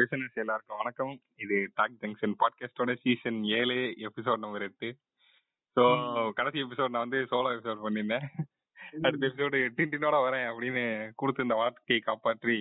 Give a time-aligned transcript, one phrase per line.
[0.00, 1.12] Listeners எல்லாருக்கும் வணக்கம்.
[1.36, 4.88] இது டாக் ஜங்ஷன் பாட்காஸ்டோட சீசன் ஏழு எபிசோட் நம்பர் எட்டு.
[5.76, 5.82] ஸோ
[6.32, 8.26] கடைசி எபிசோட் நான் வந்து சோலோ எபிசோட் பண்ணியிருந்தேன்.
[9.02, 10.84] அடுத்த எபிசோடு டின்டினோட வரேன் அப்படின்னு
[11.14, 12.56] கொடுத்து இந்த வார்த்தையை காப்பாற்றி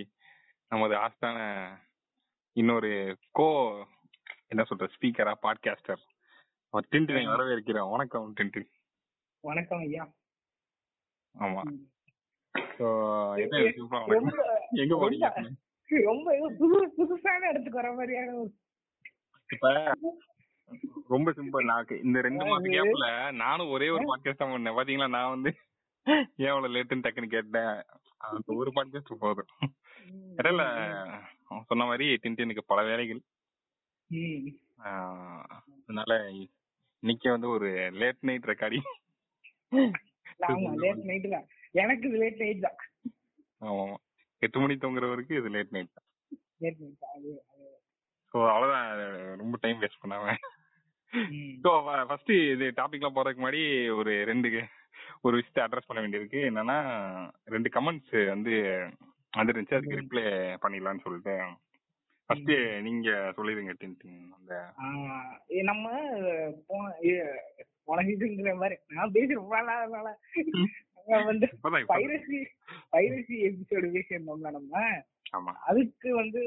[0.71, 1.37] நமது ஆஸ்தான
[2.57, 2.91] இன்னொரு
[3.31, 3.47] கோ
[4.47, 6.03] என்ன சொல்ற ஸ்பீக்கரா பாட்காஸ்டர்
[6.93, 8.69] டின்டினை வரவேற்கிறோம் வணக்கம் டின்டின்
[9.43, 10.03] வணக்கம் ஐயா.
[11.35, 11.63] ஆமா.
[14.81, 15.27] எங்க போறீங்க?
[16.09, 18.51] ரொம்ப புது புதுசான இடத்துக்கு வர மாதிரியான ஒரு
[21.07, 23.07] ரொம்ப சிம்பிள் நான் இந்த ரெண்டு மாசம் கேப்ல
[23.41, 24.77] நானும் ஒரே ஒரு பாட்காஸ்ட் தான் பண்ணேன்.
[24.77, 25.07] பாத்தீங்களா?
[25.15, 25.51] நான் வந்து
[26.43, 27.73] ஏன் அவ்வளவு லேட்டுன்னு டக்குன்னு கேட்டேன்?
[28.17, 29.49] அந்த ஒரு பாட்காஸ்ட் போதும்.
[30.37, 30.63] இடையில
[31.69, 33.21] சொன்ன மாதிரி டின்டினுக்கு பல வேலைகள்.
[35.85, 36.11] அதனால
[37.03, 37.69] இன்னைக்கு வந்து ஒரு
[38.01, 38.87] லேட் நைட் ரெக்கார்டிங்
[40.49, 41.47] ஆமா லேட் நைட் தான்.
[41.71, 42.77] எனக்கு இது லேட் நைட் தான்.
[43.61, 43.97] ஆமா.
[44.45, 45.95] எட்டு மணி தூங்குற வரைக்கும் இது லேட் நைட்
[48.31, 48.89] ஸோ அவ்வளவுதான்.
[49.41, 50.33] ரொம்ப டைம் வேஸ்ட் பண்ணாம.
[51.63, 51.69] ஸோ
[52.09, 53.61] ஃபர்ஸ்ட் இது டாபிக்லாம் போறதுக்கு முன்னாடி
[53.99, 54.49] ஒரு ரெண்டு
[55.25, 56.39] ஒரு விஷயத்தை அட்ரஸ் பண்ண வேண்டியிருக்கு.
[56.49, 56.77] என்னன்னா
[57.53, 58.53] ரெண்டு கமெண்ட்ஸ் வந்து
[59.33, 59.77] வந்துருந்துச்சு.
[59.77, 60.25] அதுக்கு ரிப்ளை
[60.63, 61.35] பண்ணிடலாம்னு சொல்லிட்டு.
[62.29, 62.53] ஃபர்ஸ்ட்
[62.87, 64.53] நீங்க சொல்லிடுங்க டின்டின் அந்த.
[65.71, 65.85] நம்ம
[67.89, 68.77] போன சீசன்ங்கிற மாதிரி.
[68.97, 69.51] நான் பேசுறேன்
[71.05, 72.47] வந்து பைரசி
[74.51, 75.51] நம்ம.
[75.51, 76.41] அதுக்கு வந்து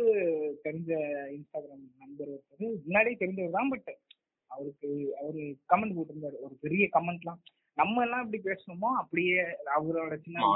[0.64, 0.90] தெரிஞ்ச
[1.34, 2.82] இன்ஸ்டாகிராம் நம்பர் ஒருத்தர்.
[2.84, 3.96] முன்னாடியே தெரிஞ்சவர் தான் பட்
[4.46, 6.38] அவருக்கு அவரு கமெண்ட் போட்டிருந்தாரு.
[6.40, 7.40] ஒரு பெரிய கமெண்ட்லாம்
[7.74, 8.90] நம்ம எல்லாம் எப்படி பேசணுமோ?
[8.96, 9.40] அப்படியே
[9.80, 10.46] அவரோட சின்ன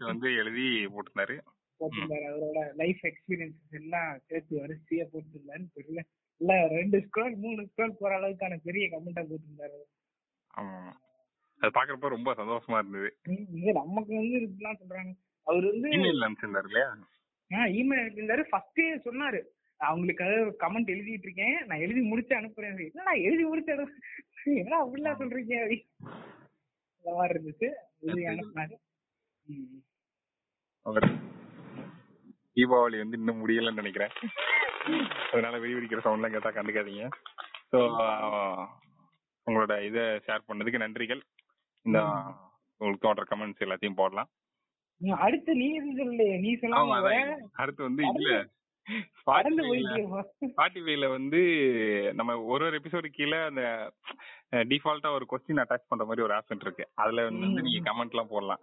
[0.00, 1.40] வந்து எழுதி போட்டிருந்தாரு.
[1.80, 2.26] போட்டிருந்தாரு.
[2.34, 6.00] அவரோட லைஃப் எக்ஸ்பீரியன்சஸ் எல்லாம் சேர்த்து வரிசையா போட்டிருந்தாரு தெரியல.
[6.36, 9.82] இல்ல ரெண்டு ஸ்க்ரோல் மூணு ஸ்க்ரோல் போற அளவுக்கான பெரிய கமெண்டா போட்டிருந்தாரு.
[11.64, 13.10] அது பாக்குறப்ப ரொம்ப சந்தோஷமா இருந்தது.
[13.80, 15.12] நமக்கு வந்து இருக்குலாம் சொல்றாங்க.
[15.46, 16.88] அவர் வந்து இமெயில் அனுப்பிச்சிருந்தாரு இல்லையா?
[17.80, 19.40] இமெயில் அனுப்பியிருந்தாரு ஃபர்ஸ்டே சொன்னாரு.
[19.80, 21.56] அவங்களுக்காக கமெண்ட் எழுதிட்டு இருக்கேன்.
[21.68, 22.78] நான் எழுதி முடிச்சு அனுப்புறேன்.
[23.08, 23.72] நான் எழுதி முடிச்சு
[24.62, 25.54] என்ன அப்படிலாம் சொல்றீங்க?
[26.96, 27.68] அந்த மாதிரி இருந்துச்சு.
[28.04, 28.74] எழுதி அனுப்புனாரு.
[30.86, 31.06] அவர்
[32.56, 34.12] தீபாவளி வந்து இன்னும் முடியலன்னு நினைக்கிறேன்.
[35.32, 37.06] அதனால வெடி வெடிக்கிற சவுண்ட்லாம் கேட்டா கண்டுக்காதீங்க.
[37.70, 37.78] ஸோ
[39.46, 41.22] உங்களோட இதை ஷேர் பண்ணதுக்கு நன்றிகள்.
[41.86, 42.00] இந்த
[42.80, 44.28] உங்களுக்கு தோன்ற கமெண்ட்ஸ் எல்லாத்தையும் போடலாம்.
[45.26, 45.68] அடுத்து நீ
[46.00, 46.26] சொல்லு?
[46.44, 47.14] நீ சொல்லாம
[47.62, 48.34] அடுத்து வந்து இல்ல.
[49.18, 51.40] ஸ்பாட்டிஃபைல வந்து
[52.18, 53.62] நம்ம ஒரு ஒரு எபிசோடு கீழே அந்த
[54.72, 56.84] டிஃபால்ட்டா ஒரு கொஸ்டின் அட்டாச் பண்ற மாதிரி ஒரு ஆப்ஷன் இருக்கு.
[57.02, 58.62] அதுல வந்து நீங்க கமெண்ட் எல்லாம் போடலாம்.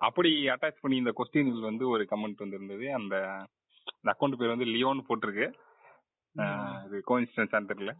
[0.00, 3.16] அப்படி அட்டாச் பண்ணி இந்த கொஸ்டின்ல வந்து ஒரு கமெண்ட் வந்து இருந்தது அந்த
[4.12, 5.46] அக்கௌண்ட் பேர் வந்து லியோன்னு போட்டிருக்கு.
[6.86, 7.94] இது கோயின்சிடன்ஸ் தெரியல.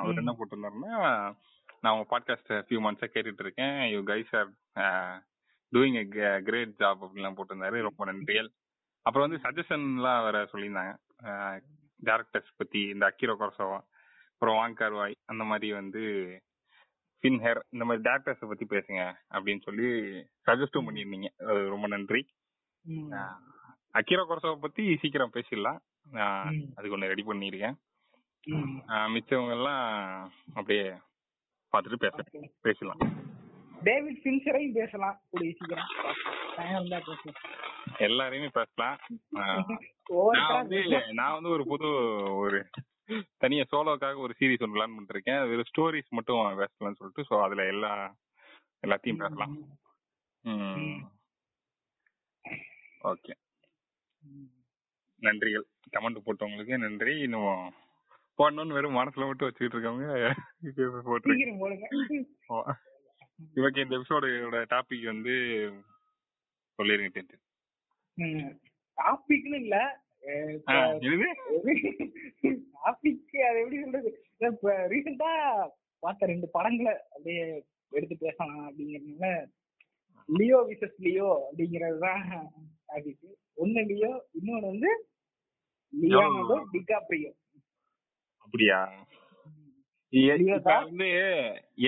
[0.00, 0.92] அவர் என்ன போட்டிருந்தாருன்னா
[1.82, 3.76] நான் உங்க பாட்காஸ்ட் ஃபியூ மந்த்ஸா கேட்டுட்டு இருக்கேன்.
[3.92, 4.50] You guys are
[5.72, 7.78] doing a great job அப்படிலாம் போட்டிருந்தாரு.
[7.88, 8.48] ரொம்ப நன்றிகள்
[9.02, 10.92] அப்புறம் வந்து சஜஷன்லாம் வேற சொல்லியிருந்தாங்க.
[12.08, 13.80] டேரக்டர்ஸ் பத்தி இந்த அக்கிரோ கொரசோவா
[14.32, 16.02] அப்புறம் வாங்கர் வாய் அந்த மாதிரி வந்து
[17.22, 19.88] ஃபின்ஹேர் இந்த மாதிரி டேரக்டர்ஸ் பத்தி பேசுங்க அப்படின்னு சொல்லி
[20.46, 21.28] சஜஸ்டும் பண்ணியிருந்தீங்க.
[21.74, 22.22] ரொம்ப நன்றி.
[23.98, 25.80] அக்கிரோ கொரசோவை பத்தி சீக்கிரம் பேசிடலாம்.
[26.76, 27.76] அதுக்கு ஒன்று ரெடி பண்ணியிருக்கேன்.
[29.14, 30.84] மிச்சவங்க எல்லாம் அப்படியே
[31.72, 32.16] பார்த்துட்டு பேச
[32.60, 33.02] பேசலாம்
[33.82, 35.16] டேவிட் ஃபின்ச்சரையும் பேசலாம்.
[35.30, 35.90] கூடிய சீக்கிரம்.
[37.98, 38.96] எல்லாரையுமே பேசலாம்.
[40.32, 40.78] நான் வந்து
[41.12, 41.88] நான் வந்து ஒரு புது
[42.36, 42.58] ஒரு
[43.38, 45.40] தனியா சோலோக்காக ஒரு சீரிஸ் ஒன்று பிளான் பண்ணிருக்கேன்.
[45.48, 47.92] வெறும் ஸ்டோரிஸ் மட்டும் பேசலாம்னு சொல்லிட்டு ஸோ அதுல எல்லா
[48.86, 49.54] எல்லாத்தையும் பேசலாம்.
[53.04, 53.34] ஓகே.
[55.22, 55.66] நன்றிகள்.
[55.90, 57.14] கமெண்ட் போட்டவங்களுக்கு நன்றி.
[57.20, 57.52] இன்னும்
[58.38, 60.06] போடணும்னு வெறும் மனசுல மட்டும் வச்சுக்கிட்டு இருக்கவங்க
[61.06, 62.68] போட்டுருக்கேன்
[63.56, 65.34] இவக்கு இந்த எபிசோடோட டாபிக் வந்து
[66.78, 67.10] சொல்லிருங்க
[68.98, 69.76] டாபிக்னு இல்ல.
[72.76, 74.10] டாபிக் அது எப்படி சொல்றது?
[74.48, 75.30] இப்ப ரீசெண்டா
[76.02, 77.44] பார்த்த ரெண்டு படங்களை அப்படியே
[77.92, 79.30] எடுத்து பேசலாம் அப்படிங்கறதுனால
[80.28, 82.24] லியோ விசஸ் லியோ அப்படிங்கறதுதான்
[82.88, 83.24] டாபிக்
[83.56, 84.90] ஒண்ணு லியோ இன்னொன்னு வந்து
[85.92, 87.30] லியோனோடோ டிகாப்ரியோ.
[88.50, 88.78] அப்படியா?
[90.82, 91.08] வந்து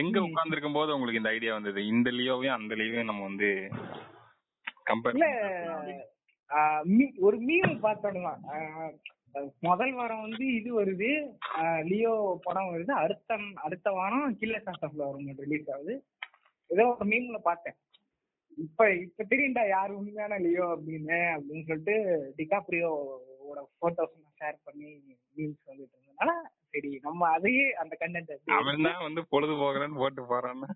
[0.00, 1.80] எங்க உட்கார்ந்து இருக்கும் போது உங்களுக்கு இந்த ஐடியா வந்தது?
[1.92, 3.48] இந்த லியோவையும் அந்த லியோவையும் நம்ம வந்து
[5.14, 5.26] இல்ல
[7.26, 8.32] ஒரு மீம் பார்த்தோம்னா
[9.66, 11.10] முதல் வாரம் வந்து இது வருது.
[11.90, 12.12] லியோ
[12.44, 12.92] படம் வருது.
[13.02, 15.94] அடுத்த அடுத்த வாரம் கில்ல சாஸ்டப்ல வரும் ரிலீஸ் ஆகுது.
[16.70, 17.76] ஏதோ ஒரு மீம்ல பார்த்தேன்.
[18.58, 21.94] இப்ப இப்ப தெரியும்டா யாரு உண்மையான லியோ அப்படின்னு அப்படின்னு சொல்லிட்டு
[22.38, 24.90] டிகாப்ரியோட போட்டோஸ் ஷேர் பண்ணி
[25.36, 26.32] மீம்ஸ் வந்துட்டு இருந்ததுனால
[26.82, 30.68] சரி நம்ம அதையே அந்த கண்டென்ட் அவன் தான் வந்து பொழுது போகிறேன்னு போட்டு போறான்னு.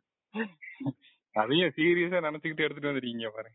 [1.34, 3.50] அதையும் சீரியஸா நினைச்சுக்கிட்டு எடுத்துட்டு வந்துருக்கீங்க பாரு.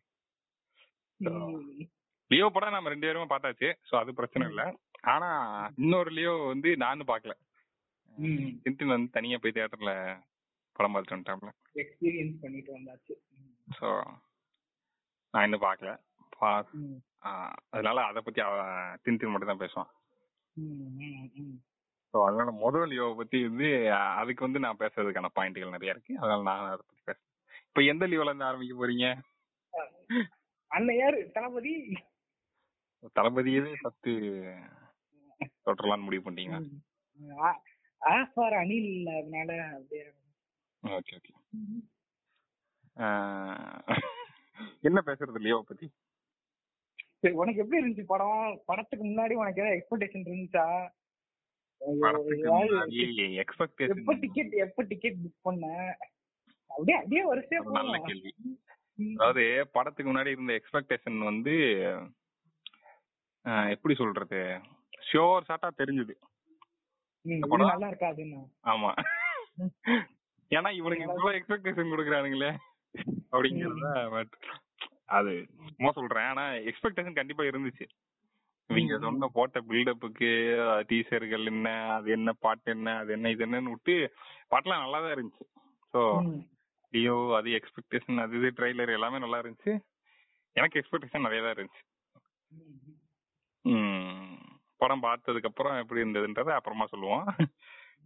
[2.31, 3.69] லியோ படம் நம்ம ரெண்டு பேருமே பார்த்தாச்சு.
[3.87, 4.63] சோ அது பிரச்சனை இல்ல.
[5.13, 5.29] ஆனா
[5.77, 7.33] இன்னொரு லியோ வந்து நானும் பாக்கல
[8.63, 9.93] டின்டின் வந்து தனியா போய் தியேட்டர்ல
[10.75, 13.13] படம் பார்த்துட்டு வந்துட்டாப்ல எக்ஸ்பீரியன்ஸ் பண்ணிட்டு வந்தாச்சு.
[13.77, 13.87] ஸோ
[15.33, 15.91] நான் இன்னும் பார்க்கல.
[16.35, 18.55] பா ம் ஆஹ் அதனால அதை பத்தி அவ
[19.05, 19.91] டின்டின் மட்டும் தான் பேசுவான்
[22.13, 23.67] ஸோ அதனால முதல் லியோவை பத்தி வந்து
[24.21, 26.13] அதுக்கு வந்து நான் பேசுறதுக்கான பாயிண்ட்கள் நிறைய இருக்கு.
[26.21, 27.27] அதனால நான் அதை பத்தி பேசுறேன்
[27.67, 29.07] இப்போ எந்த லீவ்ல இருந்து ஆரம்பிக்க போறீங்க?
[30.71, 31.73] அண்ணன் யாரு தளபதி
[33.17, 34.09] தளபதியே ஃபர்ஸ்ட்
[35.67, 36.57] தொடரலாம்னு முடிவு பண்ணிட்டீங்க
[38.01, 40.03] ஆஃபார் அணில் அப்படியே
[40.83, 41.33] ஓகே ஓகே.
[44.83, 45.87] என்ன பேசுறது லியோவை பத்தி?
[47.21, 48.37] சரி உனக்கு எப்படி இருந்துச்சு படம்?
[48.69, 50.65] படத்துக்கு முன்னாடி உனக்கு ஏதாவது எக்ஸ்பெக்டேஷன் இருந்துச்சா?
[53.43, 55.65] எப்ப டிக்கெட் எப்ப டிக்கெட் புக் பண்ண?
[56.71, 58.31] அப்படியே அப்படியே வரிசையா ஒரு நல்ல போகலாம் கேள்வி
[59.15, 59.43] அதாவது
[59.75, 61.55] படத்துக்கு முன்னாடி இருந்த எக்ஸ்பெக்டேஷன் வந்து
[63.73, 64.41] எப்படி சொல்றது?
[65.09, 66.13] ஷோர் ஷார்ட்டா தெரிஞ்சது?
[67.25, 68.39] நல்லா இருக்காதுன்னு.
[68.73, 68.91] ஆமா.
[70.51, 72.51] ஏன்னா இவனுக்கு இவ்வளவு எக்ஸ்பெக்டேஷன் கொடுக்குறானுங்களே.
[73.33, 74.33] அப்படிங்கறத பட்
[75.17, 75.33] அது
[75.73, 76.29] சும்மா சொல்றேன்.
[76.31, 77.85] ஆனா எக்ஸ்பெக்டேஷன் கண்டிப்பா இருந்துச்சு.
[78.73, 79.03] ம்.
[79.03, 80.29] சொன்ன போட்ட பில்டப்புக்கு
[80.89, 83.95] டீசர்கள் என்ன அது என்ன பாட்டு என்ன அது என்ன இது என்னன்னு விட்டு
[84.51, 85.45] பாட்டுலாம் நல்லா தான் இருந்துச்சு
[85.93, 86.01] ஸோ.
[86.93, 89.73] டியோ அது எக்ஸ்பெக்டேஷன் அது இது ட்ரைலர் எல்லாமே நல்லா இருந்துச்சு.
[90.55, 91.83] எனக்கு எக்ஸ்பெக்டேஷன் நிறைய தான் இருந்துச்சு
[94.81, 97.25] படம் பார்த்ததுக்கு அப்புறம் எப்படி இருந்ததுன்றத அப்புறமா சொல்லுவோம்.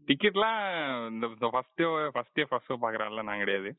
[0.07, 0.59] டிக்கெட்லாம்
[1.11, 1.85] இந்த first day
[2.15, 3.69] first day first show பாக்குறான்ல நான் கிடையாது.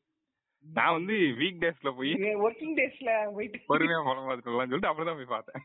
[0.65, 2.11] நான் வந்து வீக் டேஸ்ல போய்
[2.45, 5.61] ஒர்க்கிங் டேஸ்ல போயிட்டு பொறுமையா படம் பார்த்துக்கலாம்னு சொல்லிட்டு அப்படிதான் போய் பார்த்தேன்.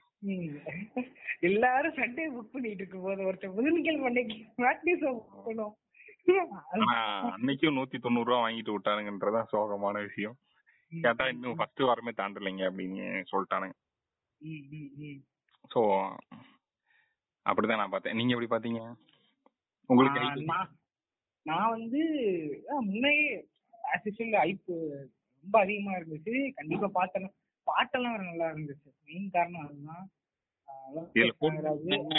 [1.40, 5.12] எல்லாரும் சண்டே புக் பண்ணிட்டு இருக்கும் போது ஒருத்தர் புதன்கிழமை அன்னைக்கு மேட்னி ஷோ
[5.46, 5.74] பண்ணும்
[7.32, 10.36] அன்னைக்கும் நூத்தி தொண்ணூறு ரூபா வாங்கிட்டு விட்டானுங்கன்றதான் சோகமான விஷயம்
[10.92, 13.74] கேட்டா இன்னும் ஃபர்ஸ்ட் வாரமே தாண்டலைங்க அப்படின்னு சொல்லிட்டானுங்க.
[15.70, 15.80] சோ
[17.46, 18.80] அப்படிதான் நான் பார்த்தேன் நீங்க எப்படி பாத்தீங்க
[19.90, 20.20] உங்களுக்கு?
[21.46, 22.02] நான் வந்து
[22.82, 23.24] முன்னையே
[23.90, 24.74] ஆஸ் யூஷுவல் ஐப்பு
[25.44, 26.34] ரொம்ப அதிகமா இருந்துச்சு.
[26.58, 26.88] கண்டிப்பா
[27.66, 28.88] பாட்டெல்லாம் வேற நல்லா இருந்துச்சு.
[29.08, 30.04] மெயின் காரணம் அதுதான்.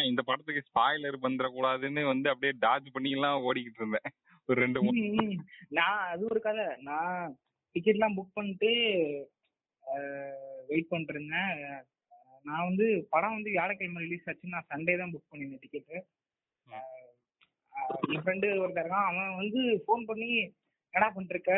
[0.10, 4.10] இந்த படத்துக்கு ஸ்பாயிலர் பண்ற கூடாதுன்னு வந்து அப்படியே டாஜ் பண்ணி எல்லாம் ஓடிக்கிட்டு இருந்தேன்.
[4.50, 5.26] ஒரு ரெண்டு மூணு.
[5.78, 6.66] நான் அது ஒரு கதை.
[6.90, 7.36] நான்
[7.76, 8.72] டிக்கெட்லாம் புக் பண்ணிட்டு
[10.72, 11.54] வெயிட் பண்ணிட்டு இருந்தேன்
[12.46, 15.98] நான் வந்து படம் வந்து வியாழக்கிழமை ரிலீஸ் ஆச்சு நான் சண்டே தான் புக் பண்ணியிருந்தேன் டிக்கெட்டு
[18.14, 19.10] என் ஃப்ரெண்டு ஒருத்தர் இருக்கான்.
[19.12, 20.30] அவன் வந்து ஃபோன் பண்ணி
[20.94, 21.54] என்னடா பண்ணிட்டு இருக்க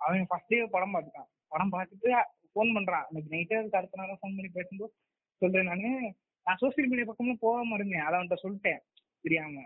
[0.00, 1.30] அவன் ஃபர்ஸ்ட் டே படம் பார்த்துட்டான்.
[1.52, 2.08] படம் பார்த்துட்டு
[2.54, 3.06] ஃபோன் பண்றான்.
[3.10, 4.92] இன்னைக்கு நைட்டே அதுக்கு அடுத்த நாள் ஃபோன் பண்ணி பேசும்போது
[5.42, 5.90] சொல்றேன் நானு
[6.46, 8.04] நான் சோசியல் மீடியா பக்கமும் போகாம இருந்தேன்.
[8.06, 8.82] அதை அவன்கிட்ட சொல்லிட்டேன்.
[9.22, 9.64] தெரியாம.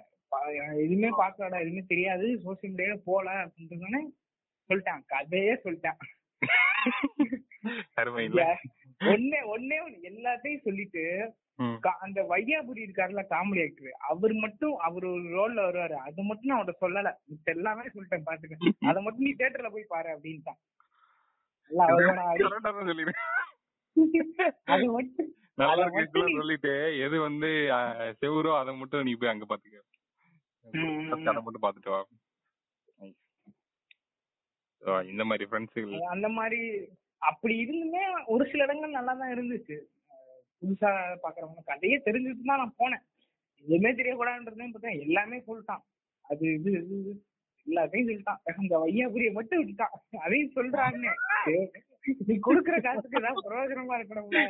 [0.85, 2.27] எதுவுமே பார்க்கலடா எதுவுமே தெரியாது.
[2.45, 4.01] சோசியல் மீடியால போல அப்படின்ட்டு சொன்னே
[4.69, 5.03] சொல்லிட்டான்.
[5.07, 6.01] கதையே சொல்லிட்டான்.
[9.13, 9.99] ஒன்னே ஒன்னே ஒண்ணு.
[10.13, 11.05] எல்லாத்தையும் சொல்லிட்டு
[12.01, 15.97] அந்த வையாபுரி இருக்காருல்ல காமெடி ஆக்டர் அவர் மட்டும் அவர் ஒரு ரோல்ல வருவாரு.
[16.07, 17.11] அது மட்டும் நான் அவர்கிட்ட சொல்லல.
[17.47, 18.59] எல்லாமே சொல்லிட்டேன் பாத்துக்க.
[18.91, 20.61] அத மட்டும் நீ தியேட்டர்ல போய் பாரு அப்படின்ட்டான்.
[25.65, 26.73] அது மட்டும் சொல்லிட்டு
[27.05, 27.49] எது வந்து
[28.21, 29.79] செவுரோ அதை மட்டும் நீ போய் அங்க பாத்துக்க.
[31.27, 32.01] அதை மட்டும் பாத்துட்டு வா.
[35.09, 36.61] இந்த மாதிரி ஃப்ரெண்ட்ஸுகள் அந்த மாதிரி
[37.23, 39.77] அப்படி இருந்துமே ஒரு சில இடங்கள் நல்லா தான் இருந்துச்சு.
[40.63, 40.91] புதுசா
[41.25, 41.63] பாக்குறவங்க.
[41.71, 43.05] கதையே தெரிஞ்சுட்டு தான் நான் போனேன்.
[43.65, 45.01] எதுவுமே தெரியக்கூடாதுன்றதையும் பார்த்தேன்.
[45.07, 45.83] எல்லாமே சொல்லிட்டான்.
[46.25, 46.97] அது இது இது
[47.67, 48.41] எல்லாத்தையும் சொல்லிட்டான்.
[48.63, 49.95] அந்த வையாபுரிய மட்டும் விட்டுட்டான்.
[50.27, 51.07] அதையும் சொல்றாங்க
[52.29, 54.43] நீ கொடுக்குற காசுக்கு ஏதாவது பிரயோஜனமா இருக்கணும்ல?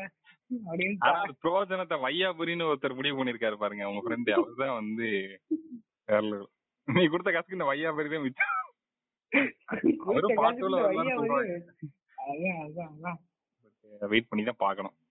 [0.68, 5.08] அப்படின்னு பிரயோஜனத்தை வையாபுரின்னு ஒருத்தர் முடிவு பண்ணிருக்காரு பாருங்க உங்க ஃப்ரெண்ட் அவர்தான் வந்து.
[6.88, 8.54] நீ கொடுத்த காசுக்கு இந்த வையாபுரி தான்
[12.26, 13.18] அதான்
[14.12, 14.96] வெயிட் பண்ணி தான் பார்க்கணும்.
[14.96, 15.05] So,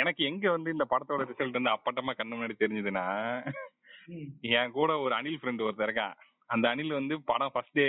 [0.00, 3.06] எனக்கு எங்க வந்து இந்த படத்தோட ரிசல்ட் வந்து அப்பட்டமா கண்ணு முன்னாடி தெரிஞ்சதுன்னா.
[4.58, 6.14] என் கூட ஒரு அனில் ஃப்ரெண்ட் ஒருத்தர் இருக்கான்.
[6.50, 7.86] அந்த அனில் வந்து படம் ஃபர்ஸ்ட் டே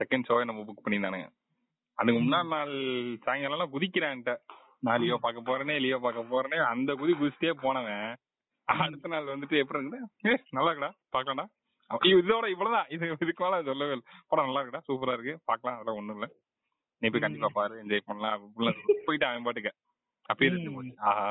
[0.00, 1.28] செகண்ட் ஷோவை நம்ம புக் பண்ணியிருந்தானுங்க.
[1.98, 2.74] அதுக்கு முன்னாடி நாள்
[3.24, 4.34] சாயங்காலம் குதிக்கிறான்ட்ட
[4.86, 8.06] நான் லியோ பார்க்க போறேனே லியோ பார்க்க போறேனே அந்த குதி குதிச்சிட்டே போனவன்.
[8.68, 11.46] அடுத்த நாள் வந்துட்டு எப்படி இருக்குது ஏ நல்லா இருக்குடா பார்க்கலாம்டா.
[12.10, 14.06] இதோட இவ்வளவுதான் இது இதுக்கு மேல சொல்லவே இல்லை.
[14.30, 16.28] படம் நல்லா இருக்குடா சூப்பரா இருக்கு பார்க்கலாம் அதெல்லாம் ஒண்ணும் இல்ல.
[17.02, 19.70] நீ போய் கண்டிப்பா பாரு என்ஜாய் பண்ணலாம் அப்படிலாம் போயிட்டு அவன் பாட்டுக்க.
[20.30, 20.94] அப்படியே இருந்து போச்சு.
[21.10, 21.28] ஆஹா.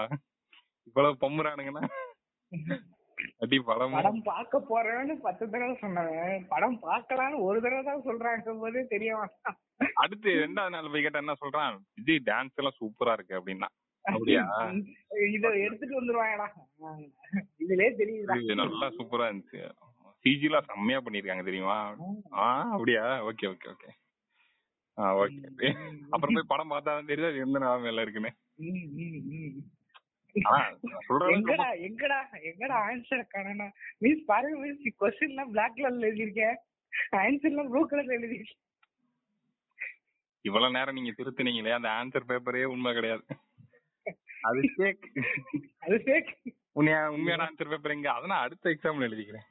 [0.90, 1.84] இவ்வளவு பம்முறானுங்கன்னா
[3.44, 6.46] அடி படம் படம் பார்க்க போறேன்னு பத்து தடவை சொன்னவன்.
[6.54, 9.12] படம் பார்க்கலான்னு ஒரு தடவை தான் சொல்றாங்க போதே தெரிய
[10.04, 11.76] அடுத்து ரெண்டாவது நாள் போய் கேட்டா என்ன சொல்றான்?
[11.98, 13.70] விஜய் டான்ஸ் எல்லாம் சூப்பரா இருக்கு அப்படின்னா.
[14.06, 14.44] அப்படியா?
[15.36, 16.48] இத எடுத்துட்டு வந்துருவாங்கடா.
[17.64, 18.38] இதுலயே தெரியுதுடா.
[18.44, 19.62] இது நல்லா சூப்பரா இருந்துச்சு.
[20.26, 21.78] சிஜி எல்லாம் செம்மையா பண்ணிருக்காங்க தெரியுமா?
[22.38, 23.04] ஆ அப்படியா?
[23.30, 23.90] Okay okay okay.
[25.22, 25.70] ஓகே
[26.14, 27.32] அப்புறம் போய் படம் பார்த்தா தெரியுது?
[27.32, 28.32] அது எந்த நிலைமையில இருக்குன்னு.
[31.34, 32.18] எங்கடா எங்கடா
[32.50, 33.68] எங்கடா ஆன்சர் காணனா
[34.02, 36.58] மீன்ஸ் பாருங்க மீன்ஸ் கொஸ்டின் எல்லாம் பிளாக் கலர்ல எழுதிருக்கேன்
[37.22, 38.64] ஆன்சர் எல்லாம் ப்ளூ கலர்ல எழுதிருக்கேன்
[40.46, 43.24] இவ்வளவு நேரம் நீங்க திருத்தினீங்களே அந்த ஆன்சர் பேப்பரே உண்மை கிடையாது.
[44.50, 45.06] அது ஃபேக்
[45.86, 46.30] அது ஃபேக்
[46.78, 48.10] உண்மையா உண்மையான ஆன்சர் பேப்பர் எங்க?
[48.18, 49.48] அத நான் அடுத்த எக்ஸாம்ல எழுதிக்கிறேன்.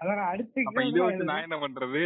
[0.00, 2.02] அதான் அடுத்த அப்ப இது வந்து நான் என்ன பண்றது?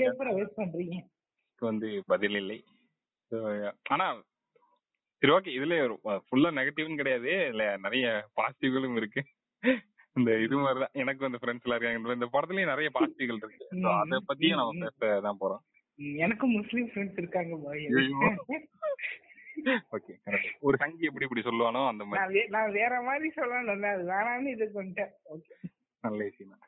[0.00, 0.98] பேப்பரை வேஸ்ட் பண்றீங்க?
[1.62, 2.58] வந்து பதில் இல்லை.
[3.94, 4.06] ஆனா
[5.22, 5.74] சரி ஓகே இதுல
[6.26, 7.30] ஃபுல்லா நெகட்டிவ்னு கிடையாது.
[7.52, 8.06] இல்ல நிறைய
[8.38, 9.22] பாசிட்டிவ்களும் இருக்கு.
[10.16, 10.94] இந்த இது மாதிரிதான்.
[11.02, 12.16] எனக்கு வந்து ஃப்ரெண்ட்ஸ் எல்லாம் இருக்காங்க.
[12.18, 13.66] இந்த படத்துலயும் நிறைய பாசிட்டிவ்கள் இருக்கு.
[13.98, 15.62] அத பத்தியும் நம்ம பேச தான் போறோம்.
[16.24, 17.52] எனக்கும் முஸ்லீம் ஃப்ரெண்ட்ஸ் இருக்காங்க
[19.96, 20.12] ஓகே
[20.66, 22.42] ஒரு சங்கி எப்படி இப்படி சொல்லுவானோ அந்த மாதிரி.
[22.54, 25.12] நான் வேற மாதிரி சொல்லணும் அது வேணாம்னு இது பண்ணிட்டேன்.
[25.34, 25.54] ஓகே
[26.04, 26.66] நல்ல விஷயம்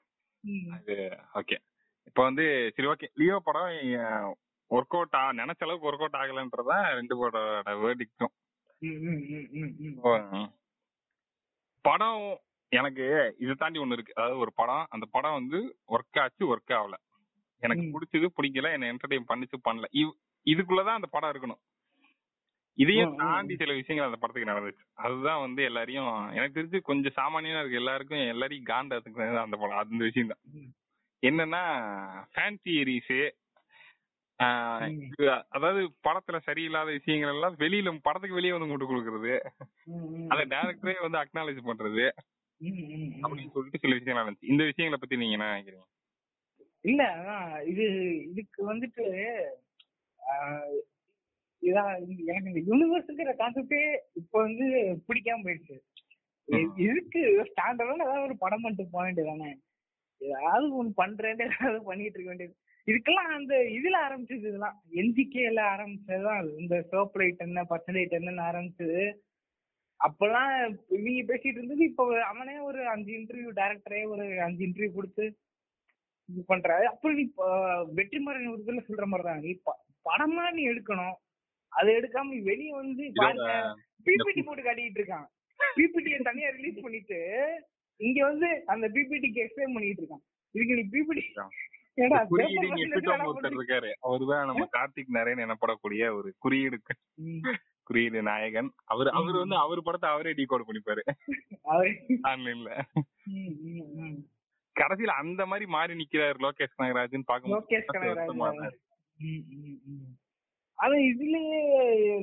[0.76, 0.95] அது
[1.40, 1.57] ஓகே
[2.09, 2.45] இப்போ வந்து
[2.76, 3.73] சரி ஓகே லியோ படம்
[4.76, 8.33] ஒர்க் அவுட் ஆ நினைச்ச அளவுக்கு ஒர்க் அவுட் ஆகலன்றதான் ரெண்டு படோட வேர்டிக்கும்
[11.85, 12.23] படம்
[12.73, 13.05] எனக்கு
[13.43, 14.14] இதை தாண்டி ஒண்ணு இருக்கு.
[14.17, 15.59] அதாவது ஒரு படம் அந்த படம் வந்து
[15.95, 16.97] ஒர்க் ஆச்சு ஒர்க் ஆகல.
[17.62, 19.88] எனக்கு பிடிச்சது பிடிக்கல என்ன என்டர்டைன் பண்ணிச்சு பண்ணல.
[20.47, 21.61] இதுக்குள்ளதான் அந்த படம் இருக்கணும்.
[22.79, 24.85] இதையும் தாண்டி சில விஷயங்கள் அந்த படத்துக்கு நடந்துச்சு.
[25.05, 30.33] அதுதான் வந்து எல்லாரையும் எனக்கு தெரிஞ்சு கொஞ்சம் சாமானியனா இருக்கு எல்லாருக்கும் எல்லாரையும் காண்டத்துக்கு அந்த படம் அந்த விஷயம்
[30.33, 30.43] தான்
[31.23, 31.62] என்னன்னா
[32.33, 33.14] ஃபேன்சி ஏரிஸ்
[35.55, 39.35] அதாவது படத்துல சரியில்லாத விஷயங்கள் எல்லாம் வெளியில படத்துக்கு வெளியே வந்து கொண்டு கொடுக்கறது.
[40.33, 42.05] அத டேரக்டரே வந்து அக்னாலேஜ் பண்றது.
[43.23, 45.87] அப்படின்னு சொல்லிட்டு சில விஷயங்கள் நடந்துச்சு இந்த விஷயங்களை பத்தி நீங்க என்ன நினைக்கிறீங்க?
[46.85, 47.03] இல்ல
[47.73, 47.85] இது
[48.31, 49.05] இதுக்கு வந்துட்டு
[51.62, 51.93] இதான்
[52.31, 53.83] எனக்கு இந்த யூனிவர்ஸ்ங்கிற கான்செப்டே
[54.21, 54.67] இப்ப வந்து
[55.09, 55.77] பிடிக்காம போயிடுச்சு.
[56.87, 57.21] இதுக்கு
[57.51, 59.51] ஸ்டாண்டர்டான ஏதாவது ஒரு படம் மட்டும் போக வேண்டியதானே
[60.21, 62.57] ஏதாவது ஒண்ணு பண்றேன் ஏதாவது பண்ணிட்டு இருக்க வேண்டியது.
[62.87, 64.83] இதுக்கெல்லாம் அந்த இதுல ஆரம்பிச்சது இதெல்லாம்.
[65.01, 66.59] என்ஜிகேல ஆரம்பிச்சதுதான்.
[66.61, 69.03] இந்த சோப் லைட் என்ன பச்சை லைட் என்னன்னு ஆரம்பிச்சது.
[70.07, 70.53] அப்பெல்லாம்
[70.89, 71.85] இவங்க பேசிட்டு இருந்தது.
[71.85, 75.25] இப்போ அவனே ஒரு அஞ்சு இன்டர்வியூ டேரக்டரே ஒரு அஞ்சு இன்டர்வியூ கொடுத்து
[76.29, 76.85] இது பண்றாரு.
[76.93, 77.23] அப்ப நீ
[77.99, 79.41] வெற்றிமாறன் இதுல சொல்ற மாதிரிதான்.
[79.41, 79.53] நீ
[80.09, 81.17] படமா நீ எடுக்கணும்.
[81.69, 83.53] அதை எடுக்காம வெளியே வந்து பாருங்க
[84.07, 85.27] பிபிடி போட்டு காட்டிட்டு இருக்கான்.
[85.77, 87.19] பிபிடியை தனியா ரிலீஸ் பண்ணிட்டு
[88.01, 90.25] இங்க வந்து அந்த பிபிடிக்கு எக்ஸ்பிளைன் பண்ணிட்டு இருக்கான்.
[90.55, 91.23] இதுக்கு நீ பிபிடி
[91.97, 93.91] ஒருத்தர் இருக்காரு.
[94.03, 96.79] அவருதான் நம்ம கார்த்திக் நரேன் எனப்படக்கூடிய ஒரு குறியீடு.
[97.83, 98.71] குறியீடு நாயகன்.
[98.85, 101.03] அவர் அவர் வந்து அவர் படத்தை அவரே டீ கோட் பண்ணிப்பாரு
[102.23, 102.71] ஆன்லைன்ல
[104.77, 107.27] கடைசியில அந்த மாதிரி மாறி நிக்கிறாரு லோகேஷ் கனகராஜன்
[110.79, 111.61] அது இதுலயே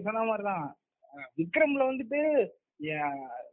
[0.01, 0.65] சொன்ன மாதிரிதான்
[1.37, 2.19] விக்ரம்ல வந்துட்டு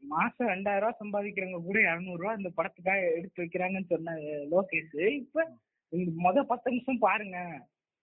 [0.06, 4.14] மாசம் ரெண்டாயிரம் ரூபாய் சம்பாதிக்கிறவங்க கூட இருநூறு ரூபாய் இந்த படத்துக்காக எடுத்து வைக்கிறாங்கன்னு சொன்ன
[4.50, 5.08] லோகேஷ்.
[5.08, 5.44] இப்ப
[6.24, 7.38] மொத பத்து நிமிஷம் பாருங்க.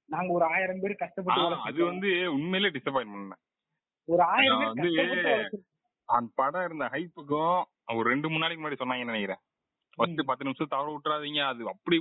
[0.09, 3.35] நாங்க ஒரு ஆயிரம் பேர் கஷ்டப்பட்டு அது வந்து உண்மையிலே டிசப்பாயின் பண்ண
[4.07, 4.89] ஒரு ஆயிரம் வந்து
[6.09, 7.59] அந்த படம் இருந்த ஹைப்புக்கும்
[7.97, 9.41] ஒரு ரெண்டு மூணு நாளைக்கு முன்னாடி சொன்னாங்கன்னு நினைக்கிறேன்.
[9.97, 11.97] ஃபர்ஸ்ட் பத்து நிமிஷம் தவற விட்டுறாதீங்க அது அப்படி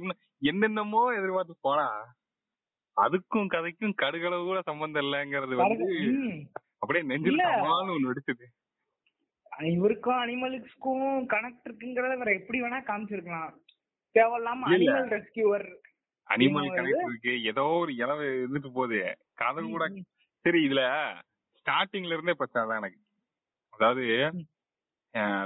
[0.51, 1.87] என்னென்னமோ எதிர்பார்த்து போனா
[2.97, 5.87] அதுக்கும் கதைக்கும் கடுகளவு கூட சம்பந்தம் இல்லங்கிறது வந்து
[6.83, 7.43] அப்படியே நெஞ்சில்
[7.85, 8.47] ஒண்ணு வெடிச்சது.
[9.73, 13.53] இவருக்கும் அனிமல்ஸ்க்கும் கனெக்ட் இருக்குங்கிறத வேற எப்படி வேணா காமிச்சிருக்கலாம்.
[14.15, 15.67] தேவையில்லாம அனிமல் ரெஸ்கியூவர்
[16.29, 17.33] அனிமல் கனெக்ட் இருக்கு.
[17.51, 19.01] ஏதோ ஒரு இளவு இருந்துட்டு போகுது.
[19.43, 19.85] கதை கூட
[20.45, 20.83] சரி இதுல
[21.59, 23.01] ஸ்டார்டிங்ல இருந்தே பிரச்சனை தான் எனக்கு.
[23.73, 24.05] அதாவது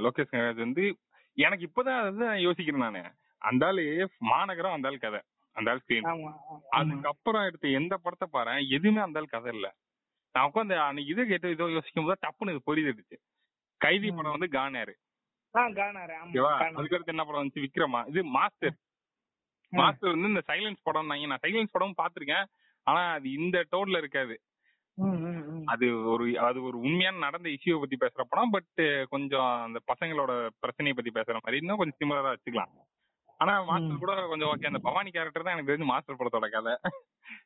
[0.05, 0.85] லோகேஷ் கனகராஜ் வந்து
[1.39, 3.03] எனக்கு இப்பதான் வந்து யோசிக்கிறேன் நானு.
[3.43, 3.85] அந்த ஆளு
[4.33, 5.21] மாநகரம் அந்த ஆள் கதை.
[5.57, 6.09] அந்த ஆள் ஸ்கிரீன்
[6.79, 9.67] அதுக்கப்புறம் எடுத்த எந்த படத்தை பாரு எதுவுமே அந்த ஆள் கதை இல்ல.
[10.35, 13.19] நான் உட்காந்து அன்னைக்கு இதை கேட்டு இதோ யோசிக்கும் போது டப்புன்னு இது புரியுது
[13.81, 14.95] கைதி படம் வந்து கானாரு
[16.79, 17.65] அதுக்கடுத்து என்ன படம் வந்துச்சு?
[17.67, 18.01] விக்ரமா?
[18.09, 18.77] இது மாஸ்டர்.
[19.73, 22.47] மாஸ்டர் வந்து இந்த சைலன்ஸ் படம் நான் சைலன்ஸ் படம் பாத்திருக்கேன்
[22.87, 24.35] ஆனா அது இந்த டோன்ல இருக்காது.
[25.67, 30.95] அது ஒரு அது ஒரு உண்மையான நடந்த இஷ்யூ பத்தி பேசுற படம் பட் கொஞ்சம் அந்த பசங்களோட பிரச்சனையை
[30.97, 32.73] பத்தி பேசுற மாதிரி இன்னும் கொஞ்சம் சிமிலரா வச்சுக்கலாம்.
[33.41, 36.75] ஆனா மாஸ்டர் கூட கொஞ்சம் ஓகே அந்த பவானி கேரக்டர் தான் எனக்கு தெரிஞ்சு மாஸ்டர் படத்தோட கதை.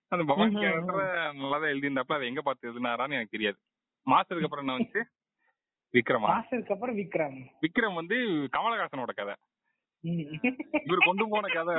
[0.08, 1.00] அந்த பவானி கேரக்டர்
[1.40, 3.58] நல்லாதான் எழுதியிருந்தப்ப அதை எங்க பார்த்து எழுதினாரான்னு எனக்கு தெரியாது.
[4.06, 5.02] மாஸ்டருக்கு அப்புறம் என்ன வந்துச்சு?
[5.94, 6.28] விக்ரமா?
[6.32, 7.38] மாஸ்டருக்கு அப்புறம் விக்ரம்.
[7.64, 8.16] விக்ரம் வந்து
[8.56, 9.34] கமலஹாசனோட கதை.
[10.88, 11.74] இவர் கொண்டு போன கதை.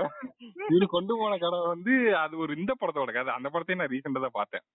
[0.74, 3.32] இவர் கொண்டு போன கதை வந்து அது ஒரு இந்த படத்தோட கதை.
[3.38, 4.66] அந்த படத்தையும் நான் ரீசெண்டா தான் பார்த்தேன்.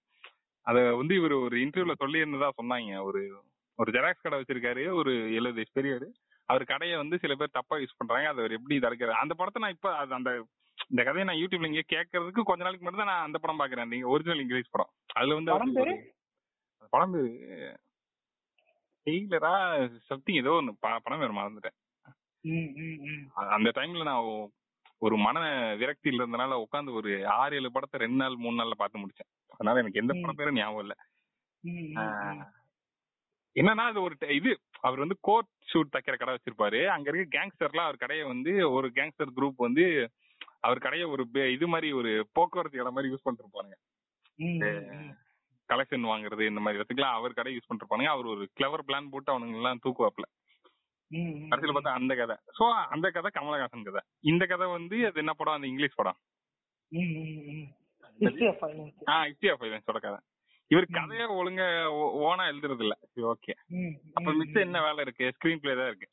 [0.67, 3.03] அத வந்து இவர் ஒரு இன்டர்வியூல சொல்லி இருந்ததா சொன்னாங்க.
[3.09, 3.21] ஒரு
[3.79, 4.85] ஒரு ஜெராக்ஸ் கடை வச்சிருக்காரு.
[5.01, 6.09] ஒரு எழுபது வயசு பெரியவர்.
[6.49, 8.29] அவர் கடையை வந்து சில பேர் தப்பா யூஸ் பண்றாங்க.
[8.33, 10.31] அதை அவர் எப்படி தடுக்கிறாரு அந்த படத்தை நான் இப்ப அந்த
[10.91, 14.07] இந்த கதையை நான் யூடியூப்ல இங்க கேட்கறதுக்கு கொஞ்ச நாளைக்கு மட்டும் தான் நான் அந்த படம் பாக்குறேன் நீங்க
[14.15, 14.91] ஒரிஜினல் இங்கிலீஷ் படம்.
[15.19, 17.35] அதுல வந்து படம் பேரு?
[19.07, 19.55] டெய்லரா
[20.09, 21.77] சம்திங் ஏதோ ஒன்னு படம் பேர் மறந்துட்டேன்.
[23.55, 24.29] அந்த டைம்ல நான்
[25.03, 25.39] ஒரு மன
[25.81, 27.11] விரக்தியில இருந்தனால உட்காந்து ஒரு
[27.41, 29.31] ஆறு ஏழு படத்தை ரெண்டு நாள் மூணு நாள்ல பார்த்து முடிச்சேன்.
[29.55, 30.95] அதனால எனக்கு எந்த படம் பேரும் ஞாபகம் இல்ல.
[33.57, 34.51] என்னன்னா அது ஒரு இது
[34.87, 36.81] அவர் வந்து கோட் ஷூட் தைக்கிற கடை வச்சிருப்பாரு.
[36.95, 39.85] அங்க இருக்க கேங்ஸ்டர்லாம் அவர் கடையை வந்து ஒரு கேங்ஸ்டர் குரூப் வந்து
[40.67, 41.23] அவர் கடையை ஒரு
[41.57, 43.79] இது மாதிரி ஒரு போக்குவரத்து இடம் மாதிரி யூஸ் பண்ணிருப்பானுங்க
[45.69, 48.13] கலெக்ஷன் வாங்குறது இந்த மாதிரி இடத்துக்குலாம் அவர் கடை யூஸ் பண்ணிருப்பானுங்க.
[48.15, 50.27] அவர் ஒரு கிளவர் பிளான் போட்டு அவனுங்க எல்லாம் தூக்குவாப்ல
[51.51, 52.37] கடைசியில பார்த்தா அந்த கதை.
[52.59, 54.01] சோ அந்த கதை கமலஹாசன் கதை.
[54.31, 55.57] இந்த கதை வந்து அது என்ன படம்?
[55.59, 56.19] அந்த இங்கிலீஷ் படம்.
[59.13, 60.19] ஆஹ் ஹிஸ்டரி ஆஃப் ஃபைனான்ஸோட கதை.
[60.71, 61.63] இவர் கதைய ஒழுங்க
[62.27, 62.95] ஓனா எழுதுறது இல்ல
[63.33, 63.53] ஓகே.
[64.15, 65.27] அப்ப மிச்சம் என்ன வேலை இருக்கு?
[65.37, 66.09] ஸ்கிரீன் பிளே தான் இருக்கு.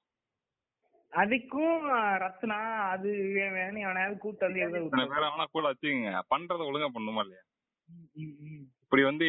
[1.14, 1.84] அதுக்கும்
[2.24, 2.60] ரத்னா
[2.94, 3.10] அது
[3.56, 6.14] வேணும் எவனாவது கூட்டு வந்து வேற அவனா கூட வச்சுக்கோங்க.
[6.32, 7.44] பண்றத ஒழுங்கா பண்ணுமா இல்லையா?
[8.84, 9.28] இப்படி வந்து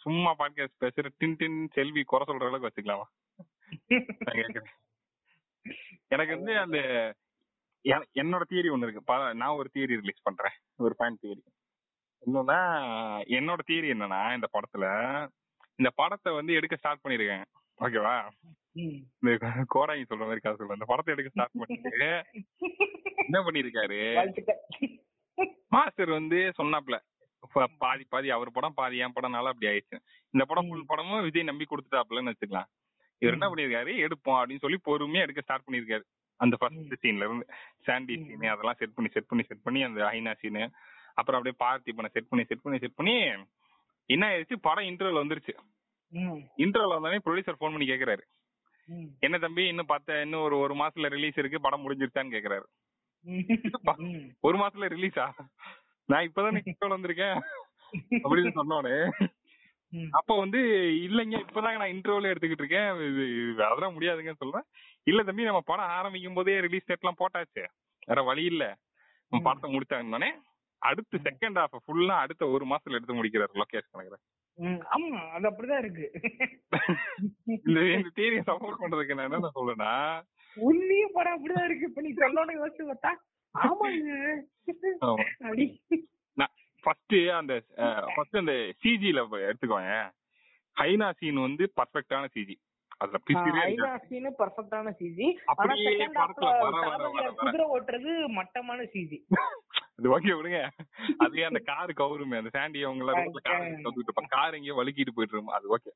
[0.00, 3.06] சும்மா பாட்காஸ்ட் பேசுற டின் டின் செல்வி குறை சொல்ற அளவுக்கு வச்சுக்கலாமா?
[6.08, 6.78] எனக்கு வந்து அந்த
[8.20, 9.34] என்னோட தியரி ஒண்ணு இருக்கு.
[9.40, 10.56] நான் ஒரு தியரி ரிலீஸ் பண்றேன்.
[10.76, 11.42] ஒரு பாயிண்ட் தியரி
[12.22, 12.58] என்னன்னா
[13.38, 14.84] என்னோட தியரி என்னன்னா இந்த படத்துல
[15.78, 17.46] இந்த படத்தை வந்து எடுக்க ஸ்டார்ட் பண்ணிருக்காங்க
[17.80, 18.14] ஓகேவா
[18.76, 19.30] இந்த
[19.74, 22.10] கோடாங்கி சொல்ற மாதிரி காசு சொல்ல இந்த படத்தை எடுக்க ஸ்டார்ட் பண்ணிட்டு
[23.24, 24.00] என்ன பண்ணிருக்காரு?
[25.68, 26.96] மாஸ்டர் வந்து சொன்னாப்ல
[27.82, 29.98] பாதி பாதி அவர் படம் பாதி என் படம்னால அப்படி ஆயிடுச்சு.
[30.34, 32.68] இந்த படம் ஃபுல் படமும் விஜய் நம்பி கொடுத்துட்டாப்லன்னு வச்சுக்கலாம்.
[33.22, 36.04] இவர் என்ன பண்ணிருக்காரு எடுப்போம் அப்படின்னு சொல்லி பொறுமையா எடுக்க ஸ்டார்ட் பண்ணிருக்காரு
[36.40, 37.46] அந்த ஃபர்ஸ்ட் சீன்ல இருந்து.
[37.86, 40.64] சாண்டி சீனு அதெல்லாம் செட் பண்ணி செட் பண்ணி செட் பண்ணி அந்த ஹைனா சீனு
[41.20, 43.14] அப்புறம் அப்படியே பார்த்திபனை செட் பண்ணி செட் பண்ணி செட் பண்ணி
[44.10, 44.56] என்ன ஆயிடுச்சு?
[44.68, 45.52] படம் இன்டர்வல் வந்துருச்சு.
[46.64, 48.24] இன்டர்வல் வந்தோடனே ப்ரொடியூசர் ஃபோன் பண்ணி கேக்குறாரு.
[49.26, 51.64] என்ன தம்பி இன்னும் பத்த இன்னும் ஒரு ஒரு மாசத்துல ரிலீஸ் இருக்கு.
[51.66, 52.66] படம் முடிஞ்சிருச்சான்னு கேக்குறாரு.
[54.46, 55.26] ஒரு மாசத்துல ரிலீஸா
[56.08, 57.38] நான் இப்பதான் இன்டர்வல் வந்திருக்கேன்.
[58.22, 58.96] அப்படின்னு சொன்னோடனே
[60.18, 60.60] அப்ப வந்து
[61.06, 62.88] இல்லைங்க இப்பதாங்க நான் இன்டர்வியூல எடுத்துக்கிட்டு இருக்கேன்.
[63.66, 64.66] அதெல்லாம் முடியாதுங்கன்னு சொல்றேன்.
[65.06, 67.64] இல்ல தம்பி நம்ம படம் ஆரம்பிக்கும் போதே ரிலீஸ் டேட் எல்லாம் போட்டாச்சு.
[68.08, 68.64] வேற வழி இல்ல.
[69.32, 70.30] படத்தை முடிச்சாங்கன்னு
[70.82, 74.16] அடுத்து செகண்ட் ஹாஃப் ஃபுல்லா அடுத்த ஒரு மாசத்துல எடுத்து முடிக்கிறாரு லொகேஷ் கணக்குற
[74.94, 76.06] ஆமா அது அப்படிதான் இருக்கு.
[77.64, 79.92] இந்த இந்த தியரிய சப்போர்ட் பண்றதுக்கு நான் என்ன சொல்றேன்னா
[80.56, 81.88] உண்மையும் படம் அப்படிதான் இருக்கு.
[81.88, 83.12] இப்ப நீ சொல்லணும் யோசிச்சு பார்த்தா
[86.84, 87.54] ஃபர்ஸ்ட் அந்த
[88.14, 89.92] ஃபர்ஸ்ட் அந்த சிஜில எடுத்துக்கோங்க
[90.76, 92.56] ஹைனா சீன் வந்து பர்ஃபெக்ட்டான சிஜி
[93.00, 93.18] அதுல
[93.60, 95.74] ஹைனா சீன் பர்ஃபெக்ட்டான சிஜி ஆனா
[97.38, 99.18] குதிரை ஓட்டுறது மட்டமான சிஜி
[99.96, 100.60] அது ஓகே விடுங்க.
[101.18, 105.90] அதுவே அந்த கார் கவுருமே அந்த சாண்டி அவங்க எல்லாம் கார் எங்கேயோ வலிக்கிட்டு போயிட்டு அது ஓகே.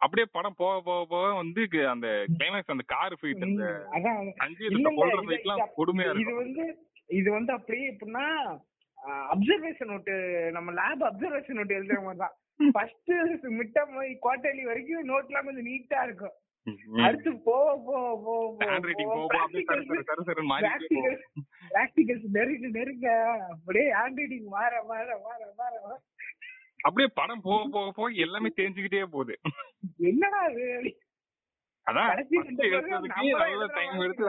[0.00, 1.62] அப்படியே படம் போக போக போக வந்து
[1.94, 3.64] அந்த கிளைமேக்ஸ் அந்த கார் ஃபைட் அந்த
[4.46, 4.64] அஞ்சு
[5.00, 6.64] கொள்ற ஃபைட்லாம் கொடுமையா இது வந்து
[7.20, 8.26] இது வந்து அப்படியே எப்படின்னா
[9.32, 10.14] அப்சர்வேஷன் நோட்டு
[10.56, 12.34] நம்ம லேப் அப்சர்வேஷன் நோட் எழுதுற மாதிரி தான்.
[12.74, 13.10] ஃபர்ஸ்ட்
[13.58, 13.92] மிட்டம்
[14.24, 16.36] குவார்டர்லி வரைக்கும் நோட்லாம் கொஞ்சம் நீட்டா இருக்கும்.
[17.06, 18.56] அடுத்து போக போக
[21.74, 23.08] பிராக்டிகல்ஸ் நெருங்க நெருங்க.
[23.52, 25.74] அப்படியே ஹேண்ட் ரைட்டிங் மாற மாற மாற மாற.
[26.80, 29.34] அப்படியே படம் போக போக போக எல்லாமே தெரிஞ்சுக்கிட்டே போகுது.
[30.10, 30.66] என்னடா அது?
[31.86, 32.10] அதான்
[33.76, 34.24] டைம் எடுத்து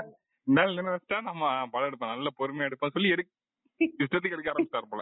[0.48, 2.14] இருந்தாலும் என்ன வச்சா நம்ம படம் எடுப்போம்.
[2.14, 3.24] நல்ல பொறுமையா எடுப்போம் சொல்லி எடு
[3.98, 5.02] இஷ்டத்துக்கு எடுக்க ஆரம்பிச்சார் போல.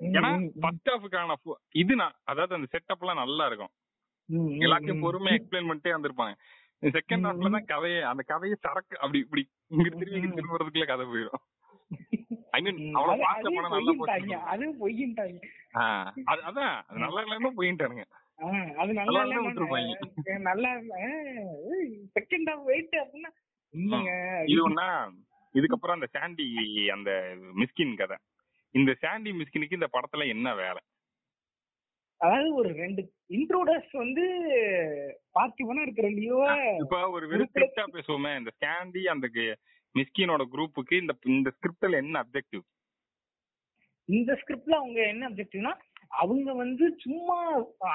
[0.00, 0.30] ஏன்னா
[0.62, 1.36] ஃபர்ஸ்ட் ஹாஃபுக்கான
[1.82, 3.72] இது நான் அதாவது அந்த செட்டப் எல்லாம் நல்லா இருக்கும்.
[4.66, 6.34] எல்லாத்தையும் பொறுமையா எக்ஸ்பிளைன் பண்ணிட்டே வந்திருப்பாங்க.
[6.82, 9.42] செகண்ட் ஹாஃப்ல தான் கதையை அந்த கதையை சரக்கு அப்படி இப்படி
[9.74, 11.44] இங்க திரும்பி இங்க திரும்பி வரதுக்குள்ள கதை போயிடும்
[12.56, 15.38] ஐ மீன் அவ்வளவு பாஸ்டா போனா நல்லா போச்சு அது பொய்யின்ட்டாங்க.
[15.76, 18.04] அதான் அது நல்லா இல்லன்னா பொய்யிட்டானுங்க
[18.78, 20.70] அது நல்லா இல்ல நல்லா
[22.16, 23.30] செகண்ட் ஹாஃப் வெயிட் அப்படின்னா
[24.48, 24.88] இது ஒண்ணா
[25.54, 26.46] இதுக்கப்புறம் அந்த சாண்டி
[26.92, 27.10] அந்த
[27.54, 28.16] மிஸ்கின் கதை.
[28.74, 30.80] இந்த சாண்டி மிஸ்கினுக்கு இந்த படத்துல என்ன வேலை?
[32.20, 34.24] அதாவது ஒரு ரெண்டு இன்ட்ரோடர்ஸ் வந்து
[35.34, 36.38] பார்த்திபனா இருக்கிற லியோ
[36.82, 39.28] இப்ப ஒரு வெறும் ஸ்கிரிப்டா பேசுவோமே இந்த சாண்டி அந்த
[39.94, 42.64] மிஸ்கினோட குரூப்புக்கு இந்த இந்த ஸ்கிரிப்ட்ல என்ன அப்ஜெக்டிவ்
[44.08, 45.72] இந்த ஸ்கிரிப்ட்ல அவங்க என்ன அப்ஜெக்டிவ்னா
[46.08, 47.38] அவங்க வந்து சும்மா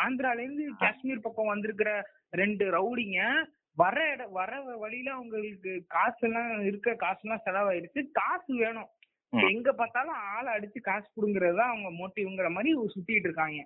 [0.03, 1.91] ஆந்திரால இருந்து காஷ்மீர் பக்கம் வந்திருக்கிற
[2.29, 3.19] ரெண்டு ரவுடிங்க
[3.77, 8.01] வர இட வர வழியில அவங்களுக்கு காசு எல்லாம் இருக்க காசு எல்லாம் செலவாயிருச்சு.
[8.11, 8.89] காசு வேணும்.
[9.33, 13.61] எங்க பார்த்தாலும் ஆளை அடிச்சு காசு புடுங்கிறது அவங்க மோட்டிவ்ங்கிற மாதிரி சுத்திட்டு இருக்காங்க.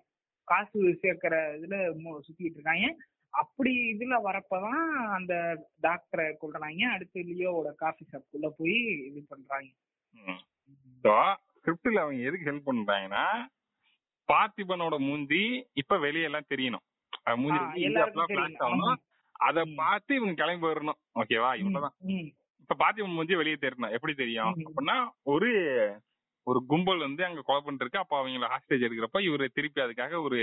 [0.48, 1.78] காசு சேர்க்கிற இதுல
[2.28, 2.88] சுத்திட்டு இருக்காங்க.
[3.34, 5.34] அப்படி இதுல வரப்பதான் அந்த
[5.82, 8.78] டாக்டரை கொள்றாங்க அடுத்து லியோவோட காஃபி ஷாப்குள்ள போய்
[9.08, 9.70] இது பண்றாங்க.
[11.66, 13.26] ஸ்கிரிப்ட்ல அவங்க எதுக்கு ஹெல்ப் பண்றாங்கன்னா
[14.30, 15.42] பார்த்திபனோட மூஞ்சி
[15.74, 16.86] இப்ப வெளியெல்லாம் தெரியணும்.
[17.42, 17.84] மூஞ்சி
[19.48, 21.00] அத பார்த்து இவங்க கிளம்பி வரணும்.
[21.20, 21.96] ஓகேவா இவ்வளவுதான்.
[22.62, 24.54] இப்ப பார்த்திபன் மூஞ்சி வெளியே தெரியணும் எப்படி தெரியும்?
[24.68, 25.50] அப்படின்னா ஒரு
[26.48, 30.40] ஒரு கும்பல் வந்து அங்க கொலை பண்ணிருக்கு அப்ப அவங்கள ஹாஸ்டேஜ் எடுக்கிறப்ப இவரு திருப்பி அதுக்காக ஒரு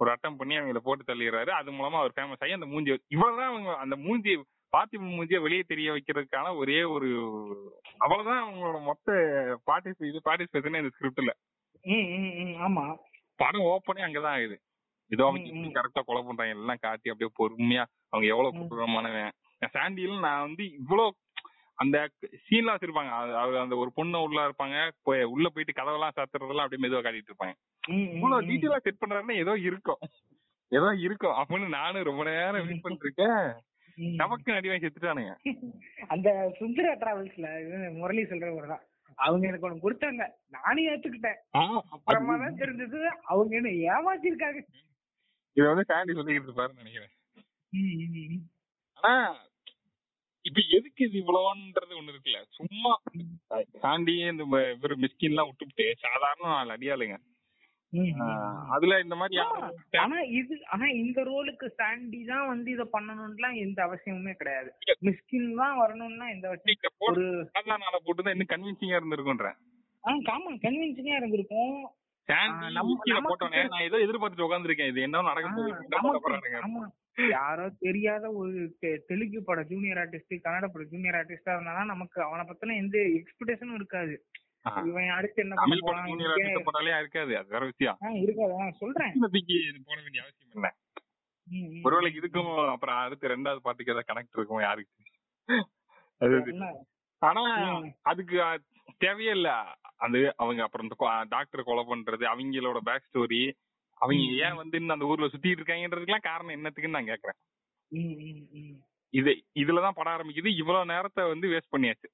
[0.00, 1.50] ஒரு அட்டம் பண்ணி அவங்கள போட்டு தள்ளிடுறாரு.
[1.58, 4.32] அது மூலமா அவர் ஃபேமஸ் ஆகி அந்த மூஞ்சி இவ்வளவுதான் அவங்க அந்த மூஞ்சி
[4.74, 7.08] பார்த்திபன் மூஞ்சிய வெளியே தெரிய வைக்கிறதுக்கான ஒரே ஒரு
[7.98, 9.08] அவ்வளவுதான் அவங்களோட மொத்த
[9.66, 11.32] பார்ட்டிஸ் இது பார்ட்டிசிபேஷன் இந்த ஸ்கிரிப்ட்ல
[12.66, 12.84] ஆமா.
[13.38, 14.56] படம் ஓப்பனே அங்கதான் ஆகுது
[15.10, 17.82] ஏதோ அவங்க கரெக்டா கொலை பண்றாங்க எல்லாம் காட்டி அப்படியே பொறுமையா
[18.12, 19.32] அவங்க எவ்வளவு கொடூரமானவன்.
[19.74, 21.12] சாண்டியிலும் நான் வந்து இவ்வளவு
[21.78, 21.96] அந்த
[22.44, 23.12] சீன்லாம் வச்சிருப்பாங்க.
[23.62, 24.76] அந்த ஒரு பொண்ணு உள்ள இருப்பாங்க
[25.28, 27.54] உள்ள போயிட்டு கதவெல்லாம் சாத்துறதெல்லாம் அப்படியே மெதுவா காட்டிட்டு இருப்பாங்க.
[28.14, 30.02] இவ்வளவு டீட்டெயிலா செட் பண்றாருன்னா ஏதோ இருக்கும்.
[30.72, 33.28] ஏதோ இருக்கும் அப்படின்னு நானும் ரொம்ப நேரம் வெயிட் பண்ணிட்டு
[34.20, 35.32] நமக்கு நடிவாய் செத்துட்டானுங்க.
[36.14, 36.28] அந்த
[36.58, 37.48] சுந்தரா டிராவல்ஸ்ல
[38.00, 38.68] முரளி சொல்ற ஒரு
[39.18, 40.24] அவங்க எனக்கு ஒண்ணு கொடுத்தாங்க.
[40.56, 41.40] நானே ஏத்துக்கிட்டேன்.
[41.94, 43.00] அப்புறமா தான் தெரிஞ்சது.
[43.32, 44.60] அவங்க என்ன ஏமாத்திருக்காங்க.
[45.56, 47.12] இத வந்து சாண்டி சொல்லிக்கிட்டு இருப்பாருன்னு நினைக்கிறேன்.
[48.98, 49.12] ஆனா
[50.44, 52.40] இப்ப எதுக்கு இது இவ்வளவுன்றது ஒண்ணு இருக்குல்ல.
[52.58, 52.92] சும்மா
[53.84, 54.44] சாண்டியே இந்த
[54.76, 57.18] இவர் மிஸ்கின் எல்லாம் விட்டுவிட்டு சாதாரண நாலு அடியாளுங்க
[58.74, 59.36] அதுல இந்த மாதிரி
[59.98, 64.70] ஆனா இது ஆனா இந்த ரோலுக்கு சாண்டி தான் வந்து இத பண்ணணும்லாம் எந்த அவசியமுமே கிடையாது.
[65.06, 66.96] மிஸ்கின் தான் வரணும்னா எந்த அவசியம்?
[67.08, 67.24] ஒரு
[67.82, 69.58] நாள போட்டு இன்னும் கன்வின்சிங்கா இருந்திருக்கும்ன்றேன்
[70.04, 71.76] ஆமா கன்வின்சிங்கா இருந்திருக்கும்.
[72.28, 76.86] நான் ஏதோ எதிர்பார்த்துட்டு உட்காந்துருக்கேன் இது என்ன நடக்கும்
[77.34, 78.60] யாரோ தெரியாத ஒரு
[79.08, 84.14] தெலுங்கு பட ஜூனியர் ஆர்டிஸ்ட் கன்னட பட ஜூனியர் ஆர்டிஸ்டா இருந்தாலும் நமக்கு அவனை பத்தின எந்த எக்ஸ்பெக்டேஷனும் இருக்காது.
[84.82, 87.98] இவன் அடுத்து என்ன பண்ண போறான் இருக்காது அது வேற விஷயம்.
[88.22, 88.54] இருக்காது.
[88.78, 89.12] சொல்றேன்.
[89.84, 90.68] போட வேண்டிய அவசியம் இல்ல.
[91.82, 94.92] ஒருவேளை இதுக்கும் அப்புறம் அடுத்து ரெண்டாவது பாட்டுக்கு ஏதாவது கனெக்ட் இருக்கும் யாருக்கு?
[97.22, 97.42] ஆனா
[98.02, 98.36] அதுக்கு
[98.98, 99.50] தேவையே இல்ல
[99.96, 100.96] அது அவங்க அப்புறம் இந்த
[101.28, 103.42] டாக்டர் கொலை பண்றது அவங்களோட பேக் ஸ்டோரி
[104.00, 107.38] அவங்க ஏன் வந்து அந்த ஊர்ல சுத்திட்டு இருக்காங்கன்றதுக்கெல்லாம் காரணம் என்னத்துக்குன்னு நான் கேக்குறேன்
[109.14, 110.56] இது இதுலதான் படம் ஆரம்பிக்குது.
[110.56, 112.08] இவ்வளவு நேரத்தை வந்து வேஸ்ட் பண்ணியாச்சு.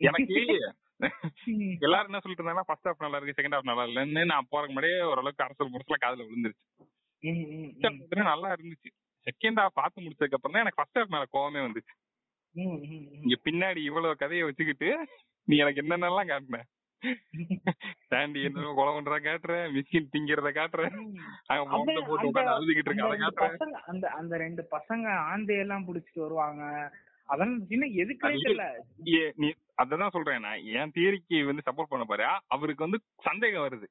[0.00, 0.34] எனக்கு
[1.86, 5.00] எல்லாரும் என்ன சொல்லிட்டு இருந்தாங்கன்னா ஃபர்ஸ்ட் ஹாஃப் நல்லா இருக்கு செகண்ட் ஹாஃப் நல்லா இல்லைன்னு நான் போறதுக்கு முன்னாடியே
[5.10, 6.64] ஓரளவுக்கு அரசல் முரசுல காதுல விழுந்துருச்சு.
[8.30, 8.90] நல்லா இருந்துச்சு.
[9.26, 11.94] செகண்ட் ஹாஃப் பார்த்து முடிச்சதுக்கு அப்புறம் தான் எனக்கு ஃபர்ஸ்ட் ஹாஃப் மேல கோவமே வந்துச்சு.
[13.22, 14.90] இங்க பின்னாடி இவ்வளவு கதையை வச்சுக்கிட்டு
[15.48, 16.60] நீ எனக்கு என்னென்னலாம் காட்டின?
[18.10, 19.54] சாண்டி என்ன கொலை பண்றத காட்டுற?
[19.74, 20.82] மிஸ்கின் திங்கிறத காட்டுற?
[21.50, 21.64] அங்க
[22.02, 23.68] போட்டு உட்காந்து அழுதுகிட்டு இருக்க அதை காட்டுற?
[23.90, 26.62] அந்த அந்த ரெண்டு பசங்க ஆந்தையெல்லாம் புடிச்சிட்டு வருவாங்க.
[27.26, 28.64] அதெல்லாம் சின்ன எதுக்குமே தெரியல.
[29.36, 29.48] நீ
[29.82, 30.64] அததான் சொல்றேன் நான்.
[30.78, 32.24] என் தியரிக்கு வந்து சப்போர்ட் பண்ண பாரு.
[32.46, 33.88] அவருக்கு வந்து சந்தேகம் வருது.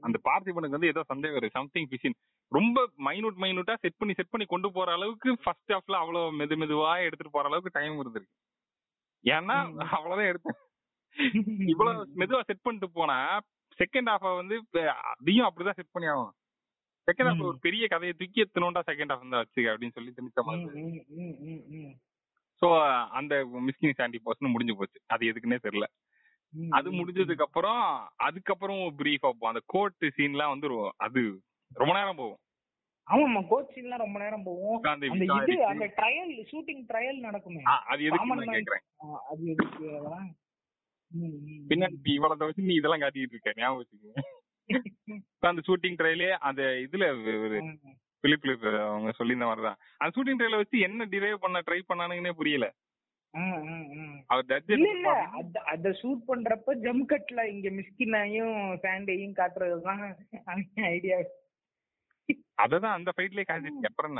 [0.00, 1.56] அந்த பார்த்திபனுக்கு வந்து ஏதோ சந்தேகம் வருது.
[1.58, 2.16] சம்திங் பிசின்
[2.52, 6.92] ரொம்ப மைனூட் மைனூட்டா செட் பண்ணி செட் பண்ணி கொண்டு போற அளவுக்கு ஃபர்ஸ்ட் ஹாஃப்ல அவ்வளவு மெது மெதுவா
[6.98, 8.34] எடுத்துட்டு போற அளவுக்கு டைம் இருந்திருக்கு.
[9.24, 9.56] ஏன்னா
[9.90, 10.58] அவ்வளவுதான் எடுத்தேன்.
[11.72, 13.18] இவ்வளவு மெதுவா செட் பண்ணிட்டு போனா
[13.78, 14.56] செகண்ட் ஹாஃப வந்து
[15.10, 16.34] அதையும் அப்படிதான் செட் பண்ணி ஆகும்
[17.08, 21.96] செகண்ட் ஹாஃப் ஒரு பெரிய கதையை தூக்கி எத்தனோண்டா செகண்ட் ஹாஃப் தான் வச்சுக்க அப்படின்னு சொல்லி திணிச்ச
[22.62, 22.68] சோ
[23.18, 23.34] அந்த
[23.66, 24.98] மிஸ்கிங் சாண்டி போர்ஷன் முடிஞ்சு போச்சு.
[25.06, 25.86] அது எதுக்குன்னே தெரியல.
[26.70, 27.80] அது முடிஞ்சதுக்கு அப்புறம்
[28.16, 31.22] அதுக்கப்புறம் பிரீஃப் ஆப்போம் அந்த கோர்ட் சீன்லாம் வந்து அது
[31.74, 32.40] ரொம்ப நேரம் போகும்.
[33.06, 34.80] ஆமாமா கோட் சீன்லாம் ரொம்ப நேரம் போகும்.
[34.92, 37.62] அந்த இது அந்த ட்ரையல் ஷூட்டிங் ட்ரையல் நடக்குமே.
[37.92, 38.84] அது எதுக்கு நான் கேக்குறேன்.
[39.30, 40.28] அது எதுக்கு அதெல்லாம்?
[41.70, 43.52] பின்னாடி இவ்வளவு வச்சு நீ இதெல்லாம் காட்டிட்டு இருக்க.
[43.56, 44.24] ஞாபகம் வச்சுக்கோங்க.
[45.42, 47.04] அந்த ஷூட்டிங் ட்ரையலே அந்த இதுல
[47.38, 47.58] ஒரு
[48.24, 48.52] பிலிப்ல
[48.84, 52.66] அவங்க சொல்லியிருந்த மாதிரிதான் அந்த ஷூட்டிங் ட்ரையல வச்சு என்ன டிரைவ் பண்ண ட்ரை பண்ணானுங்கன்னே புரியல.
[55.66, 60.02] அத ஷூட் பண்றப்ப ஜம் கட்ல இங்க மிஸ்கினையும் சாண்டையும் காட்டுறதுதான்
[60.88, 61.18] ஐடியா
[62.58, 64.16] அததான் அந்த ஃபைட்லயே காட்டிட்டு அப்புறம்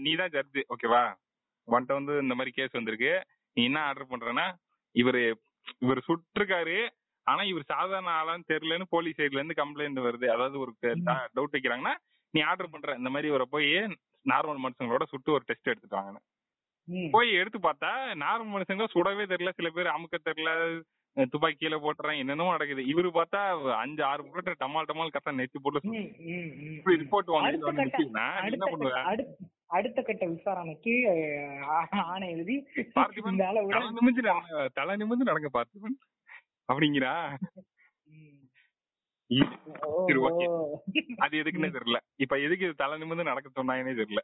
[0.00, 1.02] நீ தான் ஜட்ஜ் ஓகேவா
[1.68, 3.12] உன்கிட்ட வந்து இந்த மாதிரி கேஸ் வந்திருக்கு.
[3.56, 4.46] நீ என்ன ஆர்டர் பண்றனா
[4.94, 5.20] இவரு
[5.84, 6.78] இவர் சுட்டிருக்காரு.
[7.26, 10.26] ஆனா இவர் சாதாரண ஆளான்னு தெரியலன்னு போலீஸ் சைட்ல இருந்து கம்ப்ளைண்ட் வருது.
[10.34, 10.72] அதாவது ஒரு
[11.36, 11.94] டவுட் வைக்கிறாங்கன்னா
[12.34, 12.96] நீ ஆர்டர் பண்ற.
[13.00, 13.70] இந்த மாதிரி இவரை போய்
[14.26, 16.22] நார்மல் மனுஷங்களோட சுட்டு ஒரு டெஸ்ட் எடுத்துட்டு வாங்கன்னு.
[17.14, 17.90] போய் எடுத்து பார்த்தா
[18.24, 19.52] நார்மல் மனுஷங்க சுடவே தெரியல.
[19.58, 20.52] சில பேர் அமுக்க தெரியல.
[21.32, 22.20] துப்பாக்கி கீழே போட்டுறான்.
[22.20, 22.82] என்னென்னமோ நடக்குது.
[22.92, 23.40] இவரு பார்த்தா
[23.82, 25.92] அஞ்சு ஆறு போட்டு டமால் டமால் கரெக்டா நெத்தி போட்டு
[27.02, 28.06] ரிப்போர்ட் வாங்கிட்டு
[28.56, 29.06] என்ன பண்ணுவேன்
[29.76, 30.92] அடுத்த கட்ட விசாரணைக்கு
[32.12, 32.56] ஆணை எழுதி
[34.78, 35.96] தலை நிமிந்து நடங்க பார்த்திபன்.
[36.68, 37.14] அப்படிங்கிறா?
[41.24, 41.98] அது எதுக்குன்னே தெரியல.
[42.24, 44.22] இப்ப எதுக்கு இது தலை நிமிந்து நடக்க சொன்னாங்கன்னே தெரியல.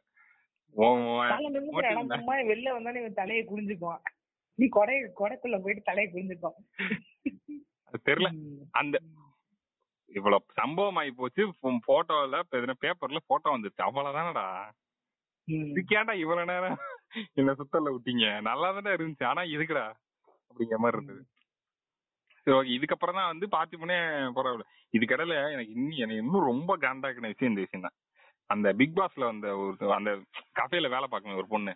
[2.51, 4.03] வெளில வந்தானே தலையை குடிஞ்சுக்குவான்
[4.59, 6.51] நீ கொடை கொடைக்குள்ள போயிட்டு தலையை குடிஞ்சுக்கோ
[8.09, 8.29] தெரியல.
[8.81, 8.95] அந்த
[10.15, 11.43] இவ்வளவு சம்பவம் ஆகி போச்சு
[11.87, 12.39] போட்டோல
[12.83, 14.45] பேப்பர்ல போட்டோ வந்துச்சு அவ்வளவுதானடா?
[15.47, 16.77] இதுக்கேண்டா இவ்வளவு நேரம்
[17.39, 18.25] என்ன சுத்தல விட்டீங்க?
[18.47, 19.25] நல்லா தானே இருந்துச்சு.
[19.29, 19.85] ஆனா எதுக்குடா
[20.49, 21.21] அப்படிங்கிற மாதிரி இருந்தது.
[22.47, 23.97] சரி ஓகே இதுக்கப்புறம் தான் வந்து பார்த்திபனே
[24.37, 27.97] பரவாயில்ல இதுக்கடையில எனக்கு இன்னும் எனக்கு இன்னும் ரொம்ப காண்டாக்கின விஷயம் இந்த விஷயம் தான்.
[28.49, 30.11] அந்த பிக் பாஸ்ல வந்த ஒரு அந்த
[30.59, 31.73] கஃபேல வேலை பார்க்கணும் ஒரு பொண்ணு.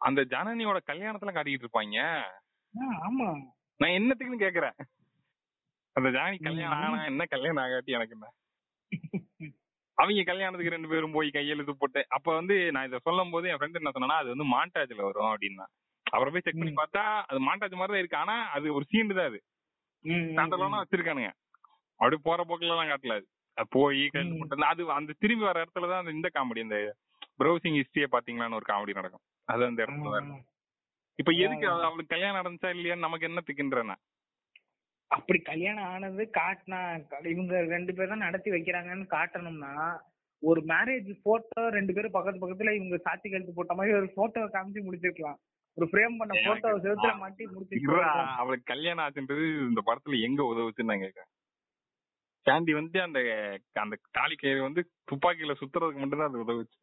[0.00, 1.98] அந்த ஜனனியோட கல்யாணத்துல காட்டிட்டு இருப்பாங்க.
[3.06, 3.28] ஆமா.
[3.80, 4.76] நான் என்னத்துக்குன்னு கேக்குறேன்
[5.96, 8.28] அந்த ஜானி கல்யாணம் ஆனா என்ன கல்யாணம் ஆகாட்டி எனக்கு என்ன?
[10.00, 13.80] அவங்க கல்யாணத்துக்கு ரெண்டு பேரும் போய் கையெழுத்து போட்டு அப்ப வந்து நான் இதை சொல்லும் போது என் ஃப்ரெண்ட்
[13.80, 15.66] என்ன சொன்னா அது வந்து மாண்டாஜ்ல வரும் அப்படின்னா.
[16.06, 18.22] அப்புறம் போய் செக் பண்ணி பார்த்தா அது மாண்டாஜ் மாதிரி தான் இருக்கு.
[18.22, 19.40] ஆனா அது ஒரு சீன் தான் அது.
[20.28, 21.30] ஸ்டாண்டர்லா வச்சிருக்கானுங்க.
[22.00, 23.26] அப்படி போற போக்குல எல்லாம் காட்டல அது.
[23.72, 26.78] போய் கழுத்து போட்டு அது அந்த திரும்பி வர இடத்துல தான் அந்த இந்த காமெடி அந்த
[27.40, 29.24] ப்ரௌசிங் ஹிஸ்டரியை பாத்தீங்களான்னு ஒரு காமெடி நடக்கும்.
[29.48, 30.30] அது அந்த இடத்துல தான்.
[31.18, 33.96] இப்ப எதுக்கு அவ- அவளுக்கு கல்யாணம் நடந்துச்சா இல்லையான்னு நமக்கு என்ன திக்கின்றன
[35.10, 36.80] அப்படி கல்யாணம் ஆனது காட்டினா
[37.34, 39.72] இவங்க ரெண்டு பேரும் தான் நடத்தி வைக்கிறாங்கன்னு காட்டணும்னா
[40.42, 44.84] ஒரு மேரேஜ் போட்டோ ரெண்டு பேரும் பக்கத்து பக்கத்துல இவங்க சாட்சி கழுத்து போட்ட மாதிரி ஒரு போட்டோ காமிச்சு
[44.86, 45.38] முடிச்சிருக்கலாம்.
[45.76, 48.30] ஒரு ஃப்ரேம் பண்ண போட்டோ செவுத்துல மாட்டி முடிச்சிருக்கலாம்.
[48.40, 51.30] அவளுக்கு கல்யாணம் ஆச்சுன்றது இந்த படத்துல எங்க உதவுச்சுன்னு நான் கேட்கறேன்.
[52.46, 53.18] சாண்டி வந்து அந்த
[53.84, 56.78] அந்த தாலி கயிறு வந்து துப்பாக்கியில சுத்துறதுக்கு மட்டும் தான் அது உதவுச்சு.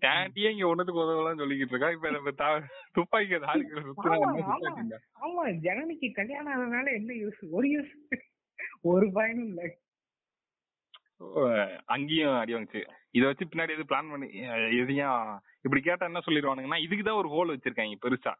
[0.00, 1.90] சாண்டியே இங்க ஒண்ணுத்துக்கு உதவலாம் சொல்லிக்கிட்டு இருக்கா.
[1.90, 8.18] இப்ப தா- துப்பாக்கி ஆமா, ஜனனிக்கு கல்யாணம் ஆனதுனால என்ன யூஸ் ஒரு யூஸ்
[8.80, 9.76] ஒரு பயனும் இல்ல.
[11.86, 12.88] அங்கேயும் அடி வாங்குச்சு.
[13.10, 14.28] இத வச்சு பின்னாடி எது பிளான் பண்ணி
[14.78, 18.34] எதையும் இப்படி கேட்டா என்ன சொல்லிடுவானுங்கன்னா இதுக்குதான் ஒரு ஹோல் வச்சிருக்காங்க பெருசா.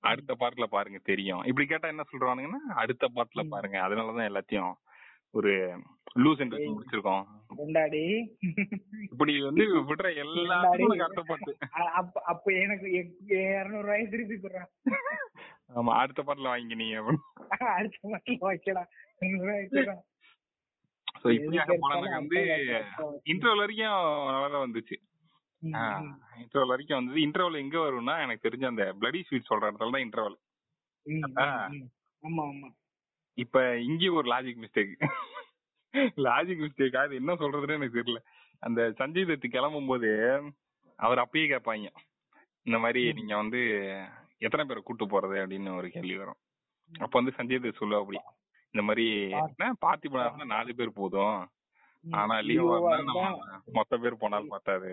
[0.00, 1.42] அடுத்த பார்ட்ல பாருங்க தெரியும்.
[1.42, 3.48] இப்படி கேட்டா என்ன சொல்றானுங்கன்னா அடுத்த பார்ட்ல.
[3.48, 4.72] பாருங்க அதனாலதான் எல்லாத்தையும்
[5.34, 5.50] ஒரு
[6.16, 6.54] லூஸ் அண்ட்.
[6.70, 7.24] முடிச்சிருக்கோம்.
[7.56, 8.02] கொண்டாடி
[9.06, 10.06] இப்படி வந்து விடுற
[11.28, 11.92] பார்ட் அ-
[12.26, 14.70] அப்ப எனக்கு இருநூறு ரூபாய் திருப்பி கொடுறான்
[15.74, 16.86] ஆமா அடுத்த பார்ட்ல வாங்கி நீ
[17.74, 18.84] அடுத்த மாசம் வைக்கடா
[21.22, 22.40] சோ இப்படியாக படம் வந்து
[23.26, 23.94] இன்டர்வல் வரைக்கும்
[24.28, 24.96] நல்லாதான் வந்துச்சு.
[26.38, 27.18] இன்டர்வல் வரைக்கும் வந்தது.
[27.20, 30.38] இன்டர்வல் எங்க வரும்னா எனக்கு தெரிஞ்ச அந்த பிளடி ஸ்வீட் சொல்ற இடத்துல தான் இன்டர்வல்.
[32.22, 32.68] ஆமா ஆமா.
[33.38, 34.94] இப்ப இங்கேயும் ஒரு லாஜிக் மிஸ்டேக்
[36.26, 38.20] லாஜிக் மிஸ்டேக் அது என்ன சொல்றதுன்னு எனக்கு தெரியல.
[38.62, 40.08] அந்த சஞ்சய் தத்து கிளம்பும் போது
[40.98, 41.88] அவர் அப்பயே கேட்பாங்க.
[42.66, 43.02] இந்த மாதிரி.
[43.12, 43.60] நீங்க வந்து
[44.38, 46.40] எத்தனை பேரை கூட்டு போறது அப்படின்னு ஒரு கேள்வி வரும்.
[46.92, 48.20] அப்ப வந்து சஞ்சய் தத் சொல்லுவா அப்படி.
[48.74, 49.06] இந்த மாதிரி
[49.84, 51.38] பார்த்திபனா இருந்தா நாலு பேர் போதும்.
[52.04, 53.24] ஆனா லீவா இருந்தா
[53.78, 54.92] மொத்த பேர் போனாலும் பார்த்தாது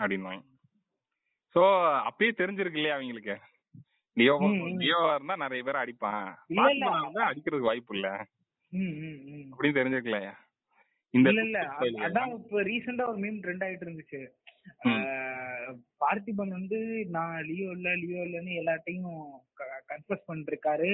[0.00, 0.38] அப்படின்னு
[1.54, 1.62] சோ
[2.08, 3.34] அப்பயே தெரிஞ்சிருக்கு இல்லையா அவங்களுக்கு?
[4.18, 4.34] லியோ.
[4.80, 6.28] லியோவா இருந்தா நிறைய பேர் அடிப்பான்.
[7.26, 8.08] அடிக்கிறதுக்கு வாய்ப்பு இல்ல.
[9.52, 10.34] அப்படின்னு தெரிஞ்சிருக்கலையா
[11.14, 11.58] இந்த இல்ல
[12.06, 14.20] அதான் இப்ப ரீசெண்டா ஒரு மீம் ட்ரெண்ட் ஆயிட்டு இருந்துச்சு.
[16.00, 16.78] பார்த்திபன் வந்து
[17.08, 19.14] நான் லியோ இல்ல லியோ இல்லன்னு எல்லாத்தையும்
[19.90, 20.92] கன்ஃபஸ் பண்ணிருக்காரு.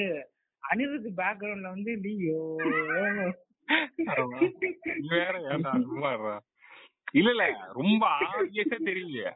[0.62, 2.38] அனிருத் பேக்ரவுண்ட்ல வந்து லியோ.
[5.10, 5.32] வேற.
[7.12, 7.44] இல்ல இல்ல.
[7.72, 9.32] ரொம்ப ஆப்வியஸா தெரியலையே.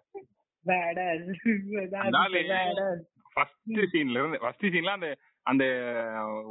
[3.38, 3.58] ஃபர்ஸ்ட்
[3.92, 5.08] சீன்ல இருந்து ஃபர்ஸ்ட் சீன்ல அந்த
[5.46, 5.64] அந்த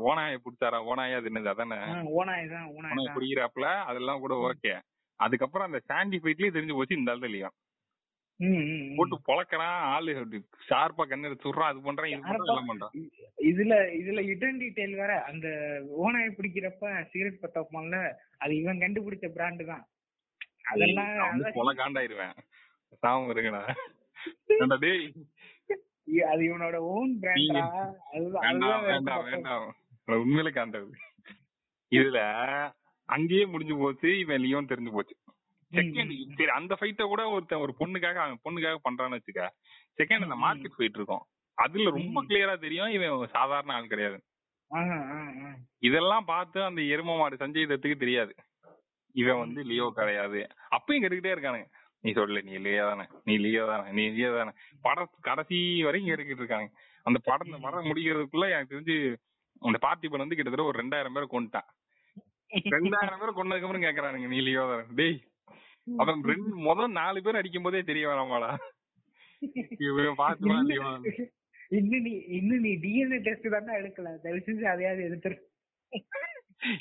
[0.05, 0.77] ஓனாய புடிச்சாரா?
[0.89, 1.49] ஓனாயா அது என்னது?
[1.51, 1.77] அதானே?
[2.15, 4.73] ஓனாய் தான் ஓனாய் புடிக்கிறாப்ல அதெல்லாம் கூட ஓகே.
[5.19, 7.49] அதுக்கப்புறம் அந்த சாண்டி ஃபைட்லயே தெரிஞ்சு போச்சு இந்த ஆள் இல்லையா
[8.39, 8.89] ம், ம், ம்.
[8.97, 10.11] போட்டு பொளக்கறான் ஆளு
[10.67, 12.93] ஷார்ப்பா கண்ணு சுடுறான் அது பண்றான் இது பண்றான் எல்லாம் பண்றான்.
[13.47, 15.13] இதுல இதுல இடன் டீடைல் வேற.
[15.29, 15.47] அந்த
[15.99, 18.03] ஓனாய் பிடிக்கிறப்ப சிகரெட் பத்த
[18.41, 19.83] அது இவன் கண்டுபிடிச்ச பிராண்டு தான்.
[20.71, 22.35] அதெல்லாம் நான் வந்து அதான் கொலை காண்டாயிருவேன்
[23.03, 23.63] சாம இருங்கடா
[24.57, 25.03] ஏன்டா டேய்?
[26.31, 29.65] அது இவனோட ஓன் பிராண்டா வேண்டாம்
[30.23, 30.91] உண்மையில காண்டது.
[31.91, 32.19] இதுல
[33.09, 35.15] அங்கேயே முடிஞ்சு போச்சு இவன் லியோன் தெரிஞ்சு போச்சு.
[35.71, 39.43] செகண்ட் சரி அந்த ஃபைட்ட கூட ஒருத்தன் ஒரு பொண்ணுக்காக அவன் பொண்ணுக்காக பண்றான்னு வச்சுக்க
[39.99, 41.25] செகண்ட் அந்த மார்க்கெட் ஃபைட் இருக்கும்
[41.57, 42.17] அதுல ரொம்ப.
[42.29, 44.17] கிளியரா தெரியும் இவன் சாதாரண ஆள் கிடையாது.
[45.87, 48.33] இதெல்லாம் பார்த்து அந்த எரும மாடு சஞ்சய் தத்துக்கு தெரியாது.
[49.15, 50.39] இவன் வந்து லியோ கிடையாது.
[50.77, 51.67] அப்பயும் கேட்டுக்கிட்டே இருக்கானுங்க.
[52.07, 53.05] நீ சொல்லு நீ லியோ தானே?
[53.23, 53.87] நீ லியோ தானே?
[53.97, 54.51] நீ லியோ தானே?
[54.81, 56.67] படம் கடைசி வரைக்கும் கேட்டுக்கிட்டு இருக்காங்க.
[57.05, 58.97] அந்த படம் படம் முடிக்கிறதுக்குள்ள எனக்கு தெரிஞ்சு
[59.61, 61.69] அந்த பார்த்திபன் வந்து கிட்டத்தட்ட ஒரு ரெண்டாயிரம் பேரை கொண்டுட்டான்
[62.75, 64.85] ரெண்டாயிரம் பேரை கொண்டதுக்கு அப்புறம் கேக்குறானுங்க நீ லியோ தானே?
[64.99, 65.17] டேய்
[65.87, 68.49] அவன் ரெண்டு முதல் நாலு பேர் அடிக்கும் போதே தெரிய தானே.
[71.77, 74.09] இன்னும் நீ இன்னும் நீ டிஎன்ஏ டெஸ்ட் தானே எடுக்கல.
[74.23, 75.37] தயவு செஞ்சு அதையாவது எடுத்துரு.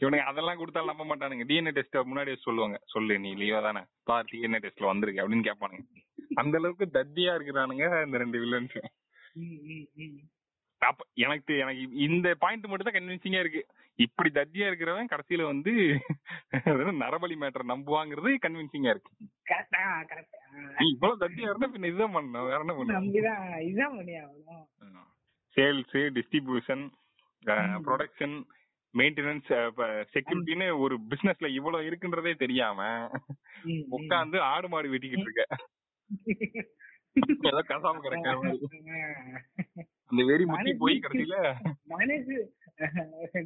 [0.01, 1.47] இவனுங்க அதெல்லாம் கொடுத்தாலும் நம்ப மாட்டானுங்க.
[1.49, 2.77] டிஎன்ஏ டெஸ்ட் முன்னாடியே சொல்லுவாங்க.
[2.93, 3.83] சொல்லு நீ லியோ தானே?
[4.11, 5.85] பார் டிஎன்ஏ டெஸ்ட்ல வந்திருக்கு அப்படின்னு கேட்பானுங்க.
[6.43, 8.79] அந்த அளவுக்கு தத்தியா இருக்கிறானுங்க இந்த ரெண்டு வில்லன்ஸ்.
[10.89, 13.63] அப்ப எனக்கு எனக்கு இந்த பாயிண்ட் மட்டும் தான் கன்வின்சிங்கா இருக்கு.
[14.05, 15.73] இப்படி தத்தியா இருக்கிறவன் கடைசியில வந்து
[17.03, 19.13] நரபலி மேட்டர் நம்புவாங்கிறது கன்வின்சிங்கா இருக்கு.
[20.91, 22.49] இவ்வளவு தத்தியா இருந்தா பின்ன இதுதான் பண்ணணும்.
[22.51, 23.09] வேற என்ன பண்ணணும்?
[25.57, 26.85] Sales distribution.
[27.89, 28.37] ப்ரொடக்ஷன்
[28.99, 29.51] மெயின்டெனன்ஸ்
[30.15, 32.81] செக்யூரிட்டின்னு ஒரு பிசினஸ்ல இவ்வளவு இருக்குன்றதே தெரியாம.
[33.97, 35.45] உட்காந்து ஆடு மாடு வெட்டிக்கிட்டு இருக்க.
[37.49, 38.67] ஏதோ கசாம கிடக்கிற மாதிரி.
[40.11, 41.37] அந்த வெறி முத்தி போய் கடைசியில
[41.93, 42.33] மேனேஜ்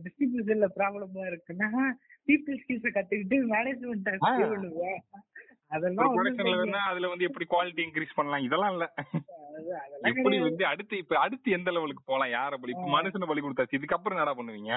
[0.05, 1.69] டிஸ்ட்ரிபியூஷன்ல ப்ராப்ளமா இருக்குன்னா
[2.29, 4.09] பீப்புள் ஸ்கில்ஸ் கத்துக்கிட்டு மேனேஜ்மெண்ட்
[5.71, 8.45] அதெல்லாம் ப்ரொடக்ஷன்ல அதுல வந்து எப்படி குவாலிட்டி இன்க்ரீஸ் பண்ணலாம்?
[8.47, 8.87] இதெல்லாம் இல்ல.
[10.11, 10.37] எப்படி.
[10.47, 12.33] வந்து அடுத்து இப்ப அடுத்து எந்த லெவலுக்கு போலாம்?
[12.37, 12.75] யார பலி.
[12.97, 13.79] மனுஷனை பலி கொடுத்தாச்சு.
[13.79, 14.73] இதுக்கப்புறம் என்னடா பண்ணுவீங்க.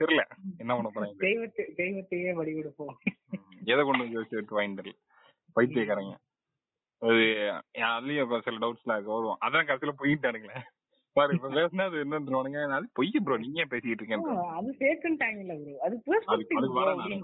[0.00, 0.22] தெரியல
[0.62, 2.94] என்ன பண்ண போறாங்க தெய்வத்தை தெய்வத்தையே வழி கொடுப்போம்
[3.72, 4.98] எதை கொண்டு வந்து வச்சு எடுத்து வாங்கி தெரியல
[5.56, 6.14] பைத்தியக்காரங்க.
[7.02, 7.22] அது
[7.88, 10.60] அதுலயும் சில டவுட்ஸ்லாம் வரும் அதான் கடைசியில போயிட்டானுங்களே
[11.16, 14.24] பாரு இப்ப பேசினா அது என்னன்றவானுங்க அது பொய் ப்ரோ நீங்க ஏன் பேசிட்டு இருக்கேன்
[14.56, 16.60] அது ஃபேக்குன்ட்டாங்கல்ல ப்ரோ அது அதுக்கு பெர்ஸ்பெக்டிவ்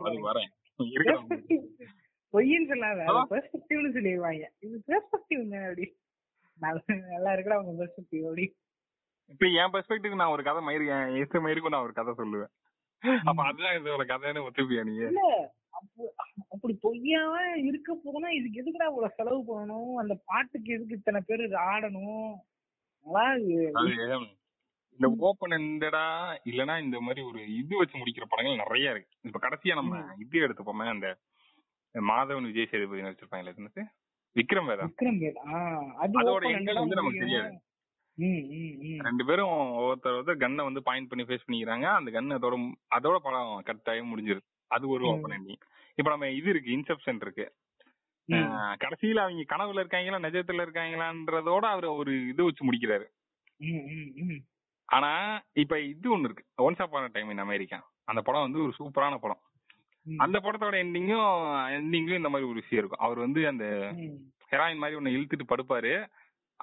[0.06, 1.30] அதுக்கு வரேன் அதுக்கு வரேன்.
[2.34, 3.00] பொய்ன்னு சொல்லாத.
[3.10, 5.86] அது பெர்ஸ்பெக்டிவ்னு சொல்லிடுவாங்க இது பெர்ஸ்பெக்டிவ் அப்படி.
[6.58, 8.46] நல்லா நல்லா இருக்கடா உங்க பெர்ஸ்பெக்டிவ் அப்படி.
[9.30, 12.52] இப்ப என் பெர்ஸ்பெக்டிவ் நான் ஒரு கதை மயிரு என் எஸ் மயிருக்கும் நான் ஒரு கதை சொல்லுவேன்.
[13.28, 14.94] அப்ப அதுதான் இதோட கதைன்னு ஒத்துப்பியா நீ?
[16.54, 17.34] அப்படி பொய்யாவ
[17.68, 19.92] இருக்க போனா இதுக்கு எதுக்குடா இவ்வளவு செலவு பண்ணணும்?
[20.02, 22.32] அந்த பாட்டுக்கு எதுக்கு இத்தனை பேர் ஆடணும்?
[24.98, 26.04] இந்த ஓப்பன் எண்டடா
[26.50, 29.12] இல்லனா இந்த மாதிரி ஒரு இது வச்சு முடிக்கிற படங்கள் நிறைய இருக்கு.
[29.28, 31.08] இப்ப கடைசியா நம்ம இது எடுத்துப்போமே அந்த
[31.94, 33.82] மாதவன் விஜய் சேதுபதி நடிச்சிருப்பாங்க என்னது?
[34.36, 34.84] விக்ரம் வேதா?
[34.90, 35.18] விக்ரம்
[36.02, 37.22] அது அதோட ஆ வந்து நமக்கு.
[37.24, 37.50] தெரியாது.
[38.16, 41.86] ரெண்டு பேரும் ஒருத்தர் ஒருத்தர் கன்னை வந்து பாயிண்ட் பண்ணி ஃபேஸ் பண்ணிக்கிறாங்க.
[41.94, 42.56] அந்த கன் அதோட
[42.96, 44.44] அதோட படம் கட் ஆகி முடிஞ்சிருது.
[44.66, 45.08] அது ஒரு ம்.
[45.08, 45.60] ஓப்பன் எண்டிங்
[45.94, 47.46] இப்ப நம்ம இது இருக்கு இன்செப்ஷன் இருக்கு.
[48.82, 53.06] கடைசியில அவங்க கனவுல இருக்காங்களா நிஜத்துல இருக்காங்களான்றதோட அவர் ஒரு இது வச்சு முடிக்கிறாரு.
[54.84, 55.10] ஆனா
[55.52, 56.44] இப்ப இது ஒண்ணு இருக்கு.
[56.58, 59.42] Once upon a time in America அந்த படம் வந்து ஒரு சூப்பரான படம்.
[60.16, 61.26] அந்த படத்தோட எண்டிங்கும்
[61.76, 63.06] எண்டிங்லயும் இந்த மாதிரி ஒரு விஷயம் இருக்கும்.
[63.06, 63.64] அவர் வந்து அந்த.
[64.50, 65.92] ஹெராயின் மாதிரி ஒண்ணு இழுத்துட்டு படுப்பாரு.